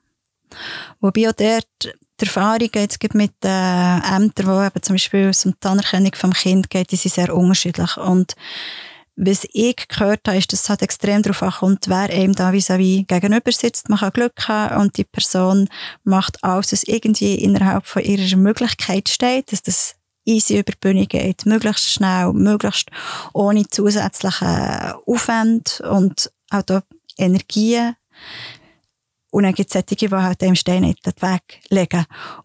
Wobei 1.00 1.30
auch 1.30 1.32
dort 1.32 1.94
die 2.22 2.26
Erfahrungen 2.26 2.70
jetzt 2.74 3.14
mit 3.14 3.32
den 3.42 4.02
Ämtern, 4.02 4.46
die 4.46 4.66
eben 4.66 4.82
zum 4.82 4.94
Beispiel 4.94 5.30
um 5.44 5.54
die 5.62 5.68
Anerkennung 5.68 6.12
vom 6.14 6.32
Kind 6.32 6.70
geht, 6.70 6.92
die 6.92 6.96
sind 6.96 7.14
sehr 7.14 7.34
unterschiedlich. 7.34 7.96
Und 7.96 8.34
was 9.16 9.46
ich 9.52 9.76
gehört 9.88 10.26
habe, 10.26 10.38
ist, 10.38 10.52
dass 10.52 10.62
es 10.62 10.68
halt 10.68 10.82
extrem 10.82 11.22
darauf 11.22 11.42
ankommt, 11.42 11.88
wer 11.88 12.08
einem 12.10 12.34
da 12.34 12.50
vis-à-vis 12.50 13.06
gegenüber 13.06 13.52
sitzt. 13.52 13.88
Man 13.88 13.98
kann 13.98 14.12
Glück 14.12 14.48
haben 14.48 14.80
und 14.80 14.96
die 14.96 15.04
Person 15.04 15.68
macht 16.04 16.42
alles, 16.42 16.72
was 16.72 16.84
irgendwie 16.84 17.34
innerhalb 17.34 17.86
von 17.86 18.02
ihrer 18.02 18.36
Möglichkeit 18.36 19.08
steht, 19.08 19.52
dass 19.52 19.62
das 19.62 19.96
easy 20.24 20.58
über 20.58 20.72
die 20.72 20.78
Bühne 20.80 21.06
geht, 21.06 21.44
möglichst 21.44 21.90
schnell, 21.90 22.32
möglichst 22.32 22.90
ohne 23.34 23.66
zusätzlichen 23.68 24.94
Aufwand 25.06 25.82
und 25.88 26.32
auch 26.50 26.62
da 26.62 26.82
Energien 27.18 27.96
und 29.32 29.44
dann 29.44 29.54
gibt 29.54 29.68
es 29.68 29.72
solche, 29.72 30.08
die 30.08 30.14
halt 30.14 30.42
dem 30.42 30.54
Stein 30.54 30.82
nicht 30.82 31.06
den 31.06 31.14
Weg 31.20 31.60
legen. 31.70 32.04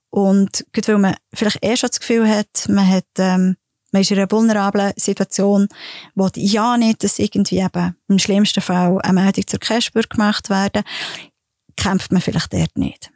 Und 0.10 0.66
gerade 0.72 0.94
weil 0.94 1.00
man 1.00 1.16
vielleicht 1.34 1.64
eh 1.64 1.76
schon 1.76 1.90
das 1.90 2.00
Gefühl 2.00 2.28
hat, 2.28 2.70
man 2.70 2.88
hat, 2.88 3.06
ähm, 3.18 3.58
man 3.92 4.02
ist 4.02 4.12
in 4.12 4.18
einer 4.18 4.32
vulnerablen 4.32 4.94
Situation, 4.96 5.68
wo 6.16 6.30
ja 6.34 6.78
nicht, 6.78 7.04
dass 7.04 7.20
irgendwie 7.20 7.60
eben 7.60 7.96
im 8.08 8.20
schlimmsten 8.20 8.62
Fall 8.62 9.00
eine 9.02 9.22
Meldung 9.22 9.46
zur 9.46 9.60
Cashbür 9.60 10.04
gemacht 10.04 10.50
werden, 10.50 10.84
kämpft 11.76 12.14
man 12.14 12.22
vielleicht 12.22 12.54
dort 12.54 12.78
nicht. 12.78 13.12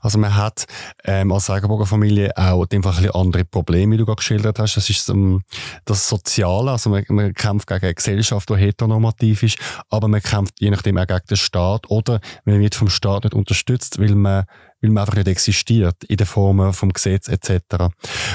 Also 0.00 0.18
man 0.18 0.36
hat 0.36 0.66
ähm, 1.04 1.32
als 1.32 1.50
Regenbogenfamilie 1.50 2.36
auch 2.36 2.66
dem 2.66 2.82
Fall 2.82 2.96
ein 2.96 3.10
andere 3.10 3.44
Probleme, 3.44 3.94
wie 3.94 3.98
du 3.98 4.06
gerade 4.06 4.16
geschildert 4.16 4.58
hast. 4.58 4.76
Das 4.76 4.88
ist 4.90 5.08
ähm, 5.08 5.42
das 5.84 6.08
Soziale, 6.08 6.72
also 6.72 6.90
man, 6.90 7.04
man, 7.08 7.32
kämpft 7.34 7.68
gegen 7.68 7.84
eine 7.84 7.94
Gesellschaft, 7.94 8.48
die 8.50 8.56
heteronormativ 8.56 9.42
ist, 9.42 9.58
aber 9.90 10.08
man 10.08 10.22
kämpft 10.22 10.54
je 10.60 10.70
nachdem 10.70 10.98
auch 10.98 11.06
gegen 11.06 11.26
den 11.28 11.36
Staat 11.36 11.90
oder 11.90 12.20
man 12.44 12.60
wird 12.60 12.74
vom 12.74 12.88
Staat 12.88 13.24
nicht 13.24 13.34
unterstützt, 13.34 13.98
weil 13.98 14.14
man 14.14 14.44
weil 14.84 14.90
man 14.90 15.02
einfach 15.02 15.16
nicht 15.16 15.28
existiert 15.28 16.04
in 16.04 16.16
der 16.16 16.26
Form 16.26 16.72
vom 16.72 16.92
Gesetz 16.92 17.28
etc. 17.28 17.88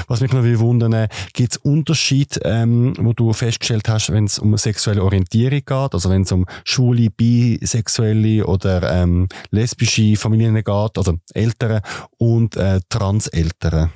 Was 0.08 0.20
mich 0.20 0.32
noch 0.32 0.42
wundern, 0.42 1.08
gibt 1.32 1.52
es 1.52 1.58
Unterschied, 1.58 2.40
ähm, 2.44 2.94
wo 2.98 3.12
du 3.12 3.32
festgestellt 3.32 3.88
hast, 3.88 4.12
wenn 4.12 4.24
es 4.24 4.38
um 4.38 4.56
sexuelle 4.56 5.04
Orientierung 5.04 5.60
geht, 5.64 5.94
also 5.94 6.10
wenn 6.10 6.22
es 6.22 6.32
um 6.32 6.46
schwule, 6.64 7.10
bisexuelle 7.10 8.44
oder 8.46 9.02
ähm, 9.02 9.28
lesbische 9.50 10.16
Familien 10.16 10.56
geht, 10.56 10.66
also 10.98 11.18
Eltern 11.34 11.82
und 12.18 12.56
äh, 12.56 12.80
Transeltern? 12.88 13.92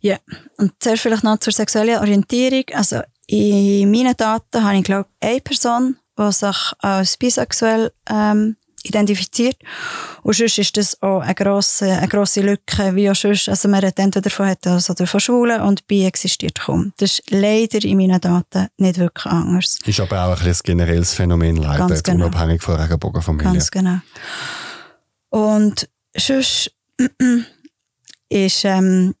Ja, 0.00 0.18
und 0.58 0.72
zuerst 0.78 1.02
vielleicht 1.02 1.24
noch 1.24 1.38
zur 1.38 1.52
sexuellen 1.52 1.98
Orientierung. 1.98 2.64
Also 2.74 3.00
in 3.26 3.90
meinen 3.90 4.16
Daten 4.16 4.62
habe 4.62 4.76
ich, 4.76 4.84
glaube 4.84 5.08
eine 5.20 5.40
Person, 5.40 5.96
die 6.18 6.32
sich 6.32 6.72
als 6.78 7.16
bisexuell 7.16 7.90
ähm, 8.08 8.56
identifiziert. 8.84 9.56
Und 10.22 10.36
sonst 10.36 10.58
ist 10.58 10.76
das 10.76 11.02
auch 11.02 11.20
eine 11.20 11.34
grosse, 11.34 11.86
eine 11.86 12.08
grosse 12.08 12.42
Lücke, 12.42 12.94
wie 12.94 13.10
auch 13.10 13.14
sonst. 13.14 13.48
Also 13.48 13.68
man 13.68 13.80
redet 13.80 13.98
entweder 13.98 14.30
von 14.30 14.46
Heteros 14.46 14.90
oder 14.90 15.06
von 15.06 15.20
Schwulen 15.20 15.60
und 15.62 15.86
Bi 15.86 16.04
existiert 16.04 16.60
kaum. 16.60 16.92
Das 16.98 17.18
ist 17.18 17.30
leider 17.30 17.82
in 17.84 17.96
meinen 17.96 18.20
Daten 18.20 18.68
nicht 18.76 18.98
wirklich 18.98 19.26
anders. 19.26 19.78
Ist 19.84 20.00
aber 20.00 20.26
auch 20.26 20.40
ein, 20.40 20.48
ein 20.48 20.56
generelles 20.62 21.14
Phänomen 21.14 21.56
leider, 21.56 21.86
Ganz 21.86 22.02
genau. 22.02 22.26
unabhängig 22.26 22.62
von 22.62 22.76
Regenbogenfamilie. 22.76 23.52
Ganz 23.52 23.70
genau. 23.70 23.98
Und 25.30 25.88
sonst 26.16 26.70
ist, 28.28 28.64
ähm, 28.64 29.14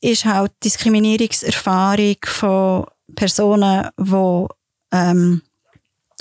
ist 0.00 0.24
halt 0.24 0.52
Diskriminierungserfahrung 0.64 2.16
von 2.24 2.86
Personen, 3.14 3.88
die 3.98 4.46
ähm, 4.92 5.42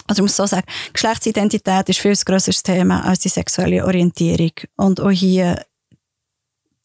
also 0.07 0.21
ich 0.21 0.23
muss 0.23 0.35
so 0.35 0.45
sagen, 0.45 0.67
Geschlechtsidentität 0.93 1.89
ist 1.89 1.99
viel 1.99 2.15
grösseres 2.15 2.63
Thema 2.63 3.05
als 3.05 3.19
die 3.19 3.29
sexuelle 3.29 3.85
Orientierung. 3.85 4.51
Und 4.75 4.99
auch 4.99 5.11
hier 5.11 5.63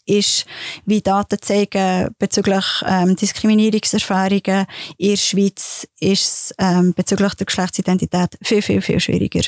ist, 0.07 0.47
wie 0.85 1.03
Daten 1.03 1.39
zeigen, 1.41 2.15
bezüglich 2.19 2.65
ähm, 2.87 3.17
Diskriminierungserfahrungen 3.17 4.67
in 4.97 5.11
der 5.11 5.17
Schweiz 5.17 5.87
ist 6.01 6.55
ähm, 6.59 6.95
bezüglich 6.95 7.35
der 7.35 7.47
Geschlechtsidentität 7.47 8.39
viel, 8.43 8.63
viel, 8.63 8.81
viel 8.81 9.01
schwieriger 9.01 9.43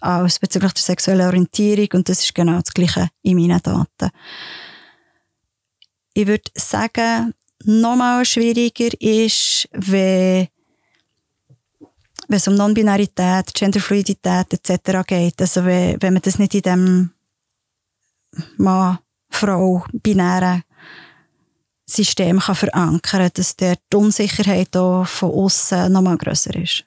als 0.00 0.38
bezüglich 0.38 0.72
der 0.72 0.82
sexuellen 0.82 1.26
Orientierung. 1.26 1.88
Und 1.94 2.08
das 2.08 2.20
ist 2.24 2.34
genau 2.34 2.60
das 2.60 2.74
Gleiche 2.74 3.08
in 3.22 3.36
meinen 3.36 3.62
Daten. 3.62 4.10
Ich 6.12 6.26
würde 6.26 6.50
sagen, 6.54 7.32
nochmal 7.64 8.24
schwieriger 8.24 8.90
ist, 9.00 9.68
wenn 9.72 10.48
wenn 12.30 12.36
es 12.36 12.46
um 12.46 12.54
Non-Binarität, 12.54 13.52
Genderfluidität 13.52 14.52
etc. 14.52 15.00
geht. 15.04 15.40
Also 15.40 15.64
wenn, 15.64 16.00
wenn 16.00 16.12
man 16.12 16.22
das 16.22 16.38
nicht 16.38 16.54
in 16.54 16.62
dem 16.62 17.10
Mann, 18.56 18.98
Frau, 19.30 19.84
binären 19.92 20.62
System 21.86 22.38
kann 22.38 22.54
verankern 22.54 23.30
dass 23.34 23.56
der 23.56 23.76
die 23.92 23.96
Unsicherheit 23.96 24.76
auch 24.76 25.06
von 25.06 25.32
außen 25.32 25.90
nochmal 25.92 26.18
grösser 26.18 26.54
ist. 26.54 26.84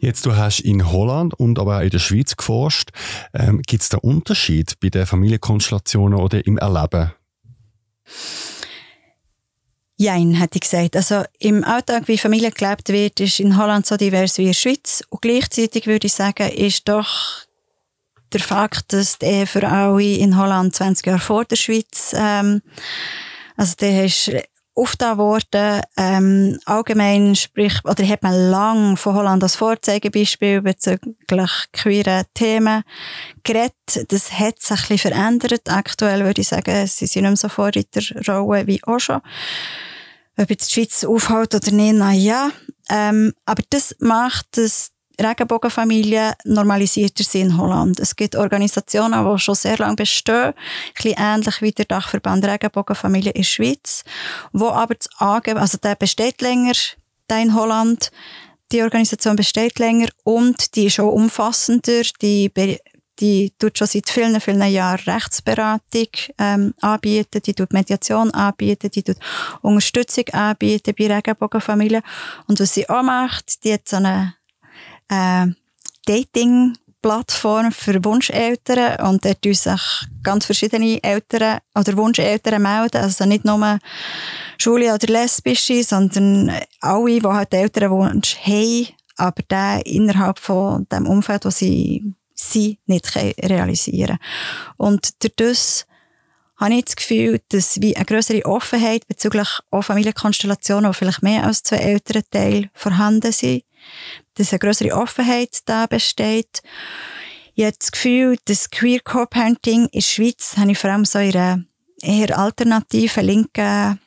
Jetzt, 0.00 0.26
du 0.26 0.36
hast 0.36 0.60
in 0.60 0.92
Holland 0.92 1.32
und 1.32 1.58
aber 1.58 1.78
auch 1.78 1.82
in 1.82 1.88
der 1.88 1.98
Schweiz 1.98 2.36
geforscht. 2.36 2.90
Ähm, 3.32 3.62
Gibt 3.66 3.82
es 3.82 3.88
da 3.88 3.96
Unterschied 3.98 4.78
bei 4.80 4.90
den 4.90 5.06
Familienkonstellationen 5.06 6.18
oder 6.18 6.46
im 6.46 6.58
Erleben? 6.58 7.12
Jein, 9.96 10.34
hätte 10.34 10.56
ich 10.56 10.62
gesagt. 10.62 10.96
Also 10.96 11.22
im 11.38 11.62
Alltag, 11.62 12.08
wie 12.08 12.18
Familie 12.18 12.50
gelebt 12.50 12.88
wird, 12.88 13.20
ist 13.20 13.38
in 13.38 13.56
Holland 13.56 13.86
so 13.86 13.96
divers 13.96 14.38
wie 14.38 14.42
in 14.42 14.48
der 14.48 14.54
Schweiz. 14.54 15.04
Und 15.08 15.22
gleichzeitig 15.22 15.86
würde 15.86 16.08
ich 16.08 16.12
sagen, 16.12 16.50
ist 16.50 16.88
doch 16.88 17.46
der 18.32 18.40
Fakt, 18.40 18.92
dass 18.92 19.18
die 19.18 19.26
Ehe 19.26 19.46
für 19.46 19.68
alle 19.68 20.02
in 20.02 20.36
Holland 20.36 20.74
20 20.74 21.06
Jahre 21.06 21.20
vor 21.20 21.44
der 21.44 21.56
Schweiz, 21.56 22.12
ähm, 22.16 22.62
also 23.56 23.74
der 23.80 24.06
ist 24.06 24.32
aufgetan 24.74 25.18
worden. 25.18 25.82
Ähm, 25.96 26.58
allgemein 26.64 27.34
sprich, 27.36 27.80
oder 27.84 28.06
hat 28.06 28.22
man 28.22 28.50
lang 28.50 28.96
von 28.96 29.14
Holland 29.14 29.42
als 29.42 29.56
Vorzeigebeispiel 29.56 30.62
bezüglich 30.62 31.50
queeren 31.72 32.24
Themen 32.34 32.82
geredet. 33.42 33.72
Das 34.08 34.32
hat 34.32 34.60
sich 34.60 34.70
ein 34.70 34.76
bisschen 34.88 34.98
verändert. 34.98 35.70
Aktuell 35.70 36.24
würde 36.24 36.40
ich 36.40 36.48
sagen, 36.48 36.86
sie 36.86 37.06
sind 37.06 37.22
nicht 37.22 37.30
mehr 37.30 37.36
so 37.36 37.48
vor 37.48 37.70
in 37.74 37.84
der 37.94 38.36
Rolle 38.36 38.66
wie 38.66 38.82
auch 38.84 38.98
schon. 38.98 39.20
Ob 40.36 40.50
jetzt 40.50 40.70
die 40.70 40.74
Schweiz 40.74 41.04
aufhält 41.04 41.54
oder 41.54 41.70
nicht, 41.70 41.94
na 41.94 42.12
ja. 42.12 42.50
Ähm, 42.90 43.32
aber 43.46 43.62
das 43.70 43.94
macht 44.00 44.46
das 44.56 44.93
Regenbogenfamilien 45.20 46.32
normalisierter 46.44 47.24
sind 47.24 47.42
in 47.42 47.58
Holland. 47.58 48.00
Es 48.00 48.16
gibt 48.16 48.36
Organisationen, 48.36 49.24
die 49.24 49.38
schon 49.38 49.54
sehr 49.54 49.78
lange 49.78 49.96
bestehen, 49.96 50.46
ein 50.46 50.54
bisschen 50.94 51.14
ähnlich 51.18 51.62
wie 51.62 51.72
der 51.72 51.84
Dachverband 51.84 52.44
Regenbogenfamilie 52.44 53.32
in 53.32 53.42
der 53.42 53.48
Schweiz, 53.48 54.04
wo 54.52 54.68
aber 54.68 54.94
das 54.94 55.08
Angeben, 55.18 55.58
also 55.58 55.78
der 55.78 55.94
besteht 55.94 56.40
länger, 56.40 56.74
der 57.30 57.42
in 57.42 57.54
Holland, 57.54 58.10
die 58.72 58.82
Organisation 58.82 59.36
besteht 59.36 59.78
länger 59.78 60.08
und 60.24 60.74
die 60.74 60.86
ist 60.86 60.98
auch 60.98 61.12
umfassender, 61.12 62.02
die 62.20 62.50
die 63.20 63.52
tut 63.58 63.78
schon 63.78 63.86
seit 63.86 64.08
vielen, 64.08 64.40
vielen 64.40 64.62
Jahren 64.62 65.00
Rechtsberatung 65.06 66.08
ähm, 66.38 66.74
anbieten, 66.80 67.40
die 67.44 67.54
tut 67.54 67.72
Mediation 67.72 68.32
anbieten, 68.32 68.90
die 68.90 69.02
tut 69.02 69.18
Unterstützung 69.62 70.28
anbieten 70.32 70.94
bei 70.98 71.14
Regenbogenfamilien. 71.14 72.02
Und 72.48 72.58
was 72.58 72.74
sie 72.74 72.88
auch 72.88 73.02
macht, 73.02 73.62
die 73.64 73.74
hat 73.74 73.88
so 73.88 73.96
eine 73.96 74.34
äh, 75.08 75.46
Dating-Plattform 76.06 77.72
für 77.72 78.04
Wunscheltern 78.04 79.06
und 79.06 79.24
dort 79.24 79.42
tun 79.42 79.54
sich 79.54 79.82
ganz 80.22 80.46
verschiedene 80.46 81.02
Eltern 81.02 81.58
oder 81.74 81.96
Wunscheltern 81.96 82.62
melden, 82.62 83.02
also 83.02 83.24
nicht 83.24 83.44
nur 83.44 83.78
Schule 84.58 84.94
oder 84.94 85.06
Lesbische, 85.12 85.82
sondern 85.82 86.52
alle, 86.80 87.20
die 87.20 87.26
halt 87.26 87.54
Elternwunsch 87.54 88.36
haben, 88.36 88.88
aber 89.16 89.42
der 89.48 89.86
innerhalb 89.86 90.38
von 90.38 90.86
dem 90.90 91.06
Umfeld, 91.06 91.44
wo 91.44 91.50
sie 91.50 92.14
sie 92.34 92.78
nicht 92.86 93.14
realisieren 93.16 94.18
können. 94.18 94.20
Und 94.76 95.22
durch 95.22 95.34
das 95.36 95.86
habe 96.56 96.74
ich 96.74 96.84
das 96.84 96.96
Gefühl, 96.96 97.40
dass 97.48 97.80
wie 97.80 97.96
eine 97.96 98.04
größere 98.04 98.44
Offenheit 98.44 99.06
bezüglich 99.06 99.48
auch 99.70 99.82
Familienkonstellationen, 99.82 100.88
wo 100.88 100.92
vielleicht 100.92 101.22
mehr 101.22 101.44
als 101.44 101.62
zwei 101.62 101.76
Elternteile 101.76 102.70
vorhanden 102.74 103.32
sind, 103.32 103.64
dass 104.34 104.52
eine 104.52 104.58
größere 104.58 104.94
Offenheit 104.94 105.58
da 105.66 105.86
besteht. 105.86 106.62
Ich 107.54 107.64
habe 107.64 107.76
das 107.78 107.92
Gefühl, 107.92 108.36
dass 108.46 108.70
Queer 108.70 109.00
Co-Parenting 109.00 109.84
in 109.84 109.90
der 109.92 110.00
Schweiz 110.00 110.56
habe 110.56 110.72
ich 110.72 110.78
vor 110.78 110.90
allem 110.90 111.04
so 111.04 111.18
in 111.18 111.36
einer 111.36 111.64
eher 112.02 112.36
alternativen, 112.38 113.24
linken 113.24 114.00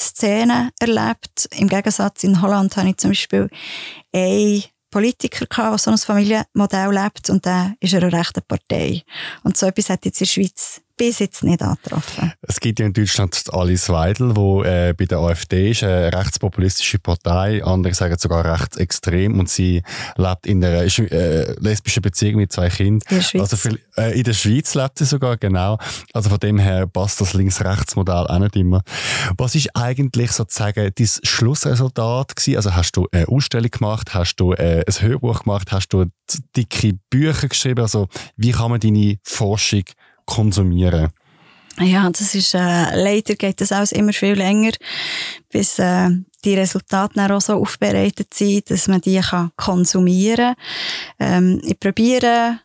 Szene 0.00 0.70
erlebt. 0.80 1.48
Im 1.56 1.68
Gegensatz 1.68 2.24
in 2.24 2.40
Holland 2.40 2.76
habe 2.76 2.88
ich 2.88 2.96
zum 2.96 3.10
Beispiel 3.10 3.48
eine 4.12 4.64
Politiker 4.90 5.46
gehabt, 5.46 5.72
der 5.72 5.78
so 5.78 5.90
ein 5.90 5.98
Familienmodell 5.98 6.92
lebt 6.92 7.28
und 7.30 7.44
der 7.44 7.74
ist 7.80 7.94
eine 7.94 8.12
rechte 8.12 8.40
Partei. 8.40 9.02
Und 9.42 9.56
so 9.56 9.66
etwas 9.66 9.90
hat 9.90 10.04
jetzt 10.04 10.20
in 10.20 10.24
der 10.24 10.30
Schweiz 10.30 10.80
bis 10.96 11.18
jetzt 11.18 11.42
nicht 11.42 11.60
angetroffen. 11.62 12.32
Es 12.42 12.60
gibt 12.60 12.78
ja 12.78 12.86
in 12.86 12.92
Deutschland 12.92 13.42
Alice 13.52 13.88
Weidel, 13.88 14.32
die 14.32 14.68
äh, 14.68 14.94
bei 14.96 15.06
der 15.06 15.18
AfD 15.18 15.70
ist, 15.70 15.82
eine 15.82 16.12
rechtspopulistische 16.12 16.98
Partei. 16.98 17.64
Andere 17.64 17.94
sagen 17.94 18.16
sogar 18.18 18.44
rechtsextrem 18.44 19.38
und 19.38 19.48
sie 19.48 19.82
lebt 20.16 20.46
in 20.46 20.64
einer 20.64 20.82
äh, 20.82 21.54
lesbischen 21.60 22.02
Beziehung 22.02 22.36
mit 22.36 22.52
zwei 22.52 22.68
Kindern. 22.68 23.02
In 23.08 23.16
der 23.16 23.22
Schweiz. 23.22 23.40
Also 23.40 23.56
für, 23.56 23.78
äh, 23.96 24.16
in 24.16 24.24
der 24.24 24.34
Schweiz 24.34 24.74
lebt 24.74 24.98
sie 24.98 25.04
sogar, 25.04 25.36
genau. 25.36 25.78
Also 26.12 26.30
von 26.30 26.38
dem 26.38 26.58
her 26.58 26.86
passt 26.86 27.20
das 27.20 27.34
Links-Rechts-Modell 27.34 28.26
auch 28.28 28.38
nicht 28.38 28.56
immer. 28.56 28.82
Was 29.36 29.54
ist 29.54 29.74
eigentlich 29.74 30.30
sozusagen 30.30 30.92
dein 30.94 31.08
Schlussresultat 31.22 32.36
gewesen? 32.36 32.56
Also 32.56 32.74
hast 32.74 32.92
du 32.92 33.08
eine 33.10 33.26
Ausstellung 33.28 33.70
gemacht, 33.70 34.14
hast 34.14 34.36
du 34.36 34.52
äh, 34.52 34.84
ein 34.86 35.02
Hörbuch 35.02 35.42
gemacht, 35.42 35.72
hast 35.72 35.88
du 35.88 36.06
dicke 36.56 36.98
Bücher 37.10 37.48
geschrieben? 37.48 37.80
Also 37.80 38.08
wie 38.36 38.52
kann 38.52 38.70
man 38.70 38.80
deine 38.80 39.18
Forschung 39.24 39.84
konsumieren? 40.26 41.10
Ja, 41.80 42.08
das 42.08 42.34
ist, 42.34 42.54
äh, 42.54 42.58
leider 42.94 43.34
geht 43.34 43.60
das 43.60 43.72
alles 43.72 43.90
immer 43.90 44.12
viel 44.12 44.34
länger, 44.34 44.72
bis 45.50 45.78
äh, 45.80 46.08
die 46.44 46.54
Resultate 46.54 47.14
dann 47.14 47.32
auch 47.32 47.40
so 47.40 47.54
aufbereitet 47.54 48.32
sind, 48.32 48.70
dass 48.70 48.86
man 48.86 49.00
die 49.00 49.20
kann 49.20 49.50
konsumieren 49.56 50.54
kann. 51.18 51.56
Ähm, 51.58 51.60
ich 51.64 51.80
probiere 51.80 52.60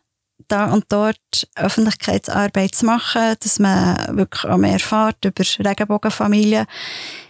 da 0.46 0.72
und 0.72 0.84
dort 0.88 1.48
Öffentlichkeitsarbeit 1.56 2.74
zu 2.74 2.86
machen, 2.86 3.34
dass 3.40 3.58
man 3.58 4.16
wirklich 4.16 4.44
auch 4.44 4.58
mehr 4.58 4.74
erfährt 4.74 5.24
über 5.24 5.44
Regenbogenfamilien. 5.58 6.66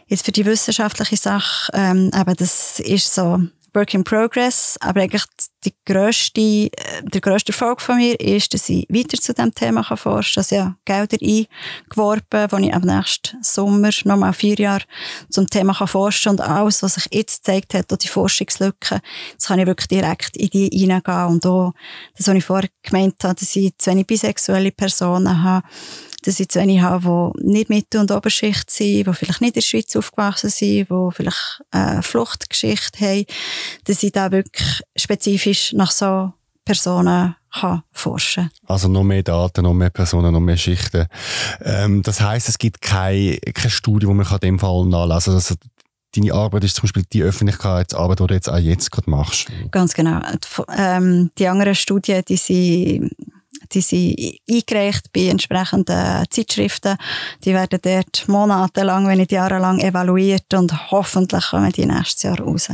Jetzt 0.07 0.25
für 0.25 0.33
die 0.33 0.45
wissenschaftliche 0.45 1.17
Sache, 1.17 1.73
ähm, 1.75 2.11
aber 2.13 2.35
das 2.35 2.81
ist 2.81 3.15
so 3.15 3.41
Work 3.75 3.95
in 3.95 4.05
Progress, 4.05 4.77
aber 4.81 5.03
eigentlich 5.03 5.25
die 5.65 5.75
grösste, 5.85 6.41
äh, 6.41 6.71
der 7.03 7.21
grösste 7.21 7.53
Erfolg 7.53 7.81
von 7.81 7.97
mir 7.97 8.19
ist, 8.19 8.55
dass 8.55 8.69
ich 8.69 8.87
weiter 8.89 9.19
zu 9.19 9.35
diesem 9.35 9.55
Thema 9.55 9.83
kann 9.83 9.97
forschen 9.97 10.43
kann. 10.43 10.43
Also 10.43 10.55
ja, 10.57 10.77
Gelder 10.85 11.19
eingeworben, 11.21 12.51
wo 12.51 12.57
ich 12.57 12.75
am 12.75 12.83
nächsten 12.83 13.43
Sommer 13.43 13.91
nochmal 14.05 14.33
vier 14.33 14.57
Jahre 14.57 14.85
zum 15.29 15.47
Thema 15.47 15.75
kann 15.75 15.89
forschen 15.89 16.31
und 16.31 16.41
alles, 16.41 16.83
was 16.83 16.95
sich 16.95 17.07
jetzt 17.13 17.45
gezeigt 17.45 17.75
hat, 17.75 17.93
auch 17.93 17.99
die 17.99 18.09
Forschungslücken, 18.09 19.01
jetzt 19.33 19.47
kann 19.47 19.59
ich 19.59 19.67
wirklich 19.67 19.89
direkt 19.89 20.37
in 20.37 20.49
die 20.49 20.69
hineingehen 20.73 21.27
und 21.27 21.47
auch 21.47 21.73
das, 22.17 22.29
was 22.29 22.35
ich 22.35 22.45
vorher 22.45 22.71
gemeint 22.83 23.23
habe, 23.23 23.35
dass 23.35 23.55
ich 23.57 23.77
zu 23.79 23.91
wenig 23.91 24.07
bisexuelle 24.07 24.73
Personen 24.73 25.43
habe, 25.43 25.67
dass 26.23 26.41
ich 26.41 26.49
zu 26.49 26.61
wenig 26.61 26.81
habe, 26.81 27.33
die 27.39 27.47
nicht 27.47 27.71
Mitte- 27.71 28.01
und 28.01 28.11
Oberschicht 28.11 28.71
sind, 28.71 29.07
die 29.07 29.15
vielleicht 29.15 29.41
nicht 29.41 29.57
in 29.57 29.61
der 29.61 29.61
Schweiz 29.63 29.97
aufgewachsen 29.97 30.51
sind, 30.51 30.89
die 30.91 31.09
vielleicht 31.13 31.63
eine 31.71 32.03
Fluchtgeschichte 32.03 33.05
haben, 33.05 33.25
dass 33.85 34.03
ich 34.03 34.13
da 34.13 34.31
wirklich 34.31 34.83
spezifisch 34.97 35.73
nach 35.73 35.91
so 35.91 36.33
Personen 36.65 37.37
kann 37.53 37.83
forschen 37.91 38.51
Also 38.67 38.89
noch 38.89 39.03
mehr 39.03 39.23
Daten, 39.23 39.63
noch 39.63 39.75
mehr 39.75 39.91
Personen, 39.91 40.33
noch 40.33 40.41
mehr 40.41 40.57
Schichten. 40.57 41.07
Ähm, 41.63 42.03
das 42.03 42.21
heißt, 42.21 42.49
es 42.49 42.59
gibt 42.59 42.81
keine, 42.81 43.39
keine 43.39 43.71
Studie, 43.71 44.07
die 44.07 44.13
man 44.13 44.27
in 44.27 44.39
dem 44.39 44.59
Fall 44.59 44.87
nachlesen 44.87 45.33
kann. 45.33 45.35
Also 45.35 45.55
deine 46.15 46.33
Arbeit 46.33 46.65
ist 46.65 46.77
zum 46.77 46.83
Beispiel 46.83 47.05
die 47.13 47.23
Öffentlichkeitsarbeit, 47.23 48.21
die 48.21 48.27
du 48.27 48.35
jetzt 48.35 48.49
auch 48.49 48.59
jetzt 48.59 48.91
gerade 48.91 49.11
machst. 49.11 49.49
Ganz 49.71 49.95
genau. 49.95 50.21
Ähm, 50.77 51.31
die 51.39 51.49
anderen 51.49 51.75
Studien, 51.75 52.23
die 52.29 52.37
sind 52.37 53.11
die 53.73 53.81
sind 53.81 54.17
eingereicht 54.49 55.13
bei 55.13 55.29
entsprechenden 55.29 56.25
Zeitschriften. 56.31 56.97
Die 57.45 57.53
werden 57.53 57.79
dort 57.83 58.29
monatelang, 58.29 59.07
wenn 59.07 59.19
nicht 59.19 59.33
jahrelang 59.33 59.81
evaluiert 59.81 60.53
und 60.55 60.91
hoffentlich 60.91 61.47
kommen 61.51 61.73
die 61.73 61.87
nächstes 61.87 62.23
Jahr 62.23 62.41
raus. 62.41 62.69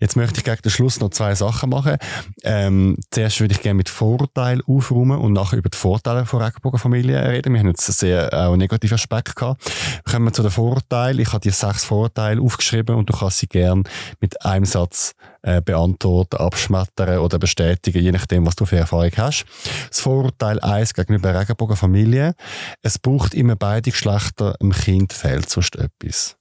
Jetzt 0.00 0.16
möchte 0.16 0.38
ich 0.38 0.44
gegen 0.44 0.62
den 0.62 0.70
Schluss 0.70 1.00
noch 1.00 1.10
zwei 1.10 1.34
Sachen 1.34 1.70
machen. 1.70 1.96
Ähm, 2.44 2.96
zuerst 3.10 3.40
würde 3.40 3.54
ich 3.54 3.62
gerne 3.62 3.74
mit 3.74 3.88
Vorurteilen 3.88 4.62
aufräumen 4.66 5.18
und 5.18 5.32
nachher 5.32 5.58
über 5.58 5.70
die 5.70 5.78
Vorteile 5.78 6.26
von 6.26 6.42
Regenbogenfamilien 6.42 7.24
reden. 7.24 7.52
Wir 7.52 7.60
haben 7.60 7.68
jetzt 7.68 7.88
einen 7.88 7.94
sehr 7.94 8.32
auch 8.32 8.56
negativen 8.56 8.94
Aspekt 8.94 9.36
gehabt. 9.36 9.62
Kommen 10.10 10.26
wir 10.26 10.32
zu 10.32 10.42
den 10.42 10.50
Vorurteilen. 10.50 11.18
Ich 11.18 11.32
habe 11.32 11.40
dir 11.40 11.52
sechs 11.52 11.84
Vorteile 11.84 12.40
aufgeschrieben 12.40 12.96
und 12.96 13.08
du 13.08 13.16
kannst 13.16 13.38
sie 13.38 13.46
gerne 13.46 13.82
mit 14.20 14.44
einem 14.44 14.64
Satz 14.64 15.14
äh, 15.46 15.62
beantworten, 15.62 16.38
abschmettern 16.38 17.18
oder 17.18 17.38
bestätigen, 17.38 18.02
je 18.02 18.10
nachdem, 18.10 18.44
was 18.44 18.56
du 18.56 18.66
für 18.66 18.78
Erfahrung 18.78 19.12
hast. 19.16 19.44
Das 19.88 20.00
Vorurteil 20.00 20.58
1 20.58 20.92
gegenüber 20.92 21.38
Regenbogenfamilien. 21.38 22.34
Es 22.82 22.98
braucht 22.98 23.32
immer 23.32 23.54
beide 23.54 23.92
Geschlechter, 23.92 24.56
im 24.58 24.72
Kind 24.72 25.12
fehlt 25.12 25.48
sonst 25.48 25.76
etwas. 25.76 26.36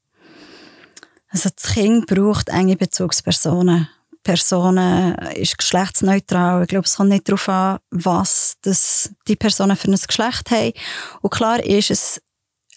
Also 1.29 1.49
das 1.55 1.73
Kind 1.73 2.07
braucht 2.07 2.49
enge 2.49 2.77
Bezugspersonen. 2.77 3.89
Personen 4.23 5.13
ist 5.35 5.59
geschlechtsneutral. 5.59 6.63
Ich 6.63 6.69
glaube, 6.69 6.87
es 6.87 6.95
kommt 6.95 7.09
nicht 7.09 7.29
darauf 7.29 7.47
an, 7.47 7.77
was 7.91 8.55
das 8.63 9.11
die 9.27 9.35
Personen 9.35 9.75
für 9.75 9.87
ein 9.87 9.99
Geschlecht 10.07 10.49
haben. 10.49 10.73
Und 11.21 11.29
klar 11.29 11.63
ist, 11.63 11.91
es 11.91 12.21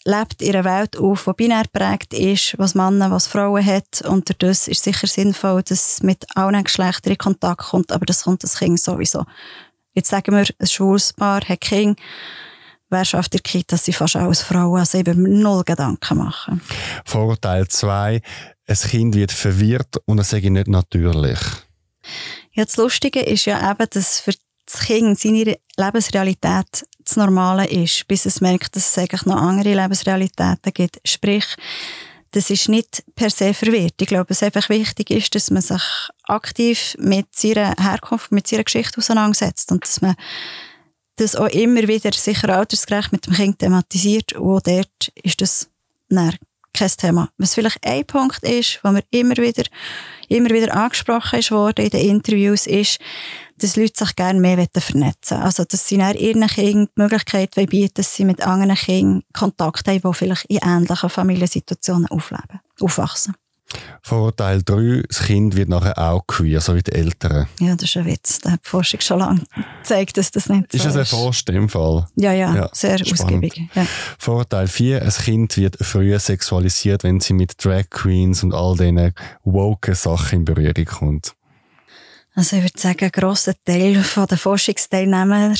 lebt 0.09 0.41
in 0.41 0.57
einer 0.57 0.65
Welt 0.65 0.97
auf, 0.97 1.25
die 1.25 1.33
binär 1.35 1.65
prägt 1.71 2.15
ist, 2.15 2.59
was 2.59 2.75
Männer, 2.75 3.11
was 3.11 3.27
Frauen 3.27 3.65
hat. 3.65 4.03
Und 4.03 4.35
das 4.43 4.67
ist 4.67 4.83
sicher 4.83 5.07
sinnvoll, 5.07 5.63
dass 5.63 5.95
es 5.95 6.03
mit 6.03 6.25
allen 6.35 6.65
Geschlechtern 6.65 7.13
in 7.13 7.19
Kontakt 7.19 7.69
kommt, 7.69 7.93
aber 7.93 8.07
das 8.07 8.25
kommt 8.25 8.43
das 8.43 8.59
Kind 8.59 8.81
sowieso. 8.81 9.25
Jetzt 9.93 10.09
sagen 10.09 10.35
wir, 10.35 10.47
ein 10.59 10.67
schwules 10.67 11.13
Paar 11.13 11.43
hat 11.47 11.61
Kind. 11.61 11.99
Wer 12.91 13.05
schafft 13.05 13.35
der 13.35 13.41
Kind, 13.41 13.71
dass 13.71 13.85
sie 13.85 13.93
fast 13.93 14.17
alles 14.17 14.41
Frauen, 14.41 14.81
also 14.81 14.97
eben 14.97 15.41
null 15.43 15.63
Gedanken 15.63 16.19
machen. 16.19 16.63
Vorteil 17.05 17.69
2. 17.69 18.23
Ein 18.67 18.77
Kind 18.77 19.15
wird 19.15 19.33
verwirrt 19.33 19.97
und 20.07 20.19
es 20.19 20.31
sei 20.31 20.41
nicht 20.41 20.69
natürlich. 20.69 21.39
Ja, 22.53 22.65
das 22.65 22.77
Lustige 22.79 23.21
ist 23.21 23.45
ja 23.45 23.71
eben, 23.71 23.87
dass 23.91 24.21
für 24.21 24.33
das 24.65 24.81
Kind 24.81 25.19
seine 25.19 25.59
Lebensrealität 25.77 26.87
das 27.09 27.17
Normale 27.17 27.67
ist, 27.67 28.07
bis 28.07 28.27
es 28.27 28.41
merkt, 28.41 28.77
dass 28.77 28.91
es 28.91 28.99
eigentlich 28.99 29.25
noch 29.25 29.37
andere 29.37 29.75
Lebensrealitäten 29.75 30.73
gibt. 30.75 31.01
Sprich, 31.05 31.47
das 32.33 32.51
ist 32.51 32.69
nicht 32.69 33.03
per 33.15 33.31
se 33.31 33.55
verwirrt. 33.55 33.95
Ich 34.01 34.09
glaube, 34.09 34.33
es 34.33 34.43
einfach 34.43 34.69
wichtig 34.69 35.11
ist, 35.11 35.35
dass 35.35 35.51
man 35.51 35.63
sich 35.63 35.83
aktiv 36.25 36.95
mit 36.99 37.35
seiner 37.35 37.75
Herkunft, 37.81 38.33
mit 38.33 38.47
seiner 38.47 38.65
Geschichte 38.65 38.99
auseinandersetzt 38.99 39.73
und 39.73 39.83
dass 39.83 40.03
man 40.03 40.15
das 41.17 41.35
auch 41.35 41.49
immer 41.49 41.89
wieder 41.89 42.13
sicher 42.13 42.51
altersgerecht 42.51 43.13
mit 43.13 43.27
dem 43.27 43.35
Kind 43.35 43.59
thematisiert 43.59 44.35
und 44.35 44.57
auch 44.57 44.61
dort 44.61 45.09
ist 45.23 45.41
das 45.41 45.71
kein 46.11 46.91
Thema. 46.97 47.31
Was 47.39 47.55
vielleicht 47.55 47.85
ein 47.85 48.05
Punkt 48.05 48.43
ist, 48.45 48.81
wo 48.83 48.91
mir 48.91 49.03
immer 49.11 49.37
wieder, 49.37 49.65
immer 50.29 50.51
wieder 50.51 50.75
angesprochen 50.75 51.39
ist 51.39 51.51
worden 51.51 51.87
in 51.87 51.91
den 51.91 52.09
Interviews, 52.09 52.67
ist, 52.67 52.99
dass 53.59 53.77
Leute 53.77 54.05
sich 54.05 54.17
gerne 54.17 54.41
mehr 54.41 54.67
vernetzen 54.77 55.37
wollen. 55.37 55.43
Also, 55.43 55.65
dass 55.65 55.87
sie 55.87 55.97
ihren 55.97 56.47
Kindern 56.47 56.89
die 56.97 57.01
Möglichkeit 57.01 57.55
bieten, 57.55 57.95
dass 57.95 58.15
sie 58.15 58.25
mit 58.25 58.41
anderen 58.41 58.75
Kindern 58.75 59.23
Kontakt 59.33 59.87
haben, 59.89 60.01
die 60.01 60.15
vielleicht 60.15 60.45
in 60.47 60.59
ähnlichen 60.63 61.11
Familiensituationen 61.11 62.07
aufleben, 62.07 62.61
aufwachsen. 62.81 63.35
Vorteil 64.03 64.63
3, 64.63 65.03
das 65.09 65.21
Kind 65.25 65.55
wird 65.55 65.69
nachher 65.69 65.99
auch 65.99 66.27
queer, 66.27 66.61
so 66.61 66.75
wie 66.75 66.83
die 66.83 66.93
Eltern. 66.93 67.47
Ja, 67.61 67.75
das 67.75 67.91
ist 67.91 67.97
ein 67.99 68.07
Witz. 68.07 68.39
Da 68.41 68.53
hat 68.53 68.61
die 68.65 68.69
Forschung 68.69 69.01
schon 69.01 69.19
lange 69.19 69.43
gezeigt, 69.83 70.17
dass 70.17 70.31
das 70.31 70.49
nicht 70.49 70.73
ist 70.73 70.83
so 70.83 70.89
ist. 70.89 70.97
Ist 70.97 70.97
das 70.97 71.13
erforscht 71.13 71.51
im 71.51 71.69
Fall? 71.69 72.07
Ja, 72.17 72.33
ja, 72.33 72.55
ja 72.55 72.71
sehr 72.73 72.99
spannend. 72.99 73.21
ausgiebig. 73.21 73.69
Ja. 73.75 73.87
Vorteil 74.19 74.69
4, 74.69 75.03
ein 75.03 75.11
Kind 75.11 75.57
wird 75.59 75.77
früher 75.81 76.19
sexualisiert, 76.19 77.05
wenn 77.05 77.21
sie 77.21 77.35
mit 77.35 77.63
Drag 77.63 77.91
Queens 77.91 78.43
und 78.43 78.55
all 78.55 78.77
diesen 78.77 79.13
woke 79.45 79.95
Sachen 79.95 80.41
in 80.41 80.45
Berührung 80.47 80.85
kommt. 80.87 81.35
Also 82.39 82.55
ich 82.55 82.63
würde 82.63 82.79
sagen, 82.79 83.05
ein 83.05 83.11
grosser 83.11 83.53
Teil 83.65 83.95
der 83.95 84.39
Forschungsteilnehmer 84.39 85.55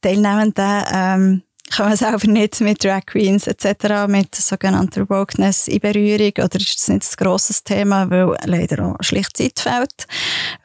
Teilnehmenden 0.00 0.84
ähm, 0.92 1.42
kommen 1.74 1.96
selber 1.96 2.28
nicht 2.28 2.60
mit 2.60 2.84
Drag 2.84 3.04
Queens 3.04 3.48
etc., 3.48 4.06
mit 4.06 4.32
sogenannter 4.32 5.10
Wokeness 5.10 5.66
in 5.66 5.80
Berührung 5.80 6.30
oder 6.38 6.54
ist 6.54 6.78
das 6.78 6.86
nicht 6.86 7.04
ein 7.04 7.24
grosses 7.24 7.64
Thema, 7.64 8.08
weil 8.10 8.36
leider 8.44 8.86
auch 8.86 8.96
schlicht 9.00 9.36
Zeit 9.36 9.58
fehlt, 9.58 10.06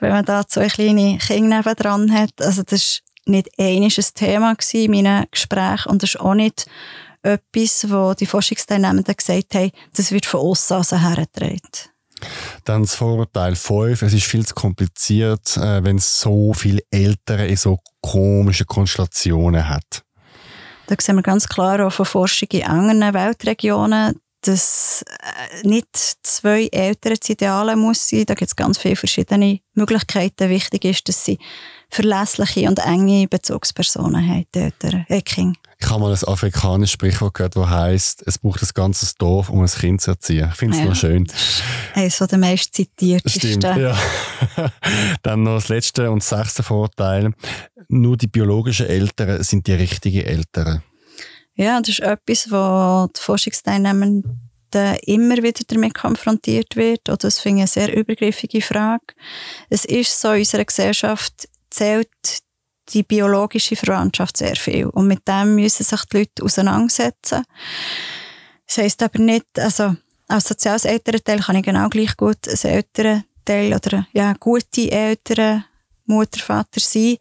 wenn 0.02 0.12
man 0.12 0.26
da 0.26 0.46
zwei 0.46 0.68
kleine 0.68 1.18
Kinder 1.18 1.64
dran 1.74 2.14
hat. 2.14 2.40
Also 2.40 2.62
das 2.62 2.74
ist 2.74 3.04
nicht 3.26 3.50
ein 3.58 3.90
Thema 4.14 4.56
in 4.72 4.92
meinen 4.92 5.26
Gesprächen 5.32 5.90
und 5.90 6.04
das 6.04 6.12
ist 6.12 6.20
auch 6.20 6.36
nicht 6.36 6.68
etwas, 7.24 7.90
wo 7.90 8.14
die 8.14 8.28
Forschungsteilnehmenden 8.28 9.16
gesagt 9.16 9.56
haben, 9.56 9.72
das 9.96 10.12
wird 10.12 10.28
von 10.28 10.42
außen 10.42 10.78
also 10.78 10.96
hergetragen. 10.96 11.60
Dann 12.66 12.84
das 12.84 12.96
Vorurteil 12.96 13.56
5. 13.56 14.02
Es 14.02 14.14
ist 14.14 14.26
viel 14.26 14.46
zu 14.46 14.54
kompliziert, 14.54 15.58
äh, 15.58 15.84
wenn 15.84 15.98
es 15.98 16.20
so 16.20 16.54
viele 16.54 16.82
Eltern 16.92 17.42
in 17.42 17.58
so 17.58 17.80
komischen 18.02 18.68
Konstellationen 18.68 19.68
hat. 19.68 20.04
Da 20.88 20.96
sehen 21.00 21.18
wir 21.18 21.22
ganz 21.22 21.48
klar 21.48 21.86
auch 21.86 21.92
von 21.92 22.06
Forschung 22.06 22.50
in 22.52 22.64
anderen 22.64 23.14
Weltregionen, 23.14 24.20
dass 24.42 25.04
äh, 25.04 25.68
nicht 25.68 25.88
zwei 26.24 26.68
Eltern 26.72 27.16
das 27.20 27.30
Ideale 27.30 27.76
muss 27.76 28.10
sein. 28.10 28.26
Da 28.26 28.34
gibt 28.34 28.50
es 28.50 28.56
ganz 28.56 28.78
viele 28.78 28.96
verschiedene 28.96 29.60
Möglichkeiten. 29.74 30.50
Wichtig 30.50 30.86
ist, 30.86 31.08
dass 31.08 31.26
sie 31.26 31.38
verlässliche 31.90 32.68
und 32.68 32.80
enge 32.80 33.28
Bezugspersonen 33.28 34.28
haben, 34.28 34.46
die 34.56 34.60
Eltern, 34.60 35.06
äh, 35.10 35.22
Kinder. 35.22 35.59
Ich 35.82 35.90
habe 35.90 36.02
mal 36.02 36.12
ein 36.12 36.24
afrikanisches 36.26 36.92
Sprichwort 36.92 37.34
gehört, 37.36 37.56
das 37.56 37.70
heisst, 37.70 38.24
es 38.26 38.38
braucht 38.38 38.62
ein 38.62 38.70
ganzes 38.74 39.16
Dorf, 39.16 39.50
um 39.50 39.62
ein 39.62 39.68
Kind 39.68 40.02
zu 40.02 40.12
erziehen. 40.12 40.50
Ich 40.52 40.58
finde 40.58 40.76
es 40.76 40.84
ja. 40.84 40.90
noch 40.90 40.96
schön. 40.96 41.28
Eines 41.96 42.18
der 42.18 42.38
meist 42.38 42.76
zitiertesten. 42.76 43.62
Stimmt, 43.62 43.64
ja. 43.64 43.98
Dann 45.24 45.44
noch 45.44 45.56
das 45.56 45.70
letzte 45.70 46.12
und 46.12 46.22
sechste 46.22 46.64
Vorteil. 46.64 47.34
Nur 47.88 48.18
die 48.18 48.28
biologischen 48.28 48.88
Eltern 48.88 49.42
sind 49.42 49.68
die 49.68 49.74
richtigen 49.74 50.26
Eltern. 50.26 50.84
Ja, 51.56 51.80
das 51.80 51.90
ist 51.90 52.00
etwas, 52.02 52.52
wo 52.52 53.08
die 53.08 53.22
Forschungsteilnehmer 53.22 54.22
immer 55.06 55.38
wieder 55.38 55.62
damit 55.68 55.94
konfrontiert 55.94 56.76
wird. 56.76 57.08
Oder 57.08 57.18
das 57.18 57.40
finde 57.40 57.64
ich 57.64 57.78
eine 57.78 57.88
sehr 57.88 57.98
übergriffige 57.98 58.62
Frage. 58.62 59.14
Es 59.70 59.86
ist 59.86 60.20
so, 60.20 60.34
in 60.34 60.40
unserer 60.40 60.66
Gesellschaft 60.66 61.48
zählt 61.70 62.10
die 62.94 63.04
biologische 63.04 63.76
Verwandtschaft 63.76 64.38
sehr 64.38 64.56
viel. 64.56 64.86
Und 64.88 65.08
mit 65.08 65.28
dem 65.28 65.56
müssen 65.56 65.84
sich 65.84 66.06
die 66.06 66.18
Leute 66.18 66.44
auseinandersetzen. 66.44 67.44
Das 68.68 68.78
heisst 68.78 69.02
aber 69.04 69.20
nicht, 69.20 69.48
also 69.58 69.96
als 70.28 70.48
soziales 70.48 70.86
Elternteil 70.86 71.40
kann 71.40 71.56
ich 71.56 71.64
genau 71.64 71.90
gleich 71.90 72.16
gut 72.16 72.48
ein 72.48 72.70
Elternteil 72.70 73.74
oder 73.74 74.08
ja, 74.14 74.34
gute 74.40 74.92
Eltern, 74.92 75.66
Mutter, 76.06 76.40
Vater 76.40 76.80
sein. 76.80 77.18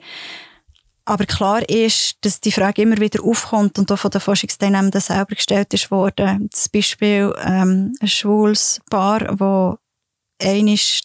Aber 1.06 1.24
klar 1.24 1.66
ist, 1.70 2.18
dass 2.20 2.38
die 2.38 2.52
Frage 2.52 2.82
immer 2.82 2.98
wieder 2.98 3.24
aufkommt 3.24 3.78
und 3.78 3.90
auch 3.90 3.98
von 3.98 4.10
den 4.10 4.20
Forschungsteilnehmenden 4.20 5.00
selber 5.00 5.34
gestellt 5.36 5.72
ist 5.72 5.90
worden. 5.90 6.50
Das 6.52 6.68
Beispiel 6.68 7.34
ähm, 7.42 7.94
ein 7.98 8.08
schwules 8.08 8.82
Paar, 8.90 9.40
wo 9.40 9.78
einisch 10.38 11.00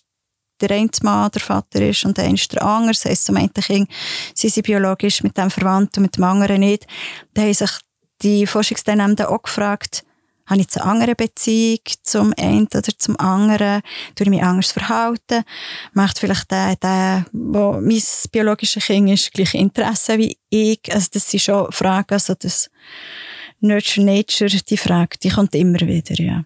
der 0.67 0.77
eine 0.77 0.89
Mann 1.01 1.31
der 1.31 1.41
Vater 1.41 1.81
ist 1.81 2.05
und 2.05 2.17
der 2.17 2.25
eine 2.25 2.35
der 2.35 2.63
andere. 2.63 2.93
Das 2.93 3.05
heisst, 3.05 3.25
zum 3.25 3.37
einen 3.37 3.53
Kind 3.53 3.89
sind 4.33 4.53
sie 4.53 4.61
biologisch 4.61 5.23
mit 5.23 5.37
dem 5.37 5.51
verwandt 5.51 5.97
und 5.97 6.03
mit 6.03 6.17
dem 6.17 6.23
anderen 6.23 6.61
nicht. 6.61 6.87
Da 7.33 7.41
haben 7.41 7.53
sich 7.53 7.71
die 8.21 8.47
Forschungsteilnehmenden 8.47 9.25
auch 9.25 9.43
gefragt, 9.43 10.03
habe 10.45 10.59
ich 10.59 10.75
eine 10.75 10.85
andere 10.85 11.15
Beziehung 11.15 11.79
zum 12.03 12.33
einen 12.37 12.67
oder 12.67 12.97
zum 12.97 13.17
anderen? 13.17 13.81
Tue 14.15 14.25
ich 14.25 14.29
mich 14.29 14.43
anders 14.43 14.71
verhalten? 14.71 15.43
Macht 15.93 16.19
vielleicht 16.19 16.51
der, 16.51 16.75
der, 16.75 17.25
wo 17.31 17.73
mein 17.73 18.01
biologisches 18.31 18.85
Kind 18.85 19.09
ist, 19.09 19.31
gleich 19.31 19.53
Interesse 19.53 20.17
wie 20.17 20.37
ich? 20.49 20.81
Also 20.91 21.07
das 21.13 21.29
sind 21.29 21.41
schon 21.41 21.71
Fragen, 21.71 22.13
also 22.13 22.33
das 22.37 22.69
Nurture 23.61 24.05
Nature, 24.05 24.49
die 24.49 24.77
Frage, 24.77 25.17
die 25.17 25.29
kommt 25.29 25.55
immer 25.55 25.79
wieder, 25.79 26.15
ja. 26.21 26.43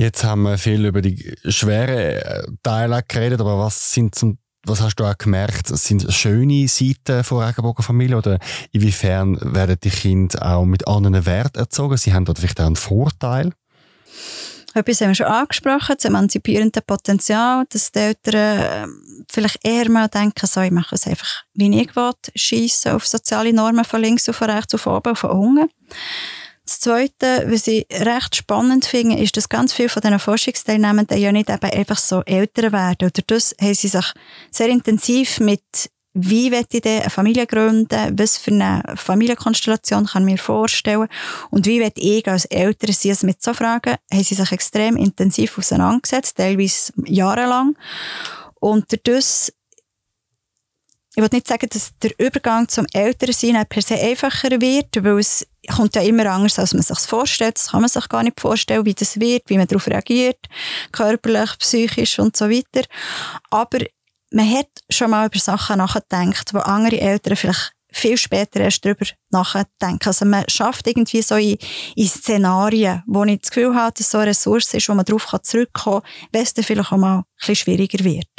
Jetzt 0.00 0.22
haben 0.22 0.42
wir 0.42 0.58
viel 0.58 0.86
über 0.86 1.02
die 1.02 1.34
schweren 1.44 2.56
Teile 2.62 3.02
geredet, 3.06 3.40
aber 3.40 3.58
was 3.58 3.92
sind 3.92 4.14
zum 4.14 4.38
was 4.64 4.80
hast 4.80 4.96
du 4.96 5.04
auch 5.04 5.16
gemerkt, 5.16 5.68
sind 5.68 6.12
schöne 6.12 6.68
Seiten 6.68 7.24
von 7.24 7.42
Regenbogenfamilie 7.42 8.16
oder 8.16 8.38
inwiefern 8.70 9.38
werden 9.54 9.76
die 9.82 9.90
Kinder 9.90 10.44
auch 10.44 10.64
mit 10.64 10.86
anderen 10.86 11.24
Werten 11.24 11.58
erzogen? 11.58 11.96
Sie 11.96 12.12
haben 12.12 12.24
dort 12.24 12.38
vielleicht 12.38 12.60
auch 12.60 12.66
einen 12.66 12.76
Vorteil? 12.76 13.52
Etwas 14.74 15.00
haben 15.00 15.08
wir 15.08 15.14
schon 15.14 15.26
angesprochen, 15.26 15.94
das 15.96 16.04
emanzipierende 16.04 16.82
Potenzial, 16.82 17.64
dass 17.70 17.90
die 17.90 17.98
Eltern 18.00 18.60
ähm, 18.60 19.24
vielleicht 19.30 19.66
eher 19.66 19.90
mal 19.90 20.08
denken, 20.08 20.46
so, 20.46 20.60
ich 20.60 20.70
mache 20.70 20.94
es 20.94 21.06
einfach, 21.06 21.44
wie 21.54 21.80
ich 21.80 21.96
will, 21.96 22.12
schiessen 22.34 22.92
auf 22.92 23.06
soziale 23.06 23.52
Normen 23.52 23.84
von 23.84 24.00
links 24.00 24.26
von 24.26 24.50
rechts 24.50 24.80
von 24.80 24.96
oben 24.96 25.16
von 25.16 25.30
unten. 25.30 25.70
Das 26.68 26.80
Zweite, 26.80 27.46
was 27.48 27.66
ich 27.66 27.86
recht 27.90 28.36
spannend 28.36 28.84
finde, 28.84 29.16
ist, 29.16 29.38
dass 29.38 29.48
ganz 29.48 29.72
viele 29.72 29.88
von 29.88 30.02
diesen 30.02 30.18
Forschungsteilnehmenden 30.18 31.16
ja 31.16 31.32
nicht 31.32 31.48
eben 31.48 31.70
einfach 31.70 31.96
so 31.96 32.20
älter 32.26 32.72
werden. 32.72 33.08
Oder 33.08 33.22
das 33.26 33.54
haben 33.58 33.72
sie 33.72 33.88
sich 33.88 34.04
sehr 34.50 34.68
intensiv 34.68 35.40
mit 35.40 35.62
wie 36.12 36.50
will 36.50 36.66
ich 36.70 36.82
denn 36.82 37.00
eine 37.00 37.10
Familie 37.10 37.46
gründen, 37.46 38.18
was 38.18 38.36
für 38.36 38.50
eine 38.50 38.82
Familienkonstellation 38.96 40.04
kann 40.04 40.28
ich 40.28 40.32
mir 40.32 40.38
vorstellen? 40.38 41.08
Und 41.50 41.64
wie 41.64 41.80
will 41.80 41.92
ich 41.94 42.28
als 42.28 42.44
Eltern 42.44 42.92
sein, 42.92 43.12
also 43.12 43.26
mit 43.26 43.42
so 43.42 43.54
Fragen 43.54 43.96
haben 44.12 44.22
sie 44.22 44.34
sich 44.34 44.52
extrem 44.52 44.96
intensiv 44.96 45.56
auseinandergesetzt, 45.56 46.36
teilweise 46.36 46.92
jahrelang. 47.06 47.78
Und 48.60 48.92
dadurch 48.92 49.52
ich 51.18 51.22
will 51.22 51.30
nicht 51.32 51.48
sagen, 51.48 51.68
dass 51.68 51.90
der 52.00 52.12
Übergang 52.20 52.68
zum 52.68 52.86
Ältersein 52.92 53.60
per 53.68 53.82
se 53.82 53.96
einfacher 53.96 54.60
wird, 54.60 55.02
weil 55.02 55.18
es 55.18 55.44
kommt 55.68 55.96
ja 55.96 56.02
immer 56.02 56.26
anders, 56.26 56.60
als 56.60 56.74
man 56.74 56.82
sich 56.84 56.96
vorstellt. 57.00 57.56
Das 57.56 57.72
kann 57.72 57.80
man 57.80 57.88
sich 57.88 58.08
gar 58.08 58.22
nicht 58.22 58.40
vorstellen, 58.40 58.86
wie 58.86 58.94
das 58.94 59.18
wird, 59.18 59.42
wie 59.48 59.58
man 59.58 59.66
darauf 59.66 59.88
reagiert, 59.88 60.38
körperlich, 60.92 61.58
psychisch 61.58 62.20
und 62.20 62.36
so 62.36 62.48
weiter. 62.48 62.86
Aber 63.50 63.80
man 64.30 64.48
hat 64.48 64.68
schon 64.90 65.10
mal 65.10 65.26
über 65.26 65.40
Sachen 65.40 65.78
nachgedacht, 65.78 66.54
wo 66.54 66.58
andere 66.58 67.00
Eltern 67.00 67.34
vielleicht 67.34 67.72
viel 67.90 68.16
später 68.16 68.60
erst 68.60 68.84
darüber 68.84 69.06
nachdenken. 69.30 70.06
Also 70.06 70.24
man 70.24 70.44
schafft 70.48 70.86
irgendwie 70.86 71.22
so 71.22 71.34
in, 71.34 71.58
in 71.96 72.06
Szenarien, 72.06 73.02
wo 73.08 73.24
ich 73.24 73.40
das 73.40 73.50
Gefühl 73.50 73.74
habe, 73.74 73.92
dass 73.98 74.08
so 74.08 74.18
eine 74.18 74.28
Ressource 74.28 74.72
ist, 74.72 74.88
wo 74.88 74.94
man 74.94 75.04
darauf 75.04 75.26
zurückkommen 75.42 76.02
kann, 76.02 76.28
wenn 76.30 76.42
es 76.42 76.54
dann 76.54 76.64
vielleicht 76.64 76.92
auch 76.92 76.96
mal 76.96 77.16
ein 77.18 77.24
bisschen 77.40 77.56
schwieriger 77.56 78.04
wird. 78.04 78.37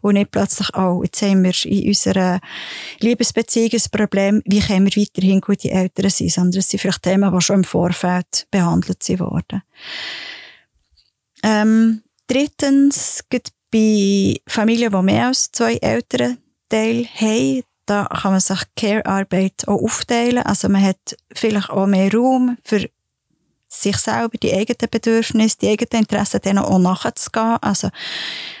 Und 0.00 0.14
nicht 0.14 0.30
plötzlich, 0.30 0.74
oh, 0.76 1.02
jetzt 1.02 1.22
haben 1.22 1.44
wir 1.44 1.54
in 1.64 1.88
unserer 1.88 2.40
Liebesbeziehung 3.00 3.70
ein 3.72 3.90
Problem, 3.90 4.42
wie 4.44 4.60
können 4.60 4.86
wir 4.86 5.02
weiterhin 5.02 5.40
gute 5.40 5.70
Eltern 5.70 6.10
sein, 6.10 6.28
sondern 6.28 6.58
es 6.60 6.68
sind 6.68 6.80
vielleicht 6.80 7.02
Themen, 7.02 7.32
die 7.32 7.40
schon 7.40 7.56
im 7.56 7.64
Vorfeld 7.64 8.46
behandelt 8.50 9.08
wurden. 9.18 9.62
Ähm, 11.42 12.02
drittens, 12.26 13.24
gibt 13.28 13.50
bei 13.70 14.36
Familien, 14.46 14.92
die 14.92 15.02
mehr 15.02 15.26
als 15.26 15.52
zwei 15.52 15.74
Eltern 15.76 16.38
Teil 16.68 17.06
haben, 17.14 17.62
da 17.86 18.04
kann 18.04 18.32
man 18.32 18.40
sich 18.40 18.60
Care-Arbeit 18.76 19.66
auch 19.66 19.82
aufteilen. 19.82 20.42
Also 20.42 20.68
man 20.68 20.82
hat 20.82 21.16
vielleicht 21.32 21.70
auch 21.70 21.86
mehr 21.86 22.12
Raum 22.12 22.58
für 22.62 22.88
sich 23.68 23.96
selber, 23.98 24.36
die 24.38 24.52
eigenen 24.54 24.90
Bedürfnisse, 24.90 25.58
die 25.60 25.68
eigenen 25.68 26.02
Interessen 26.02 26.40
denen 26.40 26.58
auch 26.58 26.78
nachzugehen. 26.78 27.58
Also, 27.60 27.90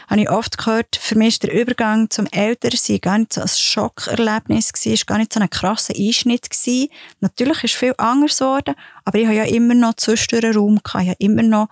habe 0.08 0.20
ich 0.20 0.30
oft 0.30 0.58
gehört, 0.58 0.96
für 0.96 1.16
mich 1.16 1.28
ist 1.28 1.42
der 1.42 1.52
Übergang 1.52 2.10
zum 2.10 2.26
Ältersein 2.26 3.00
gar 3.00 3.18
nicht 3.18 3.32
so 3.32 3.40
ein 3.40 3.48
Schockerlebnis 3.48 4.72
gewesen, 4.72 4.92
ist 4.92 5.06
gar 5.06 5.18
nicht 5.18 5.32
so 5.32 5.40
ein 5.40 5.50
krasser 5.50 5.94
Einschnitt 5.96 6.50
gewesen. 6.50 6.88
Natürlich 7.20 7.64
ist 7.64 7.74
viel 7.74 7.94
anders 7.96 8.38
geworden, 8.38 8.74
aber 9.04 9.18
ich 9.18 9.26
habe 9.26 9.36
ja 9.36 9.44
immer 9.44 9.74
noch 9.74 9.94
zwischendurch 9.94 10.56
Raum 10.56 10.80
gehabt. 10.82 11.04
Ich 11.04 11.10
habe 11.10 11.16
immer 11.18 11.42
noch 11.42 11.68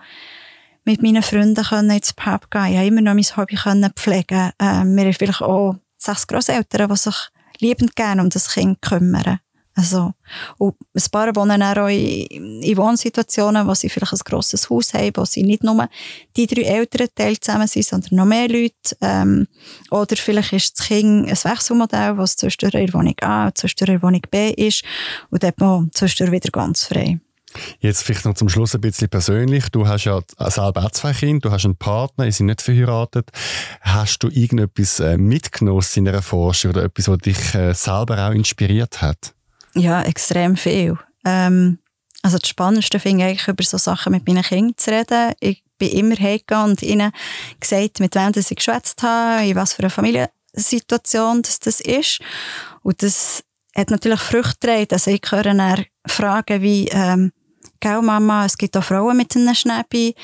mit 0.83 1.01
meinen 1.01 1.23
Freunden 1.23 1.63
können 1.63 1.91
ins 1.91 2.13
Pub 2.13 2.49
gehen. 2.49 2.65
Ich 2.65 2.77
habe 2.77 2.87
immer 2.87 3.01
noch 3.01 3.13
mein 3.13 3.37
Hobby 3.37 3.55
können 3.55 3.91
pflegen. 3.95 4.51
Wir 4.59 4.67
haben 4.67 5.13
vielleicht 5.13 5.41
auch 5.41 5.75
sechs 5.97 6.27
Grosseltern, 6.27 6.89
die 6.89 6.95
sich 6.95 7.15
liebend 7.59 7.95
gerne 7.95 8.21
um 8.21 8.29
das 8.29 8.53
Kind 8.53 8.81
kümmern. 8.81 9.39
Also, 9.77 10.11
ein 10.59 11.11
paar 11.11 11.35
wohnen 11.35 11.61
auch 11.61 11.87
in, 11.87 12.63
in 12.63 12.77
Wohnsituationen, 12.77 13.67
wo 13.67 13.75
sie 13.75 13.89
vielleicht 13.89 14.13
ein 14.13 14.19
grosses 14.25 14.71
Haus 14.71 14.91
haben, 14.95 15.11
wo 15.15 15.23
sie 15.23 15.43
nicht 15.43 15.63
nur 15.63 15.87
die 16.35 16.47
drei 16.47 16.63
älteren 16.63 17.09
Teile 17.13 17.39
zusammen 17.39 17.67
sind, 17.67 17.85
sondern 17.85 18.15
noch 18.15 18.25
mehr 18.25 18.49
Leute. 18.49 18.97
Ähm, 19.01 19.47
oder 19.91 20.15
vielleicht 20.15 20.53
ist 20.53 20.79
das 20.79 20.87
Kind 20.87 21.27
ein 21.27 21.51
Wechselmodell, 21.51 22.17
was 22.17 22.37
zwischendurch 22.37 22.73
in 22.73 22.93
Wohnung 22.95 23.15
A 23.21 23.45
und 23.45 23.57
zwischendurch 23.57 23.97
in 23.97 24.01
Wohnung 24.01 24.21
B 24.31 24.49
ist. 24.49 24.83
Und 25.29 25.43
dort 25.43 25.59
man 25.59 25.91
zwischendurch 25.93 26.31
wieder 26.31 26.49
ganz 26.49 26.85
frei. 26.85 27.19
Jetzt 27.79 28.01
vielleicht 28.01 28.25
noch 28.25 28.33
zum 28.33 28.49
Schluss 28.49 28.73
ein 28.73 28.81
bisschen 28.81 29.09
persönlich. 29.09 29.69
Du 29.69 29.87
hast 29.87 30.05
ja 30.05 30.19
selber 30.47 30.85
auch 30.85 30.91
zwei 30.91 31.13
Kinder, 31.13 31.49
du 31.49 31.51
hast 31.53 31.65
einen 31.65 31.75
Partner, 31.75 32.25
ihr 32.25 32.31
seid 32.31 32.47
nicht 32.47 32.63
verheiratet. 32.63 33.29
Hast 33.81 34.23
du 34.23 34.29
irgendetwas 34.29 34.99
äh, 34.99 35.17
mitgenommen 35.17 35.85
in 35.95 36.07
einer 36.07 36.23
Forschung 36.23 36.71
oder 36.71 36.83
etwas, 36.83 37.07
was 37.07 37.17
dich 37.19 37.53
äh, 37.53 37.73
selber 37.73 38.27
auch 38.27 38.31
inspiriert 38.31 39.03
hat? 39.03 39.36
Ja, 39.77 40.01
extrem 40.01 40.57
viel. 40.57 40.97
Ähm, 41.23 41.77
also 42.23 42.37
das 42.39 42.49
Spannendste 42.49 42.99
finde 42.99 43.23
ich 43.23 43.29
eigentlich, 43.29 43.47
über 43.47 43.63
so 43.63 43.77
Sachen 43.77 44.11
mit 44.11 44.27
meinen 44.27 44.43
Kindern 44.43 44.77
zu 44.77 44.91
reden. 44.91 45.33
Ich 45.39 45.63
bin 45.77 45.89
immer 45.89 46.15
hergegangen 46.15 46.71
und 46.71 46.81
ihnen 46.81 47.11
gesagt, 47.59 47.99
mit 47.99 48.15
wem 48.15 48.31
ich 48.35 48.55
geschwätzt 48.55 49.03
habe, 49.03 49.45
in 49.45 49.55
was 49.55 49.73
für 49.73 49.83
einer 49.83 49.91
Familiensituation 49.91 51.43
das, 51.43 51.59
das 51.59 51.79
ist. 51.79 52.19
Und 52.81 53.03
das 53.03 53.43
hat 53.75 53.91
natürlich 53.91 54.19
Früchte 54.19 54.55
getragen. 54.59 54.87
Also 54.91 55.11
ich 55.11 55.21
höre 55.29 55.43
dann 55.43 55.85
Fragen 56.07 56.61
wie, 56.63 56.87
ähm, 56.87 57.31
«Gell, 57.79 58.01
Mama, 58.01 58.45
es 58.45 58.57
gibt 58.57 58.75
auch 58.75 58.83
Frauen 58.83 59.15
mit 59.15 59.35
einem 59.35 59.53
Schnäppi». 59.53 60.15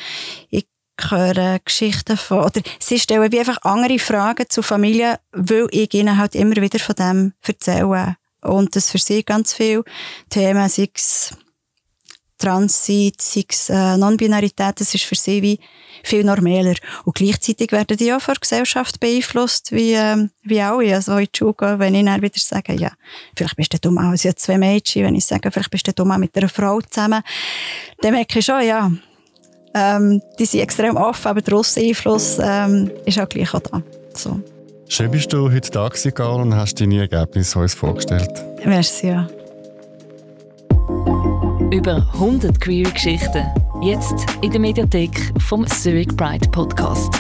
Ich 0.50 0.68
höre 1.00 1.60
Geschichten 1.60 2.18
von, 2.18 2.40
oder 2.46 2.62
sie 2.80 3.00
stellen 3.00 3.32
wie 3.32 3.40
einfach 3.40 3.60
andere 3.62 4.00
Fragen 4.00 4.46
zu 4.50 4.64
Familien, 4.64 5.18
weil 5.32 5.68
ich 5.70 5.94
ihnen 5.94 6.18
halt 6.18 6.34
immer 6.34 6.56
wieder 6.56 6.80
von 6.80 6.96
dem 6.96 7.34
erzähle. 7.46 8.18
Und 8.44 8.76
das 8.76 8.92
für 8.92 8.98
sie 8.98 9.24
ganz 9.24 9.54
viele 9.54 9.84
Themen, 10.30 10.68
sei 10.70 10.90
es 10.94 11.36
Transit, 12.38 13.22
sei 13.22 13.46
es 13.48 13.70
äh, 13.70 13.96
Non-Binarität, 13.96 14.80
das 14.80 14.94
ist 14.94 15.06
für 15.06 15.16
sie 15.16 15.42
wie 15.42 15.60
viel 16.04 16.26
normaler. 16.26 16.76
Und 17.06 17.16
gleichzeitig 17.16 17.72
werden 17.72 17.96
die 17.96 18.12
auch 18.12 18.20
von 18.20 18.34
der 18.34 18.42
Gesellschaft 18.42 19.00
beeinflusst, 19.00 19.72
wie, 19.72 19.94
äh, 19.94 20.28
wie 20.44 20.62
alle. 20.62 20.96
Also 20.96 21.18
in 21.18 21.28
die 21.34 21.38
Schule 21.38 21.80
wenn 21.80 21.96
ich 21.96 22.06
dann 22.06 22.22
wieder 22.22 22.34
sage, 22.38 22.74
ja, 22.74 22.92
vielleicht 23.36 23.56
bist 23.56 23.74
du 23.74 23.80
dumm 23.80 23.98
auch, 23.98 24.16
sie 24.16 24.28
hat 24.28 24.40
zwei 24.40 24.58
Mädchen, 24.58 25.06
wenn 25.06 25.16
ich 25.16 25.26
sage, 25.26 25.52
vielleicht 25.52 25.72
bist 25.72 25.88
du 25.88 25.94
dumm 25.94 26.20
mit 26.20 26.36
einer 26.36 26.50
Frau 26.50 26.82
zusammen, 26.82 27.24
dann 28.02 28.14
merke 28.14 28.40
ich 28.40 28.46
schon, 28.46 28.62
ja, 28.62 28.92
ähm, 29.74 30.22
die 30.38 30.46
sind 30.46 30.60
extrem 30.60 30.98
offen, 30.98 31.28
aber 31.28 31.42
der 31.42 31.58
Einfluss 31.58 32.38
ähm, 32.42 32.92
ist 33.06 33.20
auch 33.20 33.30
gleich 33.30 33.54
auch 33.54 33.62
da. 33.62 33.82
So. 34.14 34.42
Schön 34.96 35.10
bist 35.10 35.34
du 35.34 35.52
heute 35.52 35.72
da 35.72 35.88
gewesen, 35.88 36.14
und 36.22 36.56
hast 36.56 36.80
deine 36.80 37.00
Ergebnisse 37.00 37.58
uns 37.58 37.74
vorgestellt. 37.74 38.30
Merci, 38.64 39.08
ja. 39.08 39.28
Über 41.72 42.08
100 42.14 42.62
Queer 42.62 42.92
Geschichten. 42.92 43.44
Jetzt 43.82 44.14
in 44.44 44.52
der 44.52 44.60
Mediathek 44.60 45.34
vom 45.40 45.66
Zurich 45.66 46.16
Pride 46.16 46.48
Podcast. 46.50 47.12